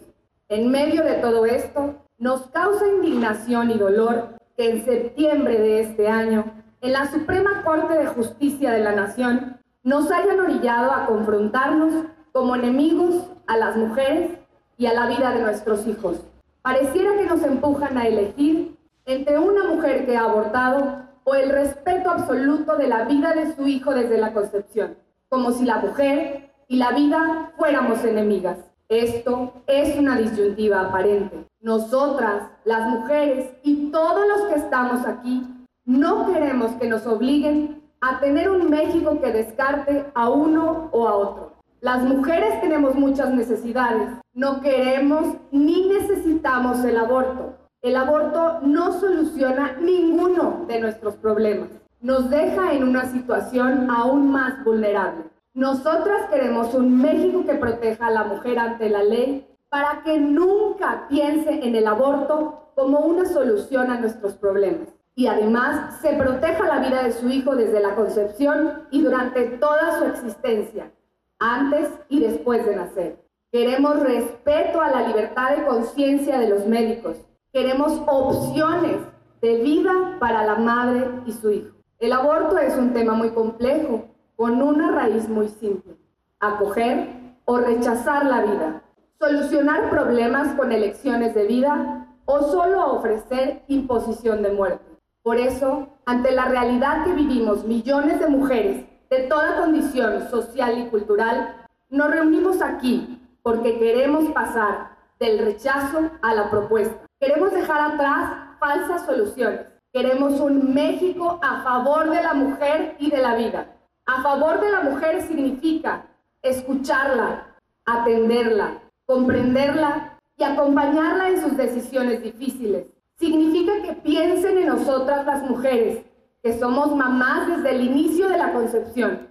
En 0.53 0.69
medio 0.69 1.03
de 1.03 1.15
todo 1.15 1.47
esto, 1.47 1.95
nos 2.19 2.45
causa 2.51 2.87
indignación 2.87 3.71
y 3.71 3.79
dolor 3.79 4.35
que 4.55 4.69
en 4.69 4.85
septiembre 4.85 5.57
de 5.57 5.79
este 5.79 6.07
año, 6.07 6.45
en 6.79 6.93
la 6.93 7.11
Suprema 7.11 7.63
Corte 7.63 7.97
de 7.97 8.05
Justicia 8.05 8.69
de 8.69 8.83
la 8.83 8.91
Nación, 8.91 9.57
nos 9.81 10.11
hayan 10.11 10.39
orillado 10.39 10.91
a 10.91 11.07
confrontarnos 11.07 12.05
como 12.33 12.55
enemigos 12.55 13.31
a 13.47 13.57
las 13.57 13.75
mujeres 13.77 14.29
y 14.77 14.85
a 14.85 14.93
la 14.93 15.07
vida 15.07 15.31
de 15.31 15.41
nuestros 15.41 15.87
hijos. 15.87 16.21
Pareciera 16.61 17.17
que 17.17 17.25
nos 17.25 17.41
empujan 17.41 17.97
a 17.97 18.05
elegir 18.05 18.77
entre 19.07 19.39
una 19.39 19.63
mujer 19.63 20.05
que 20.05 20.15
ha 20.15 20.25
abortado 20.25 21.01
o 21.23 21.33
el 21.33 21.49
respeto 21.49 22.11
absoluto 22.11 22.77
de 22.77 22.89
la 22.89 23.05
vida 23.05 23.33
de 23.33 23.55
su 23.55 23.65
hijo 23.65 23.95
desde 23.95 24.19
la 24.19 24.33
concepción, 24.33 24.99
como 25.29 25.51
si 25.51 25.65
la 25.65 25.77
mujer 25.77 26.51
y 26.67 26.75
la 26.75 26.91
vida 26.91 27.53
fuéramos 27.57 28.05
enemigas. 28.05 28.72
Esto 28.89 29.54
es 29.67 29.98
una 29.98 30.17
disyuntiva 30.17 30.82
aparente. 30.82 31.46
Nosotras, 31.62 32.50
las 32.65 32.89
mujeres 32.89 33.52
y 33.63 33.91
todos 33.91 34.28
los 34.28 34.50
que 34.50 34.60
estamos 34.60 35.06
aquí, 35.06 35.48
no 35.86 36.28
queremos 36.28 36.72
que 36.74 36.88
nos 36.88 37.06
obliguen 37.08 37.82
a 38.02 38.19
tener 38.19 38.50
un 38.50 38.69
México 38.69 39.19
que 39.22 39.32
descarte 39.32 40.06
a 40.13 40.30
uno 40.30 40.89
o 40.91 41.08
a 41.08 41.15
otro. 41.15 41.54
Las 41.80 42.04
mujeres 42.04 42.62
tenemos 42.62 42.96
muchas 42.96 43.34
necesidades. 43.34 44.10
No 44.34 44.62
queremos 44.62 45.36
ni 45.52 45.88
necesitamos 45.88 46.84
el 46.86 46.98
aborto. 46.98 47.56
El 47.82 47.98
aborto 47.98 48.60
no 48.62 49.00
soluciona 49.00 49.78
ninguno 49.82 50.65
de 50.67 50.80
nuestros 50.80 51.15
problemas. 51.15 51.69
Nos 52.00 52.30
deja 52.30 52.74
en 52.74 52.84
una 52.84 53.12
situación 53.12 53.89
aún 53.89 54.32
más 54.32 54.63
vulnerable. 54.63 55.26
Nosotras 55.53 56.29
queremos 56.31 56.73
un 56.73 56.99
México 56.99 57.45
que 57.45 57.53
proteja 57.53 58.07
a 58.07 58.11
la 58.11 58.23
mujer 58.23 58.57
ante 58.57 58.89
la 58.89 59.03
ley 59.03 59.47
para 59.69 60.01
que 60.03 60.17
nunca 60.17 61.05
piense 61.07 61.67
en 61.67 61.75
el 61.75 61.85
aborto 61.85 62.71
como 62.75 63.01
una 63.01 63.25
solución 63.25 63.91
a 63.91 63.99
nuestros 63.99 64.33
problemas 64.33 64.87
y 65.15 65.27
además 65.27 65.99
se 66.01 66.13
proteja 66.13 66.65
la 66.65 66.79
vida 66.79 67.03
de 67.03 67.11
su 67.11 67.29
hijo 67.29 67.55
desde 67.55 67.81
la 67.81 67.93
concepción 67.93 68.87
y 68.89 69.01
durante 69.03 69.43
toda 69.43 69.99
su 69.99 70.05
existencia, 70.05 70.91
antes 71.37 71.87
y 72.09 72.19
después 72.19 72.65
de 72.65 72.75
nacer. 72.75 73.23
Queremos 73.51 73.99
respeto 73.99 74.81
a 74.81 74.89
la 74.89 75.07
libertad 75.07 75.55
de 75.55 75.65
conciencia 75.65 76.39
de 76.39 76.49
los 76.49 76.65
médicos. 76.65 77.17
Queremos 77.51 78.01
opciones 78.07 78.97
de 79.39 79.61
vida 79.61 80.17
para 80.19 80.43
la 80.43 80.55
madre 80.55 81.07
y 81.27 81.31
su 81.31 81.51
hijo. 81.51 81.75
El 81.99 82.13
aborto 82.13 82.57
es 82.57 82.75
un 82.75 82.91
tema 82.93 83.13
muy 83.13 83.29
complejo, 83.29 84.05
con 84.43 84.62
una 84.62 84.91
raíz 84.91 85.29
muy 85.29 85.47
simple. 85.47 85.95
Acoger 86.41 87.08
o 87.45 87.60
rechazar 87.60 88.25
la 88.25 88.41
vida. 88.41 88.82
Solucionar 89.17 89.89
problemas 89.89 90.53
con 90.58 90.73
elecciones 90.73 91.34
de 91.34 91.47
vida 91.47 92.13
o 92.25 92.41
solo 92.41 92.91
ofrecer 92.91 93.63
imposición 93.69 94.43
de 94.43 94.51
muerte. 94.51 94.84
Por 95.21 95.38
eso, 95.38 95.88
ante 96.06 96.34
la 96.34 96.49
realidad 96.49 97.06
que 97.06 97.13
vivimos 97.13 97.63
millones 97.63 98.19
de 98.19 98.27
mujeres 98.27 98.86
de 99.10 99.19
toda 99.29 99.62
condición 99.62 100.27
social 100.29 100.77
y 100.77 100.89
cultural, 100.89 101.65
nos 101.89 102.12
reunimos 102.12 102.62
aquí 102.62 103.25
porque 103.43 103.79
queremos 103.79 104.25
pasar 104.32 104.89
del 105.21 105.39
rechazo 105.39 106.12
a 106.21 106.36
la 106.36 106.49
propuesta. 106.49 106.99
Queremos 107.17 107.53
dejar 107.53 107.93
atrás 107.93 108.34
falsas 108.60 109.06
soluciones. 109.06 109.62
Queremos 109.93 110.41
un 110.41 110.73
México 110.73 111.39
a 111.41 111.63
favor 111.63 112.10
de 112.10 112.21
la 112.21 112.34
mujer 112.34 112.97
y 112.99 113.10
de 113.10 113.19
la 113.19 113.36
vida. 113.36 113.73
A 114.05 114.21
favor 114.21 114.59
de 114.59 114.71
la 114.71 114.81
mujer 114.81 115.21
significa 115.21 116.05
escucharla, 116.41 117.55
atenderla, 117.85 118.81
comprenderla 119.05 120.19
y 120.37 120.43
acompañarla 120.43 121.29
en 121.29 121.41
sus 121.41 121.55
decisiones 121.55 122.21
difíciles 122.21 122.93
significa 123.23 123.81
que 123.81 123.93
piensen 123.93 124.57
en 124.57 124.67
nosotras 124.67 125.25
las 125.25 125.43
mujeres, 125.49 126.03
que 126.41 126.59
somos 126.59 126.93
mamás 126.95 127.47
desde 127.47 127.71
el 127.71 127.81
inicio 127.81 128.27
de 128.27 128.37
la 128.37 128.51
concepción. 128.51 129.27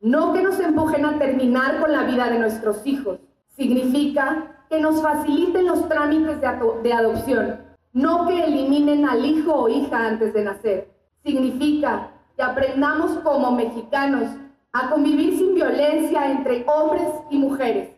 No 0.00 0.32
que 0.32 0.42
nos 0.42 0.60
empujen 0.60 1.04
a 1.04 1.18
terminar 1.18 1.80
con 1.80 1.90
la 1.90 2.04
vida 2.04 2.30
de 2.30 2.38
nuestros 2.38 2.86
hijos. 2.86 3.18
Significa 3.56 4.64
que 4.70 4.80
nos 4.80 5.02
faciliten 5.02 5.66
los 5.66 5.88
trámites 5.88 6.40
de, 6.40 6.92
adopción, 6.92 7.60
no 7.92 8.28
que 8.28 8.44
eliminen 8.44 9.08
al 9.08 9.24
hijo 9.24 9.54
o 9.54 9.68
hija 9.68 10.06
antes 10.06 10.32
de 10.34 10.44
nacer. 10.44 10.88
Significa 11.24 12.12
que 12.36 12.42
aprendamos 12.42 13.12
como 13.20 13.52
mexicanos 13.52 14.28
a 14.72 14.90
convivir 14.90 15.38
sin 15.38 15.54
violencia 15.54 16.30
entre 16.30 16.66
hombres 16.68 17.08
y 17.30 17.38
mujeres, 17.38 17.90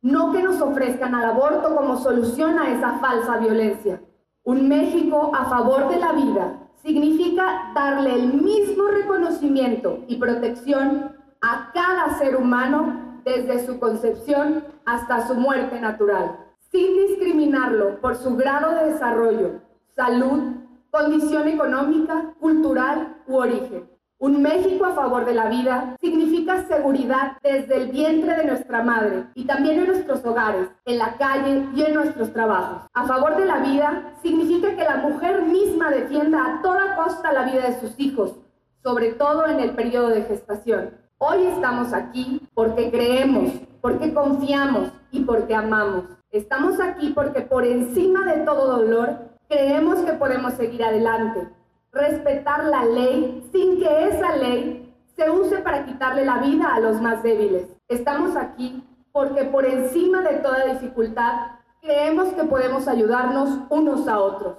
no 0.00 0.32
que 0.32 0.42
nos 0.42 0.60
ofrezcan 0.60 1.14
al 1.14 1.30
aborto 1.30 1.76
como 1.76 1.96
solución 1.98 2.58
a 2.58 2.72
esa 2.72 2.98
falsa 2.98 3.36
violencia. 3.38 4.00
Un 4.42 4.68
México 4.68 5.32
a 5.34 5.44
favor 5.46 5.88
de 5.88 5.98
la 5.98 6.12
vida 6.12 6.58
significa 6.82 7.72
darle 7.74 8.14
el 8.14 8.34
mismo 8.34 8.88
reconocimiento 8.88 10.00
y 10.06 10.16
protección 10.16 11.12
a 11.40 11.70
cada 11.72 12.18
ser 12.18 12.36
humano 12.36 13.20
desde 13.24 13.66
su 13.66 13.78
concepción 13.78 14.64
hasta 14.84 15.26
su 15.26 15.34
muerte 15.34 15.80
natural, 15.80 16.38
sin 16.70 17.06
discriminarlo 17.06 18.00
por 18.00 18.16
su 18.16 18.36
grado 18.36 18.74
de 18.74 18.92
desarrollo, 18.92 19.60
salud, 19.94 20.54
condición 20.94 21.48
económica, 21.48 22.34
cultural 22.38 23.16
u 23.26 23.34
origen. 23.34 23.90
Un 24.18 24.40
México 24.40 24.84
a 24.84 24.94
favor 24.94 25.24
de 25.24 25.34
la 25.34 25.48
vida 25.48 25.96
significa 26.00 26.68
seguridad 26.68 27.32
desde 27.42 27.78
el 27.78 27.90
vientre 27.90 28.36
de 28.36 28.44
nuestra 28.44 28.84
madre 28.84 29.24
y 29.34 29.44
también 29.44 29.80
en 29.80 29.88
nuestros 29.88 30.24
hogares, 30.24 30.68
en 30.84 30.98
la 30.98 31.16
calle 31.16 31.66
y 31.74 31.82
en 31.82 31.94
nuestros 31.94 32.32
trabajos. 32.32 32.82
A 32.92 33.08
favor 33.08 33.36
de 33.36 33.44
la 33.44 33.58
vida 33.58 34.14
significa 34.22 34.76
que 34.76 34.84
la 34.84 34.98
mujer 34.98 35.42
misma 35.42 35.90
defienda 35.90 36.46
a 36.46 36.62
toda 36.62 36.94
costa 36.94 37.32
la 37.32 37.42
vida 37.42 37.68
de 37.70 37.80
sus 37.80 37.98
hijos, 37.98 38.36
sobre 38.84 39.14
todo 39.14 39.48
en 39.48 39.58
el 39.58 39.70
periodo 39.72 40.10
de 40.10 40.22
gestación. 40.22 40.90
Hoy 41.18 41.44
estamos 41.46 41.92
aquí 41.92 42.40
porque 42.54 42.92
creemos, 42.92 43.50
porque 43.80 44.14
confiamos 44.14 44.92
y 45.10 45.24
porque 45.24 45.56
amamos. 45.56 46.04
Estamos 46.30 46.78
aquí 46.78 47.10
porque 47.10 47.40
por 47.40 47.66
encima 47.66 48.24
de 48.32 48.44
todo 48.44 48.76
dolor 48.76 49.33
creemos 49.54 50.00
que 50.00 50.14
podemos 50.14 50.54
seguir 50.54 50.82
adelante 50.82 51.48
respetar 51.92 52.64
la 52.64 52.84
ley 52.84 53.48
sin 53.52 53.78
que 53.78 54.08
esa 54.08 54.34
ley 54.34 54.92
se 55.16 55.30
use 55.30 55.58
para 55.58 55.86
quitarle 55.86 56.24
la 56.24 56.38
vida 56.38 56.74
a 56.74 56.80
los 56.80 57.00
más 57.00 57.22
débiles. 57.22 57.68
Estamos 57.86 58.36
aquí 58.36 58.82
porque 59.12 59.44
por 59.44 59.64
encima 59.64 60.22
de 60.22 60.38
toda 60.38 60.64
dificultad 60.64 61.52
creemos 61.80 62.32
que 62.32 62.42
podemos 62.42 62.88
ayudarnos 62.88 63.60
unos 63.70 64.08
a 64.08 64.18
otros. 64.18 64.56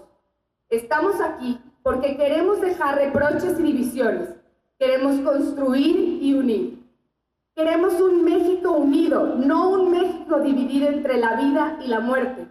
Estamos 0.69 1.19
aquí 1.19 1.59
porque 1.83 2.15
queremos 2.15 2.61
dejar 2.61 2.95
reproches 2.95 3.59
y 3.59 3.63
divisiones. 3.63 4.29
Queremos 4.79 5.19
construir 5.19 6.23
y 6.23 6.33
unir. 6.35 6.85
Queremos 7.53 7.99
un 7.99 8.23
México 8.23 8.71
unido, 8.71 9.35
no 9.35 9.71
un 9.71 9.91
México 9.91 10.39
dividido 10.39 10.87
entre 10.87 11.17
la 11.17 11.35
vida 11.35 11.79
y 11.83 11.87
la 11.87 11.99
muerte. 11.99 12.47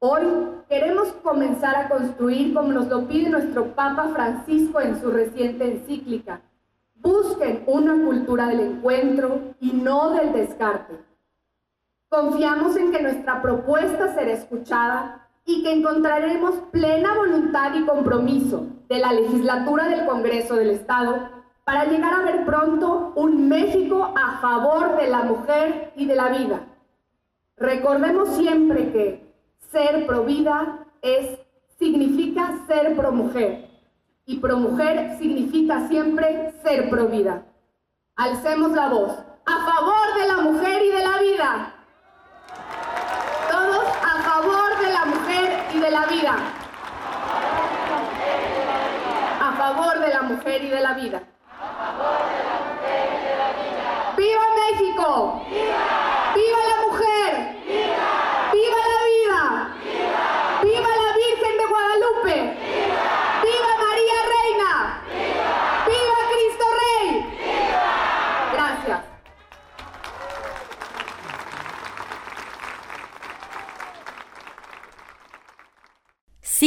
Hoy 0.00 0.57
queremos 0.68 1.08
comenzar 1.22 1.74
a 1.76 1.88
construir 1.88 2.52
como 2.54 2.72
nos 2.72 2.88
lo 2.88 3.08
pide 3.08 3.30
nuestro 3.30 3.74
Papa 3.74 4.10
Francisco 4.14 4.80
en 4.80 5.00
su 5.00 5.10
reciente 5.10 5.64
encíclica. 5.64 6.42
Busquen 6.96 7.62
una 7.66 7.94
cultura 8.04 8.48
del 8.48 8.60
encuentro 8.60 9.54
y 9.60 9.72
no 9.72 10.10
del 10.10 10.32
descarte. 10.32 10.94
Confiamos 12.08 12.76
en 12.76 12.92
que 12.92 13.02
nuestra 13.02 13.40
propuesta 13.40 14.14
será 14.14 14.32
escuchada 14.32 15.28
y 15.44 15.62
que 15.62 15.72
encontraremos 15.72 16.54
plena 16.70 17.14
voluntad 17.14 17.74
y 17.74 17.86
compromiso 17.86 18.66
de 18.88 18.98
la 18.98 19.12
legislatura 19.12 19.88
del 19.88 20.06
Congreso 20.06 20.56
del 20.56 20.70
Estado 20.70 21.30
para 21.64 21.84
llegar 21.84 22.12
a 22.14 22.22
ver 22.22 22.44
pronto 22.44 23.12
un 23.14 23.48
México 23.48 24.12
a 24.16 24.38
favor 24.40 24.96
de 24.96 25.08
la 25.08 25.22
mujer 25.22 25.92
y 25.96 26.06
de 26.06 26.16
la 26.16 26.28
vida. 26.30 26.60
Recordemos 27.56 28.30
siempre 28.36 28.92
que 28.92 29.27
ser 29.70 30.06
pro 30.06 30.24
vida 30.24 30.86
es, 31.02 31.38
significa 31.78 32.54
ser 32.66 32.96
pro 32.96 33.12
mujer. 33.12 33.68
Y 34.24 34.38
pro 34.38 34.56
mujer 34.58 35.16
significa 35.18 35.88
siempre 35.88 36.52
ser 36.62 36.90
pro 36.90 37.06
vida. 37.06 37.44
Alcemos 38.16 38.72
la 38.72 38.88
voz. 38.88 39.12
A 39.46 39.64
favor 39.64 40.20
de 40.20 40.26
la 40.26 40.36
mujer 40.42 40.82
y 40.82 40.88
de 40.88 41.04
la 41.04 41.18
vida. 41.18 41.74
Todos 43.50 43.84
a 43.86 44.22
favor 44.22 44.78
de 44.80 44.92
la 44.92 45.04
mujer 45.06 45.66
y 45.74 45.78
de 45.78 45.90
la 45.90 46.06
vida. 46.06 46.36
A 49.40 49.52
favor 49.56 49.98
de 50.00 50.08
la 50.08 50.22
mujer 50.22 50.64
y 50.64 50.68
de 50.68 50.80
la 50.80 50.92
vida. 50.94 51.22
¡Viva 54.16 54.46
México! 54.56 55.42
¡Viva 55.48 55.97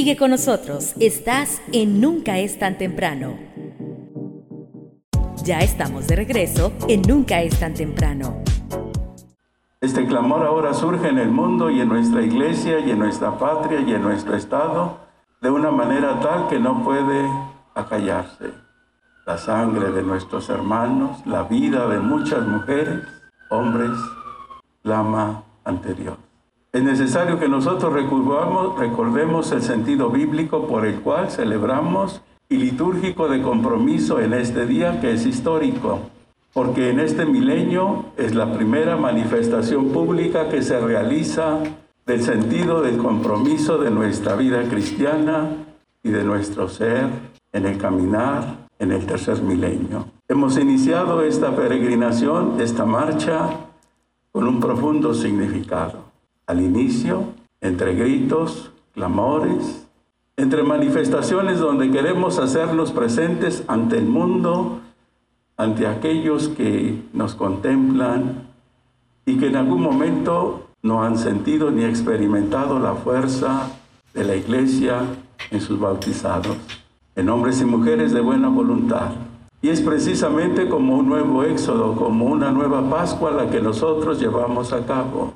Sigue 0.01 0.17
con 0.17 0.31
nosotros, 0.31 0.95
estás 0.99 1.61
en 1.71 2.01
Nunca 2.01 2.39
es 2.39 2.57
tan 2.57 2.75
temprano. 2.75 3.37
Ya 5.43 5.59
estamos 5.59 6.07
de 6.07 6.15
regreso 6.15 6.73
en 6.87 7.03
Nunca 7.03 7.43
es 7.43 7.59
tan 7.59 7.75
temprano. 7.75 8.41
Este 9.79 10.07
clamor 10.07 10.43
ahora 10.43 10.73
surge 10.73 11.07
en 11.07 11.19
el 11.19 11.29
mundo 11.29 11.69
y 11.69 11.81
en 11.81 11.89
nuestra 11.89 12.23
iglesia 12.23 12.79
y 12.79 12.89
en 12.89 12.97
nuestra 12.97 13.37
patria 13.37 13.81
y 13.81 13.93
en 13.93 14.01
nuestro 14.01 14.35
estado 14.35 14.97
de 15.39 15.51
una 15.51 15.69
manera 15.69 16.19
tal 16.19 16.47
que 16.47 16.57
no 16.57 16.83
puede 16.83 17.29
acallarse. 17.75 18.49
La 19.27 19.37
sangre 19.37 19.91
de 19.91 20.01
nuestros 20.01 20.49
hermanos, 20.49 21.23
la 21.27 21.43
vida 21.43 21.87
de 21.87 21.99
muchas 21.99 22.41
mujeres, 22.47 23.03
hombres, 23.51 23.91
clama 24.81 25.43
anterior. 25.63 26.30
Es 26.73 26.83
necesario 26.83 27.37
que 27.37 27.49
nosotros 27.49 27.91
recordemos 27.93 29.51
el 29.51 29.61
sentido 29.61 30.09
bíblico 30.09 30.67
por 30.67 30.85
el 30.85 31.01
cual 31.01 31.29
celebramos 31.29 32.21
y 32.47 32.55
litúrgico 32.55 33.27
de 33.27 33.41
compromiso 33.41 34.21
en 34.21 34.33
este 34.33 34.65
día 34.65 35.01
que 35.01 35.11
es 35.11 35.25
histórico, 35.25 35.99
porque 36.53 36.91
en 36.91 37.01
este 37.01 37.25
milenio 37.25 38.05
es 38.15 38.33
la 38.35 38.53
primera 38.53 38.95
manifestación 38.95 39.89
pública 39.89 40.47
que 40.47 40.61
se 40.61 40.79
realiza 40.79 41.59
del 42.05 42.23
sentido 42.23 42.81
del 42.81 42.97
compromiso 42.99 43.77
de 43.77 43.91
nuestra 43.91 44.37
vida 44.37 44.63
cristiana 44.69 45.49
y 46.01 46.09
de 46.09 46.23
nuestro 46.23 46.69
ser 46.69 47.09
en 47.51 47.65
el 47.65 47.77
caminar 47.79 48.69
en 48.79 48.93
el 48.93 49.05
tercer 49.05 49.41
milenio. 49.41 50.05
Hemos 50.25 50.57
iniciado 50.57 51.21
esta 51.21 51.53
peregrinación, 51.53 52.61
esta 52.61 52.85
marcha, 52.85 53.49
con 54.31 54.47
un 54.47 54.61
profundo 54.61 55.13
significado 55.13 56.00
al 56.51 56.59
inicio, 56.59 57.23
entre 57.61 57.95
gritos, 57.95 58.71
clamores, 58.93 59.87
entre 60.35 60.63
manifestaciones 60.63 61.59
donde 61.59 61.89
queremos 61.91 62.39
hacernos 62.39 62.91
presentes 62.91 63.63
ante 63.69 63.97
el 63.97 64.05
mundo, 64.05 64.81
ante 65.55 65.87
aquellos 65.87 66.49
que 66.49 67.01
nos 67.13 67.35
contemplan 67.35 68.49
y 69.25 69.37
que 69.37 69.47
en 69.47 69.55
algún 69.55 69.81
momento 69.81 70.67
no 70.83 71.03
han 71.03 71.17
sentido 71.17 71.71
ni 71.71 71.85
experimentado 71.85 72.79
la 72.79 72.95
fuerza 72.95 73.71
de 74.13 74.25
la 74.25 74.35
iglesia 74.35 75.03
en 75.51 75.61
sus 75.61 75.79
bautizados, 75.79 76.57
en 77.15 77.29
hombres 77.29 77.61
y 77.61 77.65
mujeres 77.65 78.11
de 78.11 78.19
buena 78.19 78.49
voluntad. 78.49 79.11
Y 79.61 79.69
es 79.69 79.79
precisamente 79.79 80.67
como 80.67 80.97
un 80.97 81.07
nuevo 81.07 81.43
éxodo, 81.43 81.95
como 81.95 82.25
una 82.25 82.51
nueva 82.51 82.89
Pascua 82.89 83.31
la 83.31 83.49
que 83.49 83.61
nosotros 83.61 84.19
llevamos 84.19 84.73
a 84.73 84.85
cabo. 84.85 85.33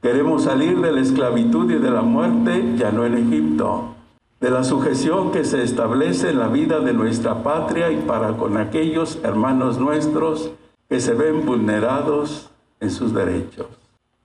Queremos 0.00 0.44
salir 0.44 0.80
de 0.80 0.92
la 0.92 1.00
esclavitud 1.00 1.68
y 1.72 1.78
de 1.78 1.90
la 1.90 2.02
muerte 2.02 2.74
ya 2.76 2.92
no 2.92 3.04
en 3.04 3.14
Egipto, 3.16 3.96
de 4.40 4.48
la 4.48 4.62
sujeción 4.62 5.32
que 5.32 5.44
se 5.44 5.64
establece 5.64 6.30
en 6.30 6.38
la 6.38 6.46
vida 6.46 6.78
de 6.78 6.92
nuestra 6.92 7.42
patria 7.42 7.90
y 7.90 7.96
para 7.96 8.36
con 8.36 8.56
aquellos 8.58 9.18
hermanos 9.24 9.80
nuestros 9.80 10.52
que 10.88 11.00
se 11.00 11.14
ven 11.14 11.44
vulnerados 11.44 12.48
en 12.78 12.92
sus 12.92 13.12
derechos. 13.12 13.66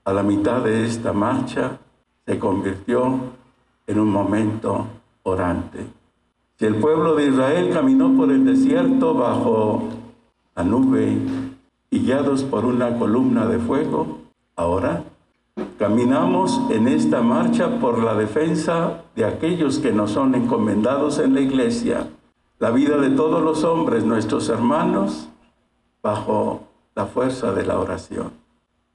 A 0.05 0.13
la 0.13 0.21
mitad 0.21 0.61
de 0.61 0.85
esta 0.85 1.11
marcha 1.11 1.79
se 2.23 2.37
convirtió 2.37 3.19
en 3.87 3.99
un 3.99 4.11
momento 4.11 4.85
orante. 5.23 5.87
Si 6.59 6.65
el 6.65 6.75
pueblo 6.75 7.15
de 7.15 7.29
Israel 7.29 7.71
caminó 7.73 8.15
por 8.15 8.31
el 8.31 8.45
desierto 8.45 9.15
bajo 9.15 9.89
la 10.55 10.63
nube 10.63 11.17
y 11.89 11.99
guiados 11.99 12.43
por 12.43 12.63
una 12.63 12.99
columna 12.99 13.47
de 13.47 13.57
fuego, 13.57 14.19
ahora 14.55 15.03
Caminamos 15.83 16.61
en 16.69 16.87
esta 16.87 17.21
marcha 17.21 17.79
por 17.79 18.01
la 18.01 18.15
defensa 18.15 19.03
de 19.15 19.25
aquellos 19.25 19.79
que 19.79 19.91
nos 19.91 20.11
son 20.11 20.33
encomendados 20.33 21.19
en 21.19 21.33
la 21.33 21.41
iglesia, 21.41 22.07
la 22.59 22.71
vida 22.71 22.97
de 22.97 23.09
todos 23.09 23.43
los 23.43 23.63
hombres, 23.63 24.05
nuestros 24.05 24.47
hermanos, 24.49 25.27
bajo 26.01 26.61
la 26.95 27.05
fuerza 27.05 27.51
de 27.51 27.65
la 27.65 27.79
oración. 27.79 28.31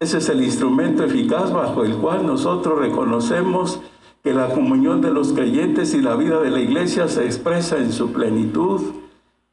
Ese 0.01 0.19
es 0.19 0.29
el 0.31 0.43
instrumento 0.43 1.05
eficaz 1.05 1.53
bajo 1.53 1.85
el 1.85 1.95
cual 1.97 2.27
nosotros 2.27 2.79
reconocemos 2.79 3.81
que 4.25 4.33
la 4.33 4.49
comunión 4.49 5.01
de 5.01 5.11
los 5.11 5.33
creyentes 5.33 5.93
y 5.95 6.01
la 6.01 6.17
vida 6.17 6.41
de 6.41 6.51
la 6.51 6.61
iglesia 6.61 7.07
se 7.09 7.25
expresa 7.25 7.77
en 7.77 7.93
su 7.93 8.13
plenitud 8.13 8.81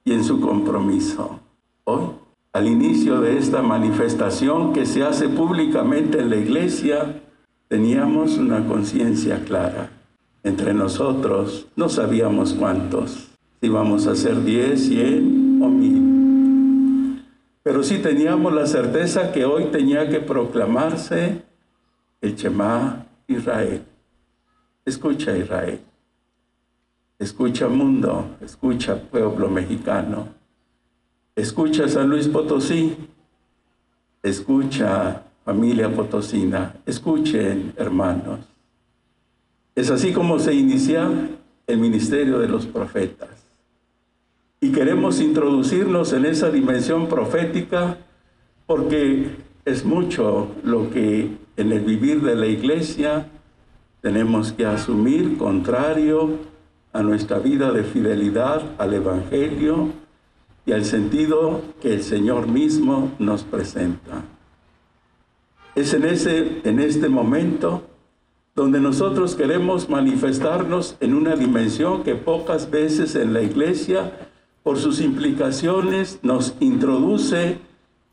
y 0.04 0.14
en 0.14 0.24
su 0.24 0.40
compromiso. 0.40 1.40
Hoy 1.84 2.12
al 2.56 2.68
inicio 2.70 3.20
de 3.20 3.38
esta 3.38 3.62
manifestación 3.62 4.72
que 4.72 4.86
se 4.86 5.04
hace 5.04 5.28
públicamente 5.28 6.22
en 6.22 6.30
la 6.30 6.38
iglesia, 6.38 7.22
teníamos 7.68 8.38
una 8.38 8.66
conciencia 8.66 9.44
clara. 9.44 9.90
Entre 10.42 10.74
nosotros 10.74 11.68
no 11.76 11.90
sabíamos 11.90 12.54
cuántos, 12.54 13.28
si 13.60 13.68
íbamos 13.68 14.08
a 14.08 14.16
ser 14.16 14.42
10, 14.42 14.88
100 14.88 15.60
o 15.62 15.68
1000. 15.68 17.26
Pero 17.62 17.84
sí 17.84 17.98
teníamos 17.98 18.54
la 18.54 18.68
certeza 18.68 19.34
que 19.34 19.44
hoy 19.44 19.66
tenía 19.66 20.10
que 20.10 20.22
proclamarse 20.22 21.44
el 22.22 22.38
Shema 22.38 23.06
Israel. 23.28 23.84
Escucha 24.86 25.36
Israel. 25.36 25.82
Escucha 27.20 27.68
mundo, 27.68 28.38
escucha 28.40 28.96
pueblo 28.96 29.50
mexicano 29.50 30.45
Escucha 31.36 31.90
San 31.90 32.10
Luis 32.10 32.30
Potosí, 32.30 32.96
escucha 34.24 35.24
familia 35.44 35.94
potosina, 35.94 36.76
escuchen 36.86 37.74
hermanos. 37.78 38.40
Es 39.76 39.92
así 39.92 40.14
como 40.14 40.40
se 40.40 40.54
inicia 40.54 41.10
el 41.68 41.78
ministerio 41.78 42.40
de 42.40 42.48
los 42.48 42.66
profetas. 42.66 43.30
Y 44.62 44.72
queremos 44.72 45.20
introducirnos 45.20 46.14
en 46.14 46.26
esa 46.26 46.50
dimensión 46.50 47.08
profética 47.08 47.98
porque 48.66 49.36
es 49.66 49.86
mucho 49.86 50.48
lo 50.64 50.90
que 50.90 51.30
en 51.58 51.72
el 51.72 51.82
vivir 51.82 52.22
de 52.22 52.36
la 52.36 52.48
iglesia 52.48 53.28
tenemos 54.02 54.54
que 54.54 54.66
asumir 54.66 55.38
contrario 55.38 56.40
a 56.94 57.04
nuestra 57.04 57.40
vida 57.40 57.72
de 57.72 57.84
fidelidad 57.84 58.64
al 58.78 58.94
Evangelio, 58.94 59.90
y 60.66 60.72
al 60.72 60.86
sentido 60.86 61.62
que 61.82 61.94
el 61.94 62.04
Señor 62.04 62.48
mismo 62.48 63.12
nos 63.20 63.44
presenta. 63.44 64.24
Es 65.76 65.94
en, 65.94 66.06
ese, 66.06 66.62
en 66.64 66.80
este 66.80 67.10
momento 67.10 67.84
donde 68.56 68.80
nosotros 68.80 69.36
queremos 69.36 69.90
manifestarnos 69.90 70.96
en 71.02 71.14
una 71.14 71.36
dimensión 71.36 72.04
que 72.04 72.16
pocas 72.16 72.72
veces 72.72 73.16
en 73.16 73.34
la 73.34 73.42
iglesia, 73.42 74.30
por 74.64 74.78
sus 74.78 75.02
implicaciones, 75.02 76.20
nos 76.24 76.56
introduce 76.62 77.60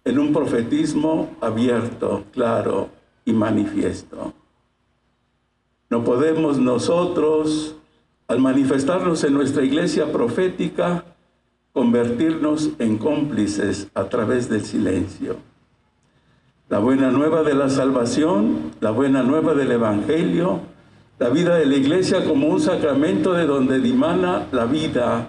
en 0.05 0.19
un 0.19 0.33
profetismo 0.33 1.31
abierto, 1.41 2.25
claro 2.33 2.91
y 3.25 3.33
manifiesto. 3.33 4.35
No 5.89 6.03
podemos 6.03 6.59
nosotros, 6.59 7.77
al 8.27 8.41
manifestarnos 8.41 9.23
en 9.23 9.35
nuestra 9.35 9.65
iglesia 9.65 10.11
profética, 10.11 11.05
convertirnos 11.73 12.71
en 12.79 12.99
cómplices 12.99 13.89
a 13.95 14.05
través 14.05 14.49
del 14.49 14.65
silencio. 14.65 15.37
La 16.69 16.79
buena 16.79 17.11
nueva 17.11 17.43
de 17.43 17.55
la 17.55 17.71
salvación, 17.71 18.73
la 18.81 18.91
buena 18.91 19.23
nueva 19.23 19.55
del 19.55 19.73
Evangelio, 19.73 20.61
la 21.19 21.29
vida 21.31 21.57
de 21.57 21.67
la 21.67 21.77
iglesia 21.77 22.25
como 22.25 22.49
un 22.49 22.61
sacramento 22.61 23.33
de 23.33 23.47
donde 23.47 23.81
dimana 23.81 24.47
la 24.53 24.67
vida, 24.67 25.29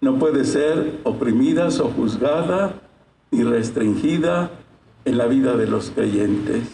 no 0.00 0.18
puede 0.18 0.44
ser 0.44 1.00
oprimida 1.04 1.68
o 1.68 1.88
juzgada 1.88 2.74
ni 3.30 3.42
restringida 3.42 4.50
en 5.04 5.18
la 5.18 5.26
vida 5.26 5.56
de 5.56 5.66
los 5.66 5.90
creyentes. 5.90 6.68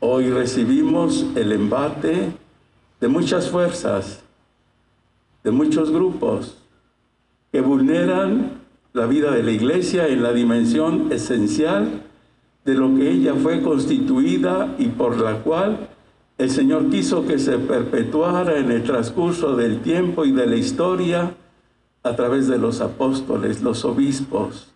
Hoy 0.00 0.30
recibimos 0.30 1.26
el 1.36 1.52
embate 1.52 2.32
de 3.00 3.08
muchas 3.08 3.50
fuerzas, 3.50 4.22
de 5.44 5.50
muchos 5.50 5.90
grupos, 5.90 6.61
que 7.52 7.60
vulneran 7.60 8.62
la 8.94 9.06
vida 9.06 9.30
de 9.30 9.42
la 9.42 9.52
iglesia 9.52 10.08
en 10.08 10.22
la 10.22 10.32
dimensión 10.32 11.12
esencial 11.12 12.02
de 12.64 12.74
lo 12.74 12.94
que 12.96 13.10
ella 13.10 13.34
fue 13.34 13.60
constituida 13.60 14.74
y 14.78 14.86
por 14.86 15.20
la 15.20 15.40
cual 15.40 15.88
el 16.38 16.50
Señor 16.50 16.88
quiso 16.88 17.26
que 17.26 17.38
se 17.38 17.58
perpetuara 17.58 18.58
en 18.58 18.70
el 18.70 18.82
transcurso 18.84 19.54
del 19.54 19.80
tiempo 19.80 20.24
y 20.24 20.32
de 20.32 20.46
la 20.46 20.56
historia 20.56 21.34
a 22.02 22.16
través 22.16 22.48
de 22.48 22.58
los 22.58 22.80
apóstoles, 22.80 23.62
los 23.62 23.84
obispos, 23.84 24.72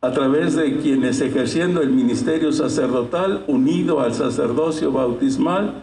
a 0.00 0.12
través 0.12 0.54
de 0.54 0.76
quienes 0.76 1.20
ejerciendo 1.20 1.80
el 1.80 1.90
ministerio 1.90 2.52
sacerdotal 2.52 3.44
unido 3.48 4.00
al 4.00 4.14
sacerdocio 4.14 4.92
bautismal, 4.92 5.82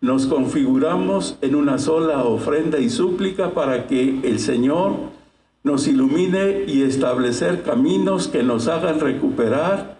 nos 0.00 0.26
configuramos 0.26 1.36
en 1.40 1.54
una 1.54 1.78
sola 1.78 2.24
ofrenda 2.24 2.78
y 2.78 2.90
súplica 2.90 3.50
para 3.50 3.86
que 3.86 4.20
el 4.24 4.38
Señor 4.38 5.13
nos 5.64 5.88
ilumine 5.88 6.64
y 6.66 6.82
establecer 6.82 7.62
caminos 7.62 8.28
que 8.28 8.42
nos 8.42 8.68
hagan 8.68 9.00
recuperar 9.00 9.98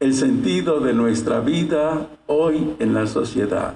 el 0.00 0.12
sentido 0.12 0.80
de 0.80 0.92
nuestra 0.92 1.40
vida 1.40 2.08
hoy 2.26 2.74
en 2.80 2.92
la 2.94 3.06
sociedad. 3.06 3.74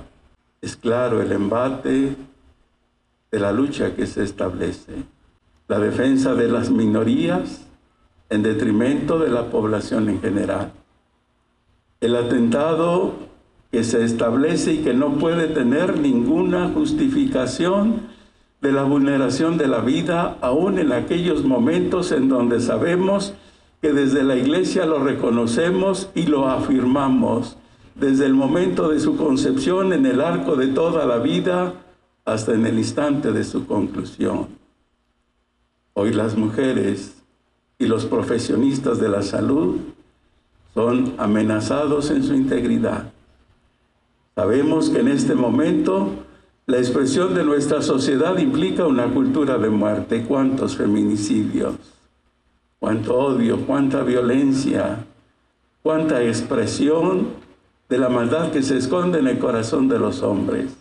Es 0.61 0.77
claro 0.77 1.23
el 1.23 1.31
embate 1.31 2.17
de 3.31 3.39
la 3.39 3.53
lucha 3.53 3.95
que 3.95 4.09
se 4.09 4.25
establece, 4.25 4.93
la 5.69 5.79
defensa 5.79 6.35
de 6.35 6.49
las 6.49 6.71
minorías 6.71 7.67
en 8.31 8.43
detrimento 8.43 9.21
de 9.21 9.31
la 9.31 9.49
población 9.49 10.09
en 10.09 10.21
general. 10.21 10.73
El 12.01 12.17
atentado 12.17 13.15
que 13.71 13.85
se 13.85 14.03
establece 14.05 14.73
y 14.75 14.79
que 14.79 14.93
no 14.93 15.19
puede 15.19 15.47
tener 15.47 16.01
ninguna 16.01 16.71
justificación 16.71 18.09
de 18.61 18.73
la 18.73 18.83
vulneración 18.83 19.57
de 19.57 19.69
la 19.69 19.81
vida, 19.81 20.37
aún 20.41 20.79
en 20.79 20.93
aquellos 20.93 21.45
momentos 21.45 22.11
en 22.11 22.29
donde 22.29 22.61
sabemos 22.61 23.35
que 23.81 23.93
desde 23.93 24.25
la 24.25 24.37
iglesia 24.37 24.85
lo 24.85 24.99
reconocemos 24.99 26.11
y 26.15 26.27
lo 26.27 26.49
afirmamos, 26.49 27.57
desde 27.95 28.27
el 28.27 28.35
momento 28.35 28.89
de 28.89 29.01
su 29.01 29.17
concepción 29.17 29.93
en 29.93 30.07
el 30.07 30.21
arco 30.21 30.57
de 30.57 30.69
toda 30.69 31.07
la 31.07 31.19
vida 31.19 31.75
hasta 32.25 32.55
en 32.55 32.67
el 32.67 32.79
instante 32.79 33.33
de 33.33 33.45
su 33.45 33.67
conclusión. 33.67 34.49
Hoy 35.95 36.13
las 36.13 36.37
mujeres 36.37 37.15
y 37.79 37.87
los 37.87 38.07
profesionistas 38.07 39.01
de 39.01 39.09
la 39.09 39.23
salud 39.23 39.79
son 40.75 41.15
amenazados 41.19 42.11
en 42.11 42.23
su 42.23 42.35
integridad. 42.35 43.13
Sabemos 44.35 44.91
que 44.91 45.01
en 45.01 45.09
este 45.09 45.35
momento 45.35 46.11
la 46.69 46.77
expresión 46.77 47.35
de 47.35 47.45
nuestra 47.45 47.81
sociedad 47.81 48.37
implica 48.37 48.87
una 48.87 49.07
cultura 49.07 49.57
de 49.57 49.71
muerte. 49.71 50.25
¿Cuántos 50.29 50.77
feminicidios? 50.77 51.77
¿Cuánto 52.79 53.17
odio? 53.17 53.65
¿Cuánta 53.67 54.03
violencia? 54.03 55.07
¿Cuánta 55.83 56.23
expresión 56.23 57.29
de 57.89 57.97
la 57.97 58.11
maldad 58.11 58.51
que 58.51 58.63
se 58.63 58.77
esconde 58.77 59.19
en 59.19 59.29
el 59.29 59.39
corazón 59.39 59.89
de 59.89 59.99
los 59.99 60.23
hombres? 60.23 60.77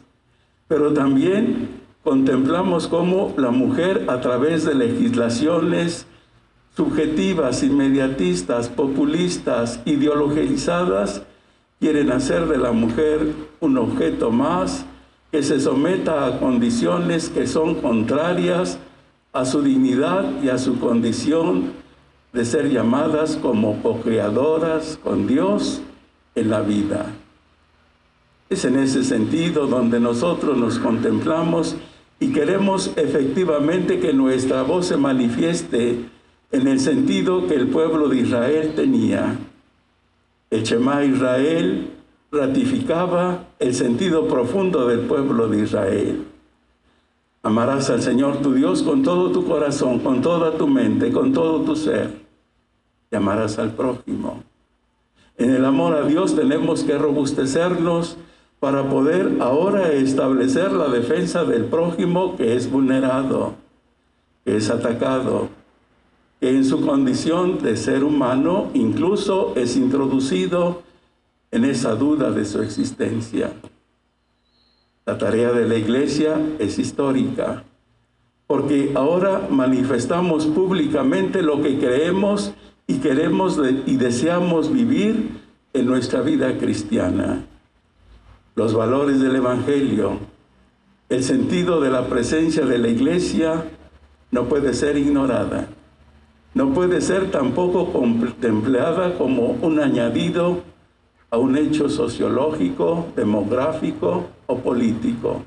Pero 0.68 0.92
también 0.92 1.70
contemplamos 2.04 2.90
cómo 2.90 3.34
la 3.38 3.52
mujer 3.52 4.08
a 4.10 4.20
través 4.20 4.66
de 4.66 4.76
legislaciones, 4.76 6.06
subjetivas, 6.76 7.64
inmediatistas, 7.64 8.68
populistas, 8.68 9.80
ideologizadas, 9.86 11.24
quieren 11.80 12.12
hacer 12.12 12.46
de 12.48 12.58
la 12.58 12.74
mujer 12.74 13.32
un 13.62 13.78
objeto 13.78 14.32
más 14.32 14.86
que 15.32 15.44
se 15.44 15.60
someta 15.60 16.26
a 16.26 16.40
condiciones 16.40 17.30
que 17.30 17.48
son 17.48 17.76
contrarias 17.76 18.80
a 19.34 19.46
su 19.46 19.62
dignidad 19.62 20.42
y 20.42 20.50
a 20.50 20.58
su 20.58 20.80
condición 20.80 21.74
de 22.34 22.46
ser 22.46 22.70
llamadas 22.70 23.36
como 23.36 23.82
co-creadoras 23.82 25.00
con 25.04 25.28
Dios 25.28 25.82
en 26.36 26.50
la 26.50 26.62
vida. 26.62 27.08
Es 28.50 28.64
en 28.64 28.78
ese 28.80 29.04
sentido 29.04 29.68
donde 29.68 30.00
nosotros 30.00 30.58
nos 30.58 30.80
contemplamos 30.80 31.76
y 32.20 32.32
queremos 32.32 32.92
efectivamente 32.96 34.00
que 34.00 34.14
nuestra 34.14 34.64
voz 34.64 34.88
se 34.88 34.98
manifieste 34.98 36.06
en 36.52 36.68
el 36.68 36.80
sentido 36.80 37.48
que 37.48 37.56
el 37.56 37.68
pueblo 37.68 38.08
de 38.08 38.18
Israel 38.18 38.74
tenía. 38.76 39.38
El 40.50 40.64
Shema 40.64 41.04
Israel 41.04 41.92
ratificaba 42.32 43.47
el 43.60 43.74
sentido 43.74 44.28
profundo 44.28 44.88
del 44.88 45.02
pueblo 45.02 45.48
de 45.48 45.64
Israel. 45.64 46.26
Amarás 47.42 47.90
al 47.90 48.02
Señor 48.02 48.38
tu 48.42 48.54
Dios 48.54 48.84
con 48.84 49.04
todo 49.04 49.32
tu 49.32 49.46
corazón, 49.46 50.00
con 50.00 50.22
toda 50.22 50.58
tu 50.58 50.68
mente, 50.68 51.12
con 51.12 51.34
todo 51.34 51.62
tu 51.62 51.76
ser. 51.76 52.26
Y 53.12 53.16
amarás 53.16 53.58
al 53.58 53.72
prójimo. 53.72 54.44
En 55.38 55.52
el 55.52 55.66
amor 55.66 55.96
a 55.96 56.06
Dios 56.06 56.36
tenemos 56.36 56.84
que 56.84 56.98
robustecernos 56.98 58.18
para 58.60 58.90
poder 58.90 59.38
ahora 59.40 59.92
establecer 59.92 60.72
la 60.72 60.90
defensa 60.90 61.46
del 61.46 61.66
prójimo 61.66 62.36
que 62.36 62.56
es 62.56 62.70
vulnerado, 62.70 63.54
que 64.44 64.58
es 64.58 64.70
atacado, 64.70 65.50
que 66.40 66.50
en 66.50 66.66
su 66.66 66.86
condición 66.86 67.62
de 67.62 67.78
ser 67.78 68.04
humano 68.04 68.70
incluso 68.74 69.54
es 69.56 69.78
introducido 69.78 70.82
en 71.52 71.66
esa 71.66 71.96
duda 71.96 72.32
de 72.32 72.46
su 72.46 72.62
existencia. 72.62 73.54
La 75.06 75.18
tarea 75.18 75.52
de 75.54 75.68
la 75.68 75.76
iglesia 75.76 76.40
es 76.60 76.80
histórica, 76.80 77.64
porque 78.46 78.92
ahora 78.96 79.48
manifestamos 79.50 80.46
públicamente 80.46 81.42
lo 81.42 81.62
que 81.62 81.80
creemos 81.80 82.54
y 82.88 83.00
queremos 83.00 83.60
y 83.86 83.96
deseamos 83.96 84.72
vivir 84.72 85.40
en 85.74 85.86
nuestra 85.86 86.22
vida 86.22 86.58
cristiana. 86.58 87.46
Los 88.56 88.74
valores 88.74 89.20
del 89.20 89.36
Evangelio, 89.36 90.20
el 91.10 91.24
sentido 91.24 91.80
de 91.80 91.90
la 91.90 92.08
presencia 92.08 92.66
de 92.66 92.78
la 92.78 92.88
iglesia 92.90 93.66
no 94.32 94.46
puede 94.46 94.74
ser 94.74 94.98
ignorada 94.98 95.70
no 96.58 96.74
puede 96.74 97.02
ser 97.02 97.30
tampoco 97.30 97.94
contemplada 97.94 99.16
como 99.16 99.52
un 99.62 99.80
añadido 99.80 100.64
a 101.30 101.38
un 101.38 101.58
hecho 101.58 101.90
sociológico, 101.90 103.08
demográfico 103.16 104.28
o 104.48 104.58
político. 104.60 105.44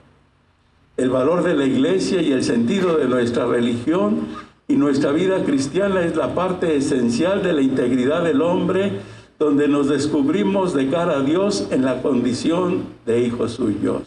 El 0.97 1.11
valor 1.11 1.43
de 1.43 1.55
la 1.55 1.64
iglesia 1.64 2.20
y 2.20 2.33
el 2.33 2.45
sentido 2.45 2.99
de 2.99 3.09
nuestra 3.09 3.47
religión 3.47 4.26
y 4.68 4.76
nuestra 4.76 5.12
vida 5.12 5.43
cristiana 5.45 6.03
es 6.03 6.14
la 6.14 6.35
parte 6.35 6.76
esencial 6.76 7.43
de 7.43 7.55
la 7.55 7.62
integridad 7.62 8.22
del 8.22 8.43
hombre, 8.43 9.01
donde 9.39 9.66
nos 9.66 9.89
descubrimos 9.89 10.74
de 10.74 10.91
cara 10.91 11.18
a 11.18 11.22
Dios 11.22 11.68
en 11.70 11.85
la 11.85 12.03
condición 12.03 12.85
de 13.07 13.22
hijos 13.22 13.53
suyos. 13.53 14.03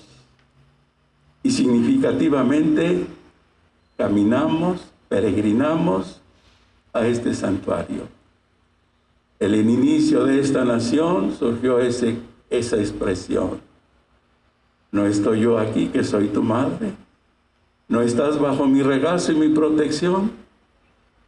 Y 1.41 1.51
significativamente 1.51 3.07
caminamos, 3.97 4.79
peregrinamos 5.09 6.21
a 6.93 7.07
este 7.07 7.33
santuario. 7.33 8.07
El 9.43 9.55
inicio 9.55 10.23
de 10.23 10.39
esta 10.39 10.63
nación 10.63 11.33
surgió 11.37 11.77
ese, 11.77 12.15
esa 12.49 12.77
expresión. 12.77 13.59
No 14.89 15.05
estoy 15.05 15.41
yo 15.41 15.59
aquí 15.59 15.87
que 15.87 16.05
soy 16.05 16.29
tu 16.29 16.41
madre. 16.41 16.93
No 17.89 18.01
estás 18.01 18.39
bajo 18.39 18.67
mi 18.67 18.81
regazo 18.81 19.33
y 19.33 19.35
mi 19.35 19.49
protección. 19.49 20.31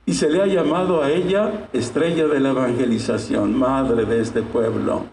Y 0.05 0.13
se 0.13 0.29
le 0.29 0.41
ha 0.41 0.47
llamado 0.47 1.03
a 1.03 1.11
ella 1.11 1.67
estrella 1.73 2.25
de 2.27 2.39
la 2.39 2.51
evangelización, 2.51 3.59
madre 3.59 4.05
de 4.05 4.21
este 4.21 4.43
pueblo, 4.43 5.07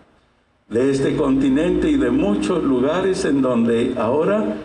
de 0.68 0.92
este 0.92 1.16
continente 1.16 1.90
y 1.90 1.96
de 1.96 2.12
muchos 2.12 2.62
lugares 2.62 3.24
en 3.24 3.42
donde 3.42 3.94
ahora 3.98 4.58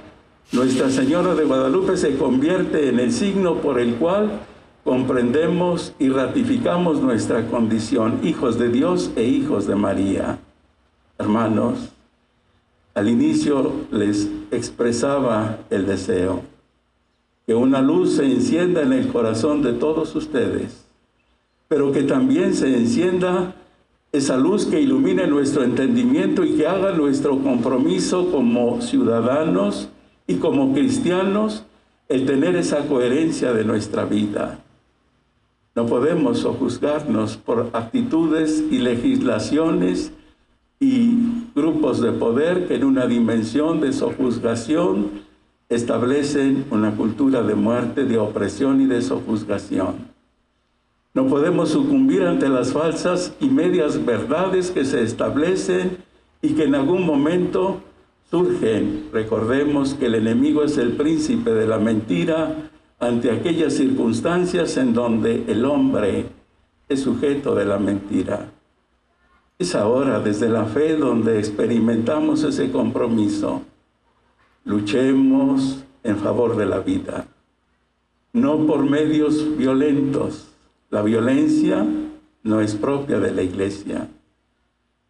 Nuestra 0.52 0.90
Señora 0.90 1.36
de 1.36 1.44
Guadalupe 1.44 1.98
se 1.98 2.16
convierte 2.16 2.88
en 2.88 3.00
el 3.00 3.12
signo 3.12 3.56
por 3.56 3.80
el 3.80 3.96
cual 3.96 4.30
comprendemos 4.88 5.94
y 6.00 6.08
ratificamos 6.08 7.02
nuestra 7.02 7.46
condición, 7.48 8.22
hijos 8.24 8.58
de 8.58 8.70
Dios 8.70 9.12
e 9.18 9.26
hijos 9.26 9.68
de 9.68 9.76
María. 9.76 10.40
Hermanos, 11.20 11.90
al 12.96 13.10
inicio 13.10 13.74
les 13.92 14.30
expresaba 14.50 15.58
el 15.70 15.86
deseo 15.88 16.42
que 17.46 17.54
una 17.54 17.82
luz 17.82 18.16
se 18.16 18.32
encienda 18.32 18.82
en 18.82 18.94
el 18.94 19.10
corazón 19.10 19.62
de 19.62 19.74
todos 19.74 20.16
ustedes, 20.16 20.86
pero 21.68 21.92
que 21.92 22.04
también 22.04 22.54
se 22.54 22.74
encienda 22.74 23.56
esa 24.14 24.38
luz 24.38 24.68
que 24.68 24.80
ilumine 24.80 25.28
nuestro 25.28 25.66
entendimiento 25.66 26.46
y 26.46 26.56
que 26.56 26.66
haga 26.66 26.94
nuestro 26.94 27.40
compromiso 27.40 28.32
como 28.32 28.82
ciudadanos 28.82 29.90
y 30.28 30.36
como 30.36 30.74
cristianos 30.74 31.66
el 32.08 32.26
tener 32.26 32.56
esa 32.56 32.88
coherencia 32.88 33.52
de 33.52 33.66
nuestra 33.66 34.06
vida. 34.06 34.60
No 35.78 35.86
podemos 35.86 36.40
sojuzgarnos 36.40 37.38
por 37.38 37.70
actitudes 37.74 38.64
y 38.72 38.80
legislaciones 38.80 40.12
y 40.80 41.20
grupos 41.54 42.02
de 42.02 42.14
poder 42.14 42.68
que 42.68 42.74
en 42.74 42.84
una 42.84 43.06
dimensión 43.06 43.80
de 43.80 43.94
sojuzgación 43.94 45.22
establecen 45.70 46.66
una 46.72 46.96
cultura 46.96 47.44
de 47.44 47.54
muerte, 47.54 48.06
de 48.06 48.18
opresión 48.18 48.82
y 48.82 48.88
de 48.88 49.04
sojuzgación. 49.04 49.98
No 51.14 51.28
podemos 51.28 51.70
sucumbir 51.70 52.24
ante 52.24 52.50
las 52.50 52.74
falsas 52.74 53.36
y 53.40 53.48
medias 53.48 54.04
verdades 54.04 54.72
que 54.72 54.84
se 54.84 55.04
establecen 55.04 56.00
y 56.42 56.56
que 56.56 56.64
en 56.64 56.74
algún 56.74 57.06
momento 57.06 57.82
surgen. 58.32 59.10
Recordemos 59.14 59.94
que 59.94 60.08
el 60.08 60.16
enemigo 60.16 60.64
es 60.64 60.80
el 60.80 60.94
príncipe 60.94 61.52
de 61.52 61.68
la 61.68 61.78
mentira 61.78 62.72
ante 63.00 63.32
aquellas 63.32 63.74
circunstancias 63.74 64.76
en 64.78 64.94
donde 64.94 65.44
el 65.48 65.66
hombre 65.66 66.26
es 66.90 67.02
sujeto 67.02 67.54
de 67.54 67.66
la 67.66 67.78
mentira. 67.78 68.52
Es 69.60 69.76
ahora 69.76 70.20
desde 70.20 70.50
la 70.50 70.66
fe 70.66 70.96
donde 70.96 71.40
experimentamos 71.40 72.44
ese 72.44 72.72
compromiso. 72.72 73.62
Luchemos 74.66 75.84
en 76.04 76.18
favor 76.18 76.56
de 76.58 76.66
la 76.66 76.80
vida, 76.80 77.28
no 78.34 78.66
por 78.66 78.84
medios 78.84 79.58
violentos. 79.58 80.48
La 80.90 81.02
violencia 81.02 81.86
no 82.44 82.62
es 82.62 82.76
propia 82.76 83.20
de 83.20 83.32
la 83.32 83.44
iglesia. 83.44 84.10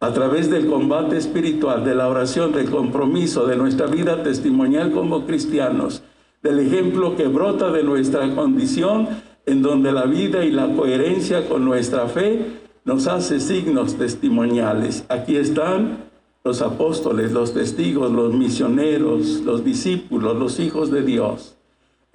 A 0.00 0.12
través 0.12 0.50
del 0.50 0.66
combate 0.66 1.16
espiritual, 1.16 1.84
de 1.84 1.94
la 1.94 2.08
oración, 2.08 2.52
del 2.52 2.70
compromiso, 2.70 3.46
de 3.46 3.56
nuestra 3.56 3.86
vida 3.86 4.22
testimonial 4.22 4.92
como 4.92 5.26
cristianos, 5.26 6.02
del 6.48 6.60
ejemplo 6.60 7.14
que 7.14 7.26
brota 7.26 7.70
de 7.70 7.82
nuestra 7.82 8.34
condición, 8.34 9.06
en 9.44 9.60
donde 9.60 9.92
la 9.92 10.06
vida 10.06 10.46
y 10.46 10.50
la 10.50 10.74
coherencia 10.74 11.46
con 11.46 11.62
nuestra 11.62 12.06
fe 12.06 12.40
nos 12.86 13.06
hace 13.06 13.38
signos 13.38 13.96
testimoniales. 13.96 15.04
Aquí 15.10 15.36
están 15.36 16.04
los 16.44 16.62
apóstoles, 16.62 17.32
los 17.32 17.52
testigos, 17.52 18.10
los 18.10 18.32
misioneros, 18.32 19.42
los 19.44 19.62
discípulos, 19.62 20.38
los 20.38 20.58
hijos 20.58 20.90
de 20.90 21.02
Dios. 21.02 21.58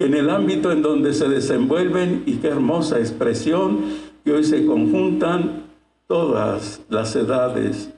En 0.00 0.14
el 0.14 0.28
ámbito 0.30 0.72
en 0.72 0.82
donde 0.82 1.14
se 1.14 1.28
desenvuelven, 1.28 2.24
y 2.26 2.38
qué 2.38 2.48
hermosa 2.48 2.98
expresión, 2.98 3.84
que 4.24 4.32
hoy 4.32 4.42
se 4.42 4.66
conjuntan 4.66 5.66
todas 6.08 6.80
las 6.88 7.14
edades, 7.14 7.94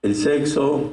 el 0.00 0.14
sexo, 0.14 0.92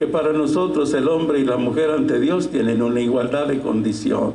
que 0.00 0.06
para 0.06 0.32
nosotros 0.32 0.94
el 0.94 1.08
hombre 1.08 1.40
y 1.40 1.44
la 1.44 1.58
mujer 1.58 1.90
ante 1.90 2.18
Dios 2.18 2.48
tienen 2.48 2.80
una 2.80 3.02
igualdad 3.02 3.46
de 3.48 3.60
condición. 3.60 4.32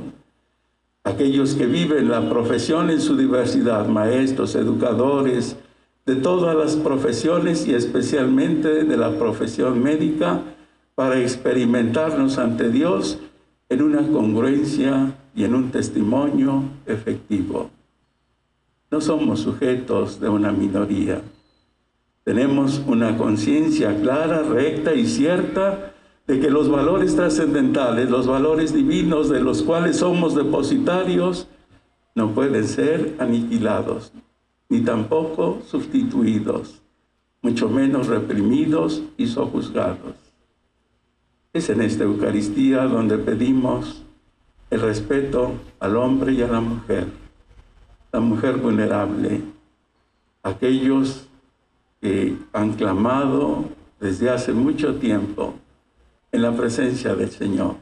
Aquellos 1.03 1.55
que 1.55 1.65
viven 1.65 2.07
la 2.07 2.29
profesión 2.29 2.91
en 2.91 3.01
su 3.01 3.17
diversidad, 3.17 3.87
maestros, 3.87 4.53
educadores, 4.53 5.57
de 6.05 6.17
todas 6.17 6.55
las 6.55 6.75
profesiones 6.75 7.67
y 7.67 7.73
especialmente 7.73 8.83
de 8.83 8.95
la 8.95 9.17
profesión 9.17 9.81
médica, 9.81 10.43
para 10.93 11.19
experimentarnos 11.19 12.37
ante 12.37 12.69
Dios 12.69 13.17
en 13.67 13.81
una 13.81 14.07
congruencia 14.07 15.15
y 15.35 15.45
en 15.45 15.55
un 15.55 15.71
testimonio 15.71 16.61
efectivo. 16.85 17.71
No 18.91 19.01
somos 19.01 19.39
sujetos 19.39 20.19
de 20.19 20.29
una 20.29 20.51
minoría. 20.51 21.23
Tenemos 22.25 22.81
una 22.87 23.17
conciencia 23.17 24.01
clara, 24.01 24.41
recta 24.41 24.95
y 24.95 25.05
cierta 25.05 25.93
de 26.25 26.39
que 26.39 26.49
los 26.49 26.69
valores 26.69 27.15
trascendentales, 27.15 28.09
los 28.09 28.25
valores 28.25 28.73
divinos 28.73 29.29
de 29.29 29.41
los 29.41 29.61
cuales 29.61 29.97
somos 29.97 30.33
depositarios, 30.33 31.47
no 32.15 32.31
pueden 32.33 32.67
ser 32.67 33.15
aniquilados, 33.19 34.11
ni 34.69 34.81
tampoco 34.81 35.61
sustituidos, 35.67 36.81
mucho 37.43 37.69
menos 37.69 38.07
reprimidos 38.07 39.03
y 39.17 39.27
sojuzgados. 39.27 40.15
Es 41.53 41.69
en 41.69 41.81
esta 41.81 42.05
Eucaristía 42.05 42.85
donde 42.85 43.19
pedimos 43.19 44.01
el 44.71 44.81
respeto 44.81 45.51
al 45.79 45.95
hombre 45.95 46.33
y 46.33 46.41
a 46.41 46.47
la 46.47 46.59
mujer, 46.59 47.05
la 48.11 48.19
mujer 48.19 48.57
vulnerable, 48.57 49.41
aquellos 50.41 51.27
han 52.53 52.73
clamado 52.73 53.65
desde 53.99 54.29
hace 54.29 54.53
mucho 54.53 54.95
tiempo 54.95 55.53
en 56.31 56.41
la 56.41 56.51
presencia 56.51 57.15
del 57.15 57.31
Señor. 57.31 57.75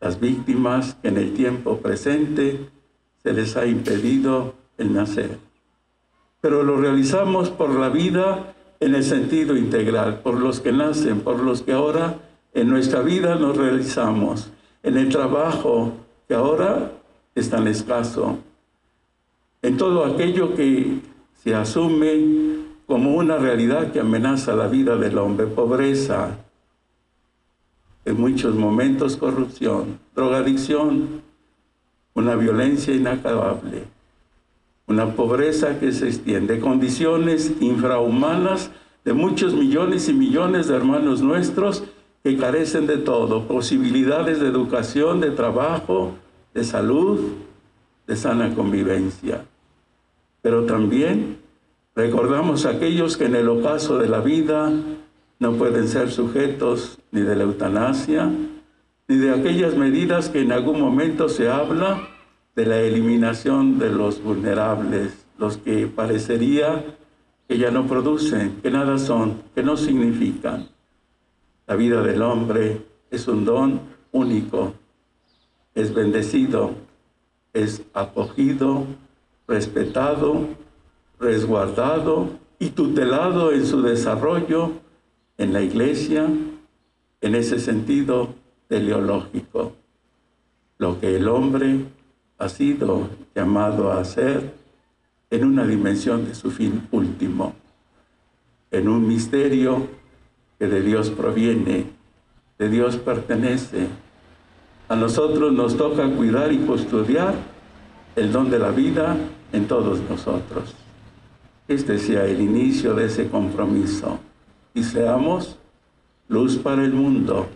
Las 0.00 0.20
víctimas 0.20 0.96
que 1.00 1.08
en 1.08 1.16
el 1.16 1.34
tiempo 1.34 1.78
presente 1.78 2.68
se 3.22 3.32
les 3.32 3.56
ha 3.56 3.66
impedido 3.66 4.54
el 4.78 4.92
nacer. 4.92 5.38
Pero 6.40 6.62
lo 6.62 6.76
realizamos 6.80 7.50
por 7.50 7.70
la 7.70 7.88
vida 7.88 8.54
en 8.78 8.94
el 8.94 9.04
sentido 9.04 9.56
integral, 9.56 10.20
por 10.20 10.38
los 10.38 10.60
que 10.60 10.72
nacen, 10.72 11.20
por 11.20 11.40
los 11.40 11.62
que 11.62 11.72
ahora 11.72 12.18
en 12.54 12.68
nuestra 12.68 13.00
vida 13.00 13.34
nos 13.36 13.56
realizamos, 13.56 14.50
en 14.82 14.96
el 14.96 15.08
trabajo 15.08 15.92
que 16.28 16.34
ahora 16.34 16.92
es 17.34 17.50
tan 17.50 17.66
escaso, 17.66 18.38
en 19.62 19.76
todo 19.76 20.04
aquello 20.04 20.54
que 20.54 21.00
se 21.42 21.54
asume 21.54 22.65
como 22.86 23.16
una 23.16 23.36
realidad 23.36 23.92
que 23.92 24.00
amenaza 24.00 24.54
la 24.54 24.68
vida 24.68 24.96
del 24.96 25.18
hombre, 25.18 25.46
pobreza, 25.46 26.38
en 28.04 28.20
muchos 28.20 28.54
momentos 28.54 29.16
corrupción, 29.16 29.98
drogadicción, 30.14 31.22
una 32.14 32.36
violencia 32.36 32.94
inacabable, 32.94 33.84
una 34.86 35.14
pobreza 35.14 35.80
que 35.80 35.90
se 35.90 36.06
extiende, 36.06 36.60
condiciones 36.60 37.52
infrahumanas 37.60 38.70
de 39.04 39.12
muchos 39.12 39.54
millones 39.54 40.08
y 40.08 40.12
millones 40.12 40.68
de 40.68 40.76
hermanos 40.76 41.20
nuestros 41.20 41.82
que 42.22 42.36
carecen 42.36 42.86
de 42.86 42.98
todo, 42.98 43.48
posibilidades 43.48 44.40
de 44.40 44.46
educación, 44.46 45.20
de 45.20 45.30
trabajo, 45.32 46.12
de 46.54 46.64
salud, 46.64 47.20
de 48.06 48.16
sana 48.16 48.54
convivencia. 48.54 49.44
Pero 50.42 50.64
también 50.64 51.38
Recordamos 51.96 52.66
a 52.66 52.72
aquellos 52.72 53.16
que 53.16 53.24
en 53.24 53.34
el 53.36 53.48
ocaso 53.48 53.96
de 53.96 54.06
la 54.06 54.20
vida 54.20 54.70
no 55.38 55.52
pueden 55.54 55.88
ser 55.88 56.10
sujetos 56.10 56.98
ni 57.10 57.22
de 57.22 57.34
la 57.34 57.44
eutanasia, 57.44 58.30
ni 59.08 59.16
de 59.16 59.32
aquellas 59.32 59.76
medidas 59.76 60.28
que 60.28 60.42
en 60.42 60.52
algún 60.52 60.78
momento 60.78 61.30
se 61.30 61.48
habla 61.48 62.06
de 62.54 62.66
la 62.66 62.80
eliminación 62.80 63.78
de 63.78 63.88
los 63.88 64.22
vulnerables, 64.22 65.24
los 65.38 65.56
que 65.56 65.86
parecería 65.86 66.84
que 67.48 67.56
ya 67.56 67.70
no 67.70 67.86
producen, 67.86 68.60
que 68.62 68.70
nada 68.70 68.98
son, 68.98 69.40
que 69.54 69.62
no 69.62 69.78
significan. 69.78 70.68
La 71.66 71.76
vida 71.76 72.02
del 72.02 72.20
hombre 72.20 72.82
es 73.10 73.26
un 73.26 73.46
don 73.46 73.80
único, 74.12 74.74
es 75.74 75.94
bendecido, 75.94 76.74
es 77.54 77.80
acogido, 77.94 78.84
respetado 79.48 80.65
resguardado 81.18 82.30
y 82.58 82.70
tutelado 82.70 83.52
en 83.52 83.66
su 83.66 83.82
desarrollo 83.82 84.72
en 85.38 85.52
la 85.52 85.60
iglesia, 85.60 86.28
en 87.20 87.34
ese 87.34 87.58
sentido 87.58 88.34
teleológico. 88.68 89.72
Lo 90.78 91.00
que 91.00 91.16
el 91.16 91.28
hombre 91.28 91.84
ha 92.38 92.48
sido 92.48 93.08
llamado 93.34 93.92
a 93.92 94.00
hacer 94.00 94.54
en 95.30 95.44
una 95.44 95.66
dimensión 95.66 96.26
de 96.26 96.34
su 96.34 96.50
fin 96.50 96.86
último, 96.92 97.54
en 98.70 98.88
un 98.88 99.06
misterio 99.06 99.88
que 100.58 100.68
de 100.68 100.82
Dios 100.82 101.10
proviene, 101.10 101.86
de 102.58 102.68
Dios 102.68 102.96
pertenece. 102.96 103.88
A 104.88 104.96
nosotros 104.96 105.52
nos 105.52 105.76
toca 105.76 106.08
cuidar 106.10 106.52
y 106.52 106.58
custodiar 106.58 107.34
el 108.14 108.32
don 108.32 108.50
de 108.50 108.58
la 108.58 108.70
vida 108.70 109.16
en 109.52 109.66
todos 109.66 110.00
nosotros 110.08 110.85
este 111.68 111.98
sea 111.98 112.24
el 112.24 112.40
inicio 112.40 112.94
de 112.94 113.06
ese 113.06 113.28
compromiso 113.28 114.20
y 114.72 114.84
seamos 114.84 115.58
luz 116.28 116.56
para 116.56 116.84
el 116.84 116.92
mundo, 116.92 117.48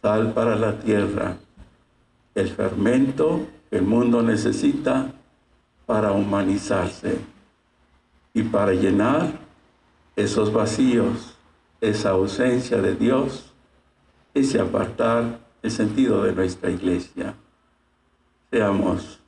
sal 0.00 0.32
para 0.32 0.56
la 0.56 0.80
tierra, 0.80 1.36
el 2.34 2.48
fermento 2.48 3.46
que 3.70 3.76
el 3.76 3.82
mundo 3.82 4.22
necesita 4.22 5.12
para 5.86 6.12
humanizarse 6.12 7.18
y 8.34 8.42
para 8.42 8.72
llenar 8.72 9.38
esos 10.16 10.52
vacíos, 10.52 11.36
esa 11.80 12.10
ausencia 12.10 12.80
de 12.80 12.94
Dios, 12.94 13.52
ese 14.34 14.60
apartar 14.60 15.38
el 15.62 15.70
sentido 15.70 16.24
de 16.24 16.32
nuestra 16.32 16.70
iglesia. 16.70 17.34
Seamos, 18.50 19.20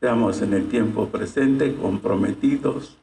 seamos 0.00 0.40
en 0.40 0.54
el 0.54 0.68
tiempo 0.68 1.08
presente 1.08 1.74
comprometidos 1.74 2.96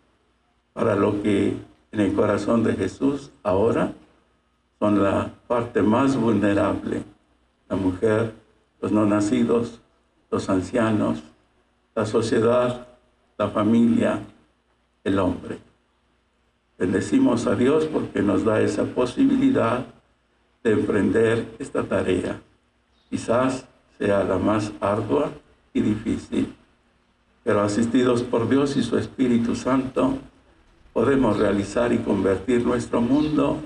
para 0.74 0.96
lo 0.96 1.22
que 1.22 1.56
en 1.92 2.00
el 2.00 2.14
corazón 2.14 2.64
de 2.64 2.74
Jesús 2.74 3.32
ahora 3.44 3.94
son 4.80 5.04
la 5.04 5.32
parte 5.48 5.82
más 5.82 6.16
vulnerable, 6.16 7.04
la 7.70 7.76
mujer, 7.76 8.34
los 8.82 8.92
no 8.92 9.06
nacidos, 9.06 9.80
los 10.32 10.50
ancianos, 10.50 11.22
la 11.94 12.06
sociedad, 12.06 12.88
la 13.38 13.50
familia, 13.50 14.22
el 15.04 15.20
hombre. 15.20 15.60
Bendecimos 16.78 17.46
a 17.46 17.56
Dios 17.56 17.86
porque 17.86 18.22
nos 18.22 18.44
da 18.44 18.62
esa 18.62 18.86
posibilidad 18.86 19.86
de 20.64 20.72
emprender 20.72 21.46
esta 21.60 21.84
tarea. 21.84 22.40
Quizás 23.10 23.66
sea 23.98 24.24
la 24.24 24.38
más 24.38 24.72
ardua 24.80 25.32
y 25.74 25.82
difícil, 25.82 26.56
pero 27.44 27.62
asistidos 27.62 28.24
por 28.24 28.50
Dios 28.50 28.78
y 28.78 28.84
su 28.84 28.98
Espíritu 28.98 29.56
Santo, 29.56 30.18
podemos 30.94 31.38
realizar 31.38 31.94
y 31.94 32.00
convertir 32.00 32.66
nuestro 32.66 33.02
mundo 33.02 33.62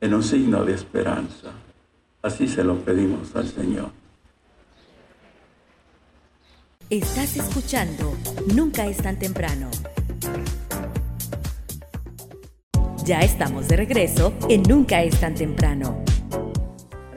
en 0.00 0.14
un 0.14 0.22
signo 0.22 0.64
de 0.64 0.74
esperanza. 0.74 1.52
Así 2.22 2.48
se 2.48 2.64
lo 2.64 2.76
pedimos 2.76 3.34
al 3.36 3.46
Señor. 3.46 3.90
Estás 6.88 7.36
escuchando 7.36 8.16
Nunca 8.54 8.86
es 8.86 8.98
tan 8.98 9.18
temprano. 9.18 9.70
Ya 13.04 13.20
estamos 13.20 13.68
de 13.68 13.76
regreso 13.76 14.32
en 14.48 14.62
Nunca 14.62 15.02
es 15.02 15.18
tan 15.20 15.34
temprano. 15.34 16.04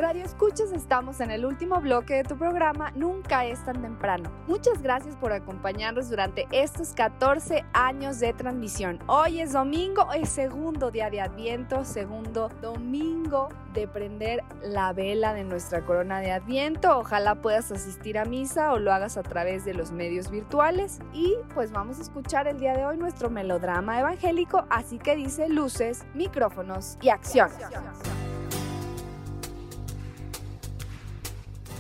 Radio 0.10 0.26
Escuchas, 0.26 0.72
estamos 0.72 1.20
en 1.20 1.30
el 1.30 1.46
último 1.46 1.80
bloque 1.82 2.16
de 2.16 2.24
tu 2.24 2.36
programa 2.36 2.92
Nunca 2.96 3.46
es 3.46 3.64
tan 3.64 3.80
temprano. 3.80 4.32
Muchas 4.48 4.82
gracias 4.82 5.16
por 5.16 5.32
acompañarnos 5.32 6.10
durante 6.10 6.48
estos 6.50 6.94
14 6.94 7.64
años 7.74 8.20
de 8.20 8.34
transmisión. 8.34 8.98
Hoy 9.06 9.40
es 9.40 9.54
domingo, 9.54 10.12
es 10.12 10.30
segundo 10.30 10.90
día 10.90 11.12
de 11.12 11.22
Adviento, 11.22 11.86
segundo 11.86 12.50
domingo 12.60 13.50
de 13.76 13.88
prender 13.88 14.44
la 14.64 14.94
vela 14.94 15.36
de 15.36 15.44
nuestra 15.44 15.86
corona 15.86 16.22
de 16.22 16.32
Adviento. 16.32 16.98
Ojalá 16.98 17.36
puedas 17.36 17.72
asistir 17.72 18.18
a 18.18 18.26
misa 18.26 18.74
o 18.74 18.80
lo 18.80 18.92
hagas 18.92 19.16
a 19.16 19.22
través 19.22 19.64
de 19.64 19.76
los 19.76 19.92
medios 19.92 20.32
virtuales. 20.32 20.98
Y 21.14 21.36
pues 21.54 21.72
vamos 21.72 22.00
a 22.00 22.02
escuchar 22.02 22.48
el 22.48 22.60
día 22.60 22.76
de 22.76 22.84
hoy 22.84 22.98
nuestro 22.98 23.30
melodrama 23.30 24.00
evangélico, 24.00 24.66
así 24.72 24.98
que 24.98 25.16
dice 25.16 25.50
luces, 25.50 26.04
micrófonos 26.16 26.98
y 27.00 27.10
acción. 27.10 27.52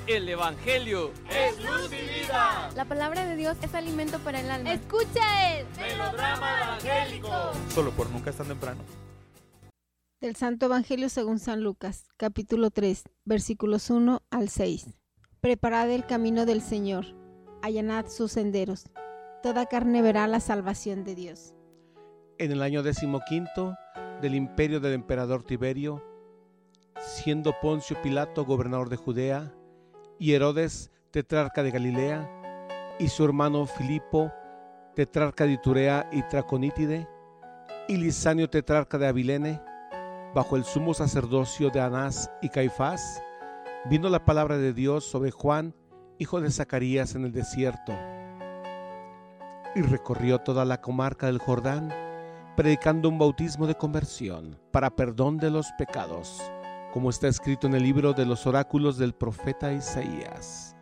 El 0.10 0.28
Evangelio 0.28 1.12
es 1.30 1.64
luz 1.64 1.91
y 1.93 2.22
vida. 2.22 2.72
La 2.76 2.86
palabra 2.86 3.28
de 3.28 3.36
Dios 3.36 3.55
es 3.62 3.76
alimento 3.76 4.18
para 4.18 4.39
el 4.39 4.49
alma. 4.49 4.74
Escucha 4.74 5.60
el 5.60 5.68
melodrama 5.78 6.64
evangélico. 6.64 7.30
Solo 7.70 7.91
por 7.91 8.10
nunca 8.10 8.32
es 8.32 8.36
tan 8.36 8.47
temprano. 8.47 8.82
Del 10.20 10.36
Santo 10.36 10.66
Evangelio 10.66 11.10
según 11.10 11.38
San 11.38 11.62
Lucas, 11.62 12.05
capítulo 12.18 12.72
3, 12.72 13.03
versículos 13.24 13.91
1 13.91 14.24
al 14.32 14.49
6. 14.49 14.88
Preparad 15.41 15.91
el 15.91 16.07
camino 16.07 16.47
del 16.47 16.64
Señor, 16.64 17.05
allanad 17.62 18.07
sus 18.07 18.32
senderos. 18.32 18.89
Toda 19.43 19.68
carne 19.68 20.01
verá 20.01 20.26
la 20.26 20.39
salvación 20.39 21.03
de 21.03 21.14
Dios. 21.14 21.53
En 22.39 22.51
el 22.51 22.64
año 22.64 22.82
decimoquinto 22.82 23.76
del 24.24 24.34
imperio 24.34 24.80
del 24.80 24.93
emperador 24.93 25.43
Tiberio, 25.43 26.03
siendo 26.99 27.53
Poncio 27.62 28.01
Pilato 28.01 28.43
gobernador 28.43 28.89
de 28.89 28.97
Judea, 28.97 29.53
y 30.20 30.34
Herodes, 30.34 30.91
tetrarca 31.11 31.63
de 31.63 31.72
Galilea, 31.72 32.30
y 32.99 33.07
su 33.07 33.24
hermano 33.24 33.65
Filipo, 33.65 34.32
tetrarca 34.93 35.45
de 35.45 35.53
Iturea 35.53 36.09
y 36.11 36.22
Traconítide, 36.24 37.07
y 37.88 37.95
Lisanio, 37.95 38.49
tetrarca 38.49 38.97
de 38.97 39.07
Abilene, 39.07 39.61
bajo 40.36 40.57
el 40.57 40.65
sumo 40.65 40.93
sacerdocio 40.93 41.70
de 41.70 41.80
Anás 41.80 42.30
y 42.41 42.49
Caifás, 42.49 43.24
vino 43.89 44.09
la 44.09 44.26
palabra 44.26 44.57
de 44.57 44.74
Dios 44.74 45.05
sobre 45.05 45.32
Juan, 45.32 45.74
hijo 46.17 46.41
de 46.41 46.51
Zacarías, 46.51 47.15
en 47.15 47.24
el 47.24 47.32
desierto. 47.32 47.93
Y 49.74 49.82
recorrió 49.82 50.39
toda 50.39 50.65
la 50.65 50.82
comarca 50.82 51.28
del 51.28 51.39
Jordán, 51.39 51.93
predicando 52.57 53.07
un 53.07 53.17
bautismo 53.17 53.67
de 53.67 53.76
conversión 53.76 54.59
para 54.72 54.89
perdón 54.89 55.38
de 55.38 55.49
los 55.49 55.72
pecados 55.78 56.41
como 56.92 57.10
está 57.10 57.28
escrito 57.28 57.68
en 57.68 57.76
el 57.76 57.84
libro 57.84 58.14
de 58.14 58.26
los 58.26 58.48
oráculos 58.48 58.98
del 58.98 59.14
profeta 59.14 59.72
Isaías. 59.74 60.76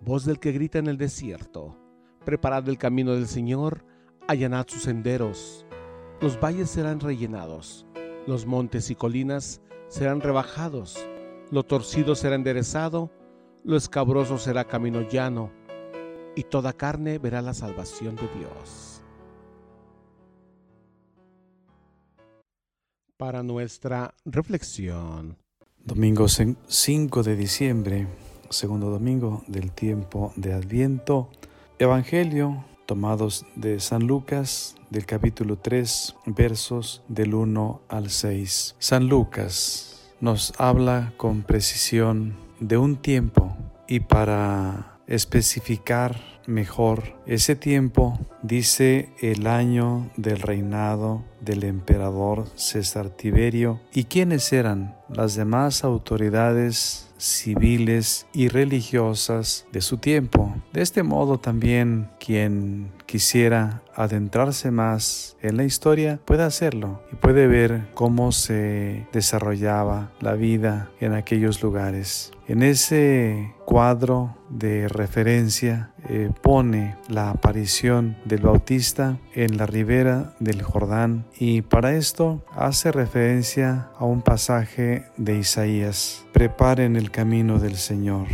Voz 0.00 0.24
del 0.24 0.38
que 0.38 0.52
grita 0.52 0.78
en 0.78 0.86
el 0.86 0.98
desierto, 0.98 1.78
preparad 2.24 2.68
el 2.68 2.76
camino 2.76 3.14
del 3.14 3.26
Señor, 3.26 3.84
allanad 4.28 4.66
sus 4.68 4.82
senderos. 4.82 5.66
Los 6.20 6.38
valles 6.38 6.70
serán 6.70 7.00
rellenados, 7.00 7.86
los 8.26 8.44
montes 8.44 8.90
y 8.90 8.94
colinas 8.94 9.62
serán 9.88 10.20
rebajados, 10.20 11.08
lo 11.50 11.62
torcido 11.62 12.14
será 12.14 12.34
enderezado, 12.34 13.10
lo 13.64 13.76
escabroso 13.76 14.36
será 14.38 14.64
camino 14.64 15.08
llano, 15.08 15.50
y 16.36 16.42
toda 16.42 16.72
carne 16.72 17.18
verá 17.18 17.40
la 17.40 17.54
salvación 17.54 18.16
de 18.16 18.28
Dios. 18.38 18.93
Para 23.16 23.42
nuestra 23.42 24.14
reflexión. 24.24 25.36
Domingo 25.78 26.26
5 26.28 27.22
de 27.22 27.36
diciembre, 27.36 28.06
segundo 28.50 28.90
domingo 28.90 29.44
del 29.46 29.72
tiempo 29.72 30.32
de 30.36 30.54
Adviento. 30.54 31.28
Evangelio 31.78 32.64
tomados 32.86 33.46
de 33.56 33.80
San 33.80 34.06
Lucas 34.06 34.76
del 34.90 35.06
capítulo 35.06 35.56
3 35.56 36.16
versos 36.26 37.02
del 37.08 37.34
1 37.34 37.82
al 37.88 38.10
6. 38.10 38.76
San 38.78 39.08
Lucas 39.08 40.12
nos 40.20 40.52
habla 40.58 41.12
con 41.16 41.42
precisión 41.42 42.36
de 42.60 42.76
un 42.76 42.96
tiempo 42.96 43.56
y 43.88 44.00
para 44.00 44.98
especificar 45.06 46.33
mejor 46.46 47.14
ese 47.26 47.56
tiempo 47.56 48.18
dice 48.42 49.10
el 49.20 49.46
año 49.46 50.10
del 50.16 50.40
reinado 50.40 51.24
del 51.40 51.64
emperador 51.64 52.46
César 52.54 53.10
Tiberio 53.10 53.80
y 53.92 54.04
quiénes 54.04 54.52
eran 54.52 54.96
las 55.08 55.34
demás 55.34 55.84
autoridades 55.84 57.10
civiles 57.18 58.26
y 58.32 58.48
religiosas 58.48 59.66
de 59.72 59.80
su 59.80 59.98
tiempo. 59.98 60.54
De 60.72 60.82
este 60.82 61.02
modo 61.02 61.38
también 61.38 62.10
quien 62.18 62.92
quisiera 63.06 63.82
adentrarse 63.94 64.70
más 64.70 65.36
en 65.40 65.56
la 65.56 65.64
historia 65.64 66.20
puede 66.24 66.42
hacerlo 66.42 67.02
y 67.12 67.16
puede 67.16 67.46
ver 67.46 67.88
cómo 67.94 68.32
se 68.32 69.06
desarrollaba 69.12 70.10
la 70.20 70.34
vida 70.34 70.90
en 71.00 71.14
aquellos 71.14 71.62
lugares. 71.62 72.32
En 72.46 72.62
ese 72.62 73.54
cuadro 73.64 74.36
de 74.54 74.88
referencia 74.88 75.90
eh, 76.08 76.30
pone 76.42 76.96
la 77.08 77.30
aparición 77.30 78.16
del 78.24 78.42
Bautista 78.42 79.18
en 79.34 79.56
la 79.56 79.66
ribera 79.66 80.34
del 80.38 80.62
Jordán 80.62 81.26
y 81.38 81.62
para 81.62 81.94
esto 81.94 82.44
hace 82.54 82.92
referencia 82.92 83.90
a 83.98 84.04
un 84.04 84.22
pasaje 84.22 85.04
de 85.16 85.38
Isaías. 85.38 86.24
Preparen 86.32 86.96
el 86.96 87.10
camino 87.10 87.58
del 87.58 87.76
Señor 87.76 88.26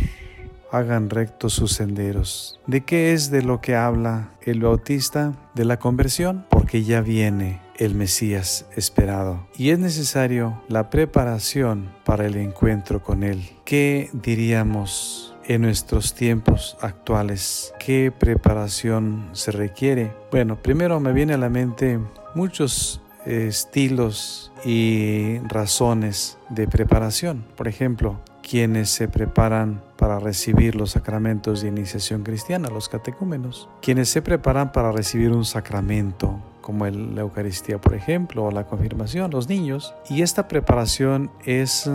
hagan 0.71 1.09
rectos 1.09 1.53
sus 1.53 1.73
senderos. 1.73 2.59
¿De 2.65 2.81
qué 2.81 3.13
es 3.13 3.29
de 3.29 3.41
lo 3.41 3.59
que 3.61 3.75
habla 3.75 4.31
el 4.41 4.61
Bautista? 4.61 5.33
De 5.53 5.65
la 5.65 5.77
conversión, 5.77 6.45
porque 6.49 6.83
ya 6.83 7.01
viene 7.01 7.61
el 7.77 7.93
Mesías 7.93 8.65
esperado. 8.75 9.47
Y 9.57 9.71
es 9.71 9.79
necesario 9.79 10.61
la 10.69 10.89
preparación 10.89 11.89
para 12.05 12.25
el 12.25 12.37
encuentro 12.37 13.03
con 13.03 13.23
Él. 13.23 13.49
¿Qué 13.65 14.09
diríamos 14.13 15.30
en 15.45 15.61
nuestros 15.61 16.13
tiempos 16.13 16.77
actuales? 16.81 17.73
¿Qué 17.79 18.11
preparación 18.11 19.29
se 19.33 19.51
requiere? 19.51 20.13
Bueno, 20.31 20.61
primero 20.61 20.99
me 20.99 21.13
viene 21.13 21.33
a 21.33 21.37
la 21.37 21.49
mente 21.49 21.99
muchos 22.35 23.01
estilos 23.25 24.51
y 24.65 25.39
razones 25.47 26.37
de 26.49 26.67
preparación. 26.67 27.45
Por 27.55 27.67
ejemplo, 27.67 28.19
quienes 28.41 28.89
se 28.89 29.07
preparan 29.07 29.81
para 29.97 30.19
recibir 30.19 30.75
los 30.75 30.91
sacramentos 30.91 31.61
de 31.61 31.67
iniciación 31.67 32.23
cristiana, 32.23 32.69
los 32.69 32.89
catecúmenos, 32.89 33.69
quienes 33.81 34.09
se 34.09 34.21
preparan 34.21 34.71
para 34.71 34.91
recibir 34.91 35.31
un 35.31 35.45
sacramento 35.45 36.39
como 36.61 36.85
la 36.87 37.21
Eucaristía, 37.21 37.79
por 37.79 37.95
ejemplo, 37.95 38.45
o 38.45 38.51
la 38.51 38.65
confirmación, 38.65 39.31
los 39.31 39.49
niños. 39.49 39.93
Y 40.09 40.21
esta 40.21 40.47
preparación 40.47 41.31
es 41.45 41.89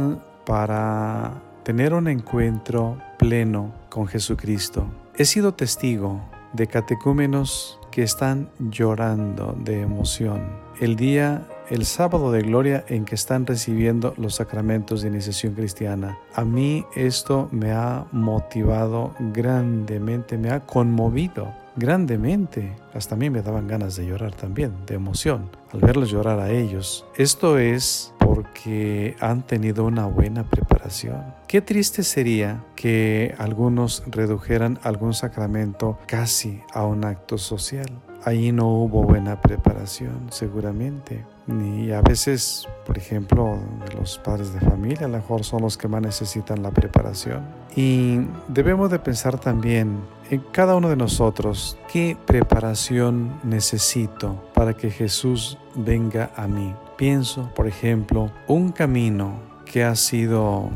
para 0.44 1.42
tener 1.66 1.94
un 1.94 2.06
encuentro 2.06 2.96
pleno 3.18 3.74
con 3.88 4.06
Jesucristo. 4.06 4.86
He 5.16 5.24
sido 5.24 5.54
testigo 5.54 6.20
de 6.52 6.68
catecúmenos 6.68 7.80
que 7.90 8.04
están 8.04 8.50
llorando 8.60 9.52
de 9.64 9.80
emoción 9.80 10.44
el 10.80 10.94
día 10.94 11.48
el 11.68 11.84
sábado 11.84 12.30
de 12.30 12.42
gloria 12.42 12.84
en 12.86 13.04
que 13.04 13.16
están 13.16 13.46
recibiendo 13.46 14.14
los 14.16 14.36
sacramentos 14.36 15.02
de 15.02 15.08
iniciación 15.08 15.54
cristiana. 15.54 16.16
A 16.34 16.44
mí 16.44 16.84
esto 16.94 17.48
me 17.50 17.72
ha 17.72 18.06
motivado 18.12 19.16
grandemente, 19.18 20.38
me 20.38 20.50
ha 20.50 20.60
conmovido 20.60 21.52
grandemente. 21.76 22.74
Hasta 22.94 23.14
a 23.14 23.18
mí 23.18 23.30
me 23.30 23.42
daban 23.42 23.68
ganas 23.68 23.96
de 23.96 24.06
llorar 24.06 24.34
también, 24.34 24.74
de 24.86 24.94
emoción, 24.94 25.50
al 25.72 25.80
verlos 25.80 26.10
llorar 26.10 26.40
a 26.40 26.50
ellos. 26.50 27.06
Esto 27.16 27.58
es 27.58 28.12
porque 28.18 29.16
han 29.20 29.46
tenido 29.46 29.84
una 29.84 30.06
buena 30.06 30.44
preparación. 30.48 31.22
Qué 31.46 31.60
triste 31.60 32.02
sería 32.02 32.64
que 32.74 33.34
algunos 33.38 34.02
redujeran 34.06 34.78
algún 34.82 35.14
sacramento 35.14 35.98
casi 36.06 36.60
a 36.72 36.84
un 36.84 37.04
acto 37.04 37.38
social. 37.38 37.86
Ahí 38.26 38.50
no 38.50 38.66
hubo 38.66 39.04
buena 39.04 39.40
preparación, 39.40 40.26
seguramente. 40.30 41.24
Ni 41.46 41.92
a 41.92 42.00
veces, 42.00 42.66
por 42.84 42.98
ejemplo, 42.98 43.56
los 43.96 44.18
padres 44.18 44.52
de 44.52 44.58
familia 44.58 45.06
a 45.06 45.08
lo 45.08 45.18
mejor 45.18 45.44
son 45.44 45.62
los 45.62 45.78
que 45.78 45.86
más 45.86 46.02
necesitan 46.02 46.60
la 46.60 46.72
preparación. 46.72 47.46
Y 47.76 48.18
debemos 48.48 48.90
de 48.90 48.98
pensar 48.98 49.38
también 49.38 50.00
en 50.28 50.40
cada 50.50 50.74
uno 50.74 50.88
de 50.88 50.96
nosotros 50.96 51.78
qué 51.92 52.16
preparación 52.26 53.38
necesito 53.44 54.42
para 54.54 54.74
que 54.74 54.90
Jesús 54.90 55.56
venga 55.76 56.32
a 56.34 56.48
mí. 56.48 56.74
Pienso, 56.96 57.48
por 57.54 57.68
ejemplo, 57.68 58.32
un 58.48 58.72
camino 58.72 59.38
que 59.64 59.84
ha 59.84 59.94
sido 59.94 60.70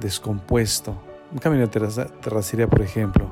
descompuesto, 0.00 0.96
un 1.30 1.38
camino 1.38 1.68
de 1.68 2.04
terracería, 2.20 2.66
por 2.66 2.82
ejemplo, 2.82 3.30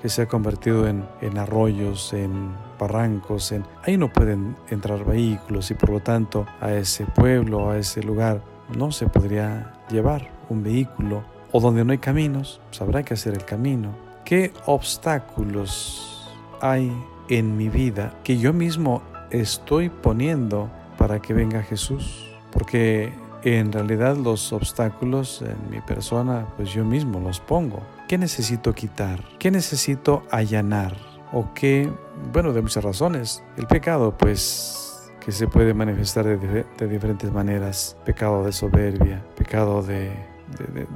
que 0.00 0.08
se 0.08 0.22
ha 0.22 0.26
convertido 0.26 0.88
en, 0.88 1.04
en 1.20 1.36
arroyos, 1.36 2.14
en 2.14 2.69
barrancos, 2.80 3.52
en, 3.52 3.64
ahí 3.84 3.96
no 3.96 4.12
pueden 4.12 4.56
entrar 4.70 5.04
vehículos 5.04 5.70
y 5.70 5.74
por 5.74 5.90
lo 5.90 6.00
tanto 6.00 6.46
a 6.60 6.72
ese 6.72 7.04
pueblo, 7.04 7.70
a 7.70 7.78
ese 7.78 8.02
lugar, 8.02 8.42
no 8.76 8.90
se 8.90 9.06
podría 9.06 9.74
llevar 9.90 10.30
un 10.48 10.62
vehículo 10.62 11.22
o 11.52 11.60
donde 11.60 11.84
no 11.84 11.92
hay 11.92 11.98
caminos, 11.98 12.60
pues 12.68 12.80
habrá 12.80 13.02
que 13.02 13.14
hacer 13.14 13.34
el 13.34 13.44
camino. 13.44 13.90
¿Qué 14.24 14.52
obstáculos 14.66 16.28
hay 16.60 16.92
en 17.28 17.56
mi 17.56 17.68
vida 17.68 18.14
que 18.24 18.38
yo 18.38 18.52
mismo 18.52 19.02
estoy 19.30 19.90
poniendo 19.90 20.70
para 20.96 21.20
que 21.20 21.34
venga 21.34 21.62
Jesús? 21.62 22.26
Porque 22.52 23.12
en 23.42 23.72
realidad 23.72 24.16
los 24.16 24.52
obstáculos 24.52 25.42
en 25.42 25.70
mi 25.70 25.80
persona, 25.80 26.46
pues 26.56 26.72
yo 26.72 26.84
mismo 26.84 27.20
los 27.20 27.40
pongo. 27.40 27.80
¿Qué 28.06 28.18
necesito 28.18 28.74
quitar? 28.74 29.20
¿Qué 29.38 29.50
necesito 29.50 30.24
allanar? 30.30 31.09
¿O 31.32 31.52
qué? 31.54 31.90
Bueno, 32.32 32.52
de 32.52 32.62
muchas 32.62 32.84
razones. 32.84 33.42
El 33.56 33.66
pecado, 33.66 34.16
pues, 34.16 35.10
que 35.20 35.32
se 35.32 35.46
puede 35.46 35.74
manifestar 35.74 36.24
de, 36.26 36.88
diferentes 36.88 37.30
maneras. 37.32 37.96
Pecado 38.04 38.44
de 38.44 38.52
soberbia, 38.52 39.24
pecado 39.36 39.82
de, 39.82 40.10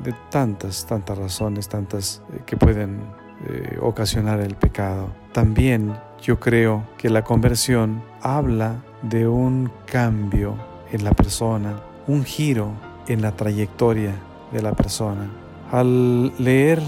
de 0.02 0.14
tantas, 0.30 0.86
tantas 0.86 1.16
razones, 1.16 1.68
tantas 1.68 2.22
eh, 2.32 2.40
que 2.44 2.56
pueden 2.56 3.00
eh, 3.46 3.78
ocasionar 3.82 4.40
el 4.40 4.54
pecado. 4.54 5.08
También 5.32 5.94
yo 6.22 6.40
creo 6.40 6.84
que 6.96 7.10
la 7.10 7.24
conversión 7.24 8.02
habla 8.22 8.82
de 9.02 9.28
un 9.28 9.70
cambio 9.84 10.56
en 10.90 11.04
la 11.04 11.10
persona, 11.12 11.82
un 12.06 12.24
giro 12.24 12.72
en 13.06 13.20
la 13.20 13.32
trayectoria 13.32 14.14
de 14.50 14.62
la 14.62 14.72
persona. 14.72 15.30
Al 15.70 16.32
leer 16.42 16.80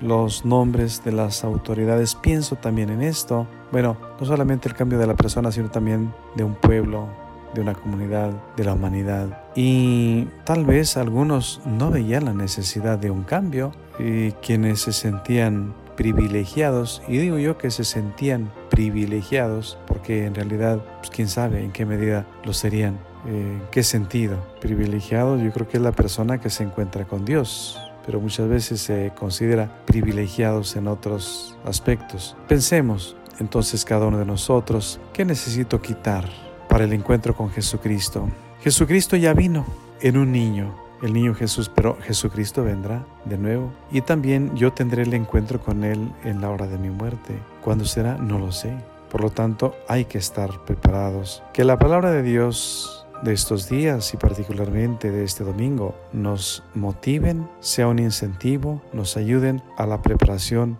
los 0.00 0.44
nombres 0.44 1.02
de 1.04 1.12
las 1.12 1.44
autoridades 1.44 2.14
pienso 2.14 2.56
también 2.56 2.90
en 2.90 3.02
esto. 3.02 3.46
Bueno, 3.72 3.96
no 4.20 4.26
solamente 4.26 4.68
el 4.68 4.74
cambio 4.74 4.98
de 4.98 5.06
la 5.06 5.14
persona, 5.14 5.50
sino 5.52 5.70
también 5.70 6.12
de 6.34 6.44
un 6.44 6.54
pueblo, 6.54 7.08
de 7.54 7.60
una 7.60 7.74
comunidad, 7.74 8.30
de 8.56 8.64
la 8.64 8.74
humanidad. 8.74 9.44
Y 9.54 10.24
tal 10.44 10.64
vez 10.64 10.96
algunos 10.96 11.60
no 11.64 11.90
veían 11.90 12.26
la 12.26 12.34
necesidad 12.34 12.98
de 12.98 13.10
un 13.10 13.24
cambio 13.24 13.72
y 13.98 14.32
quienes 14.32 14.80
se 14.80 14.92
sentían 14.92 15.74
privilegiados, 15.96 17.02
y 17.08 17.16
digo 17.16 17.38
yo 17.38 17.56
que 17.56 17.70
se 17.70 17.82
sentían 17.82 18.52
privilegiados, 18.68 19.78
porque 19.86 20.26
en 20.26 20.34
realidad, 20.34 20.84
pues 20.98 21.08
quién 21.08 21.26
sabe 21.26 21.64
en 21.64 21.72
qué 21.72 21.86
medida 21.86 22.26
lo 22.44 22.52
serían, 22.52 22.98
¿En 23.26 23.62
qué 23.72 23.82
sentido? 23.82 24.38
Privilegiado 24.60 25.36
yo 25.36 25.50
creo 25.50 25.68
que 25.68 25.78
es 25.78 25.82
la 25.82 25.90
persona 25.90 26.38
que 26.38 26.48
se 26.48 26.62
encuentra 26.62 27.06
con 27.06 27.24
Dios, 27.24 27.76
pero 28.06 28.20
muchas 28.20 28.48
veces 28.48 28.80
se 28.80 29.12
considera 29.18 29.82
privilegiados 29.84 30.76
en 30.76 30.86
otros 30.86 31.58
aspectos. 31.64 32.36
Pensemos 32.48 33.16
entonces 33.38 33.84
cada 33.84 34.06
uno 34.06 34.18
de 34.18 34.24
nosotros, 34.24 35.00
¿qué 35.12 35.24
necesito 35.24 35.82
quitar 35.82 36.24
para 36.68 36.84
el 36.84 36.92
encuentro 36.92 37.34
con 37.34 37.50
Jesucristo? 37.50 38.28
Jesucristo 38.62 39.16
ya 39.16 39.34
vino 39.34 39.66
en 40.00 40.16
un 40.16 40.32
niño, 40.32 40.74
el 41.02 41.12
niño 41.12 41.34
Jesús, 41.34 41.70
pero 41.74 41.98
Jesucristo 42.00 42.64
vendrá 42.64 43.04
de 43.24 43.36
nuevo 43.36 43.72
y 43.90 44.00
también 44.00 44.56
yo 44.56 44.72
tendré 44.72 45.02
el 45.02 45.12
encuentro 45.12 45.60
con 45.60 45.84
Él 45.84 46.12
en 46.24 46.40
la 46.40 46.50
hora 46.50 46.66
de 46.66 46.78
mi 46.78 46.90
muerte. 46.90 47.38
¿Cuándo 47.62 47.84
será? 47.84 48.16
No 48.16 48.38
lo 48.38 48.52
sé. 48.52 48.74
Por 49.10 49.20
lo 49.20 49.30
tanto, 49.30 49.74
hay 49.88 50.04
que 50.06 50.18
estar 50.18 50.64
preparados. 50.64 51.42
Que 51.52 51.64
la 51.64 51.78
palabra 51.78 52.10
de 52.10 52.22
Dios 52.22 53.05
de 53.22 53.32
estos 53.32 53.68
días 53.68 54.12
y 54.14 54.16
particularmente 54.16 55.10
de 55.10 55.24
este 55.24 55.44
domingo 55.44 55.94
nos 56.12 56.62
motiven, 56.74 57.48
sea 57.60 57.88
un 57.88 57.98
incentivo, 57.98 58.82
nos 58.92 59.16
ayuden 59.16 59.62
a 59.76 59.86
la 59.86 60.02
preparación 60.02 60.78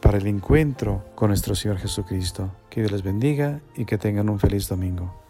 para 0.00 0.18
el 0.18 0.26
encuentro 0.26 1.04
con 1.14 1.28
nuestro 1.28 1.54
Señor 1.54 1.78
Jesucristo. 1.78 2.50
Que 2.70 2.80
Dios 2.80 2.92
les 2.92 3.02
bendiga 3.02 3.60
y 3.76 3.84
que 3.84 3.98
tengan 3.98 4.28
un 4.28 4.38
feliz 4.38 4.68
domingo. 4.68 5.21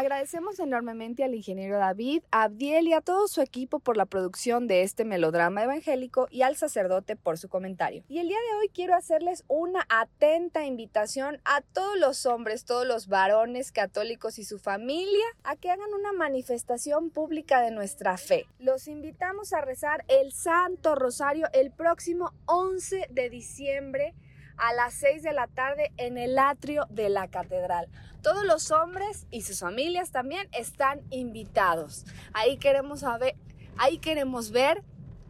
Agradecemos 0.00 0.58
enormemente 0.58 1.24
al 1.24 1.34
ingeniero 1.34 1.76
David, 1.76 2.22
a 2.30 2.44
Abdiel 2.44 2.88
y 2.88 2.94
a 2.94 3.02
todo 3.02 3.28
su 3.28 3.42
equipo 3.42 3.80
por 3.80 3.98
la 3.98 4.06
producción 4.06 4.66
de 4.66 4.80
este 4.80 5.04
melodrama 5.04 5.62
evangélico 5.62 6.26
y 6.30 6.40
al 6.40 6.56
sacerdote 6.56 7.16
por 7.16 7.36
su 7.36 7.50
comentario. 7.50 8.02
Y 8.08 8.18
el 8.18 8.28
día 8.28 8.38
de 8.38 8.58
hoy 8.58 8.70
quiero 8.70 8.94
hacerles 8.94 9.44
una 9.46 9.86
atenta 9.90 10.64
invitación 10.64 11.38
a 11.44 11.60
todos 11.60 11.98
los 11.98 12.24
hombres, 12.24 12.64
todos 12.64 12.86
los 12.86 13.08
varones 13.08 13.72
católicos 13.72 14.38
y 14.38 14.44
su 14.44 14.58
familia 14.58 15.26
a 15.44 15.56
que 15.56 15.70
hagan 15.70 15.92
una 15.92 16.14
manifestación 16.14 17.10
pública 17.10 17.60
de 17.60 17.70
nuestra 17.70 18.16
fe. 18.16 18.46
Los 18.58 18.88
invitamos 18.88 19.52
a 19.52 19.60
rezar 19.60 20.06
el 20.08 20.32
Santo 20.32 20.94
Rosario 20.94 21.48
el 21.52 21.72
próximo 21.72 22.32
11 22.46 23.08
de 23.10 23.28
diciembre 23.28 24.14
a 24.60 24.72
las 24.74 24.94
6 24.94 25.22
de 25.22 25.32
la 25.32 25.46
tarde 25.46 25.90
en 25.96 26.18
el 26.18 26.38
atrio 26.38 26.86
de 26.90 27.08
la 27.08 27.28
catedral. 27.28 27.88
Todos 28.22 28.44
los 28.44 28.70
hombres 28.70 29.26
y 29.30 29.42
sus 29.42 29.60
familias 29.60 30.12
también 30.12 30.48
están 30.52 31.00
invitados. 31.10 32.04
Ahí 32.34 32.58
queremos, 32.58 33.02
ver, 33.18 33.34
ahí 33.78 33.98
queremos 33.98 34.50
ver 34.50 34.82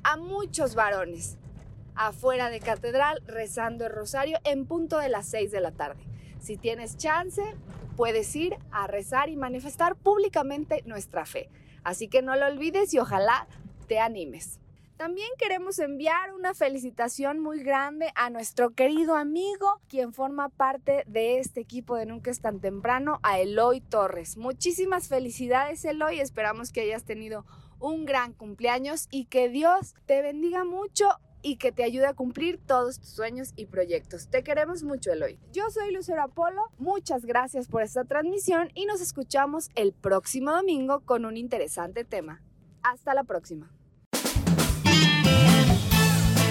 a 0.03 0.17
muchos 0.17 0.75
varones 0.75 1.39
afuera 1.95 2.51
de 2.51 2.61
catedral 2.61 3.23
rezando 3.27 3.87
el 3.87 3.93
rosario 3.93 4.39
en 4.45 4.67
punto 4.67 4.99
de 4.99 5.09
las 5.09 5.27
6 5.27 5.51
de 5.53 5.61
la 5.61 5.73
tarde. 5.73 6.03
Si 6.41 6.57
tienes 6.57 6.97
chance, 6.97 7.43
puedes 7.97 8.35
ir 8.35 8.57
a 8.73 8.87
rezar 8.87 9.29
y 9.29 9.37
manifestar 9.37 9.95
públicamente 9.95 10.83
nuestra 10.87 11.25
fe. 11.25 11.51
Así 11.85 12.09
que 12.09 12.23
no 12.23 12.35
lo 12.37 12.47
olvides 12.47 12.93
y 12.95 12.99
ojalá 12.99 13.47
te 13.87 13.99
animes. 13.99 14.59
También 15.01 15.31
queremos 15.39 15.79
enviar 15.79 16.35
una 16.35 16.53
felicitación 16.53 17.39
muy 17.39 17.63
grande 17.63 18.13
a 18.17 18.29
nuestro 18.29 18.75
querido 18.75 19.17
amigo, 19.17 19.81
quien 19.89 20.13
forma 20.13 20.51
parte 20.51 21.05
de 21.07 21.39
este 21.39 21.61
equipo 21.61 21.97
de 21.97 22.05
Nunca 22.05 22.31
es 22.31 22.43
tan 22.43 22.61
temprano, 22.61 23.19
a 23.23 23.41
Eloy 23.41 23.81
Torres. 23.81 24.37
Muchísimas 24.37 25.09
felicidades 25.09 25.87
Eloy, 25.87 26.21
esperamos 26.21 26.71
que 26.71 26.83
hayas 26.83 27.05
tenido 27.05 27.47
un 27.79 28.05
gran 28.05 28.35
cumpleaños 28.35 29.09
y 29.11 29.25
que 29.25 29.49
Dios 29.49 29.95
te 30.05 30.21
bendiga 30.21 30.65
mucho 30.65 31.09
y 31.41 31.57
que 31.57 31.73
te 31.73 31.83
ayude 31.83 32.05
a 32.05 32.13
cumplir 32.13 32.61
todos 32.67 33.01
tus 33.01 33.09
sueños 33.09 33.55
y 33.57 33.65
proyectos. 33.65 34.29
Te 34.29 34.43
queremos 34.43 34.83
mucho, 34.83 35.13
Eloy. 35.13 35.39
Yo 35.51 35.71
soy 35.71 35.95
Lucero 35.95 36.25
Apolo, 36.25 36.61
muchas 36.77 37.25
gracias 37.25 37.69
por 37.69 37.83
esta 37.83 38.05
transmisión 38.05 38.69
y 38.75 38.85
nos 38.85 39.01
escuchamos 39.01 39.71
el 39.77 39.95
próximo 39.95 40.53
domingo 40.53 41.01
con 41.07 41.25
un 41.25 41.39
interesante 41.39 42.05
tema. 42.05 42.43
Hasta 42.83 43.15
la 43.15 43.25
próxima. 43.25 43.73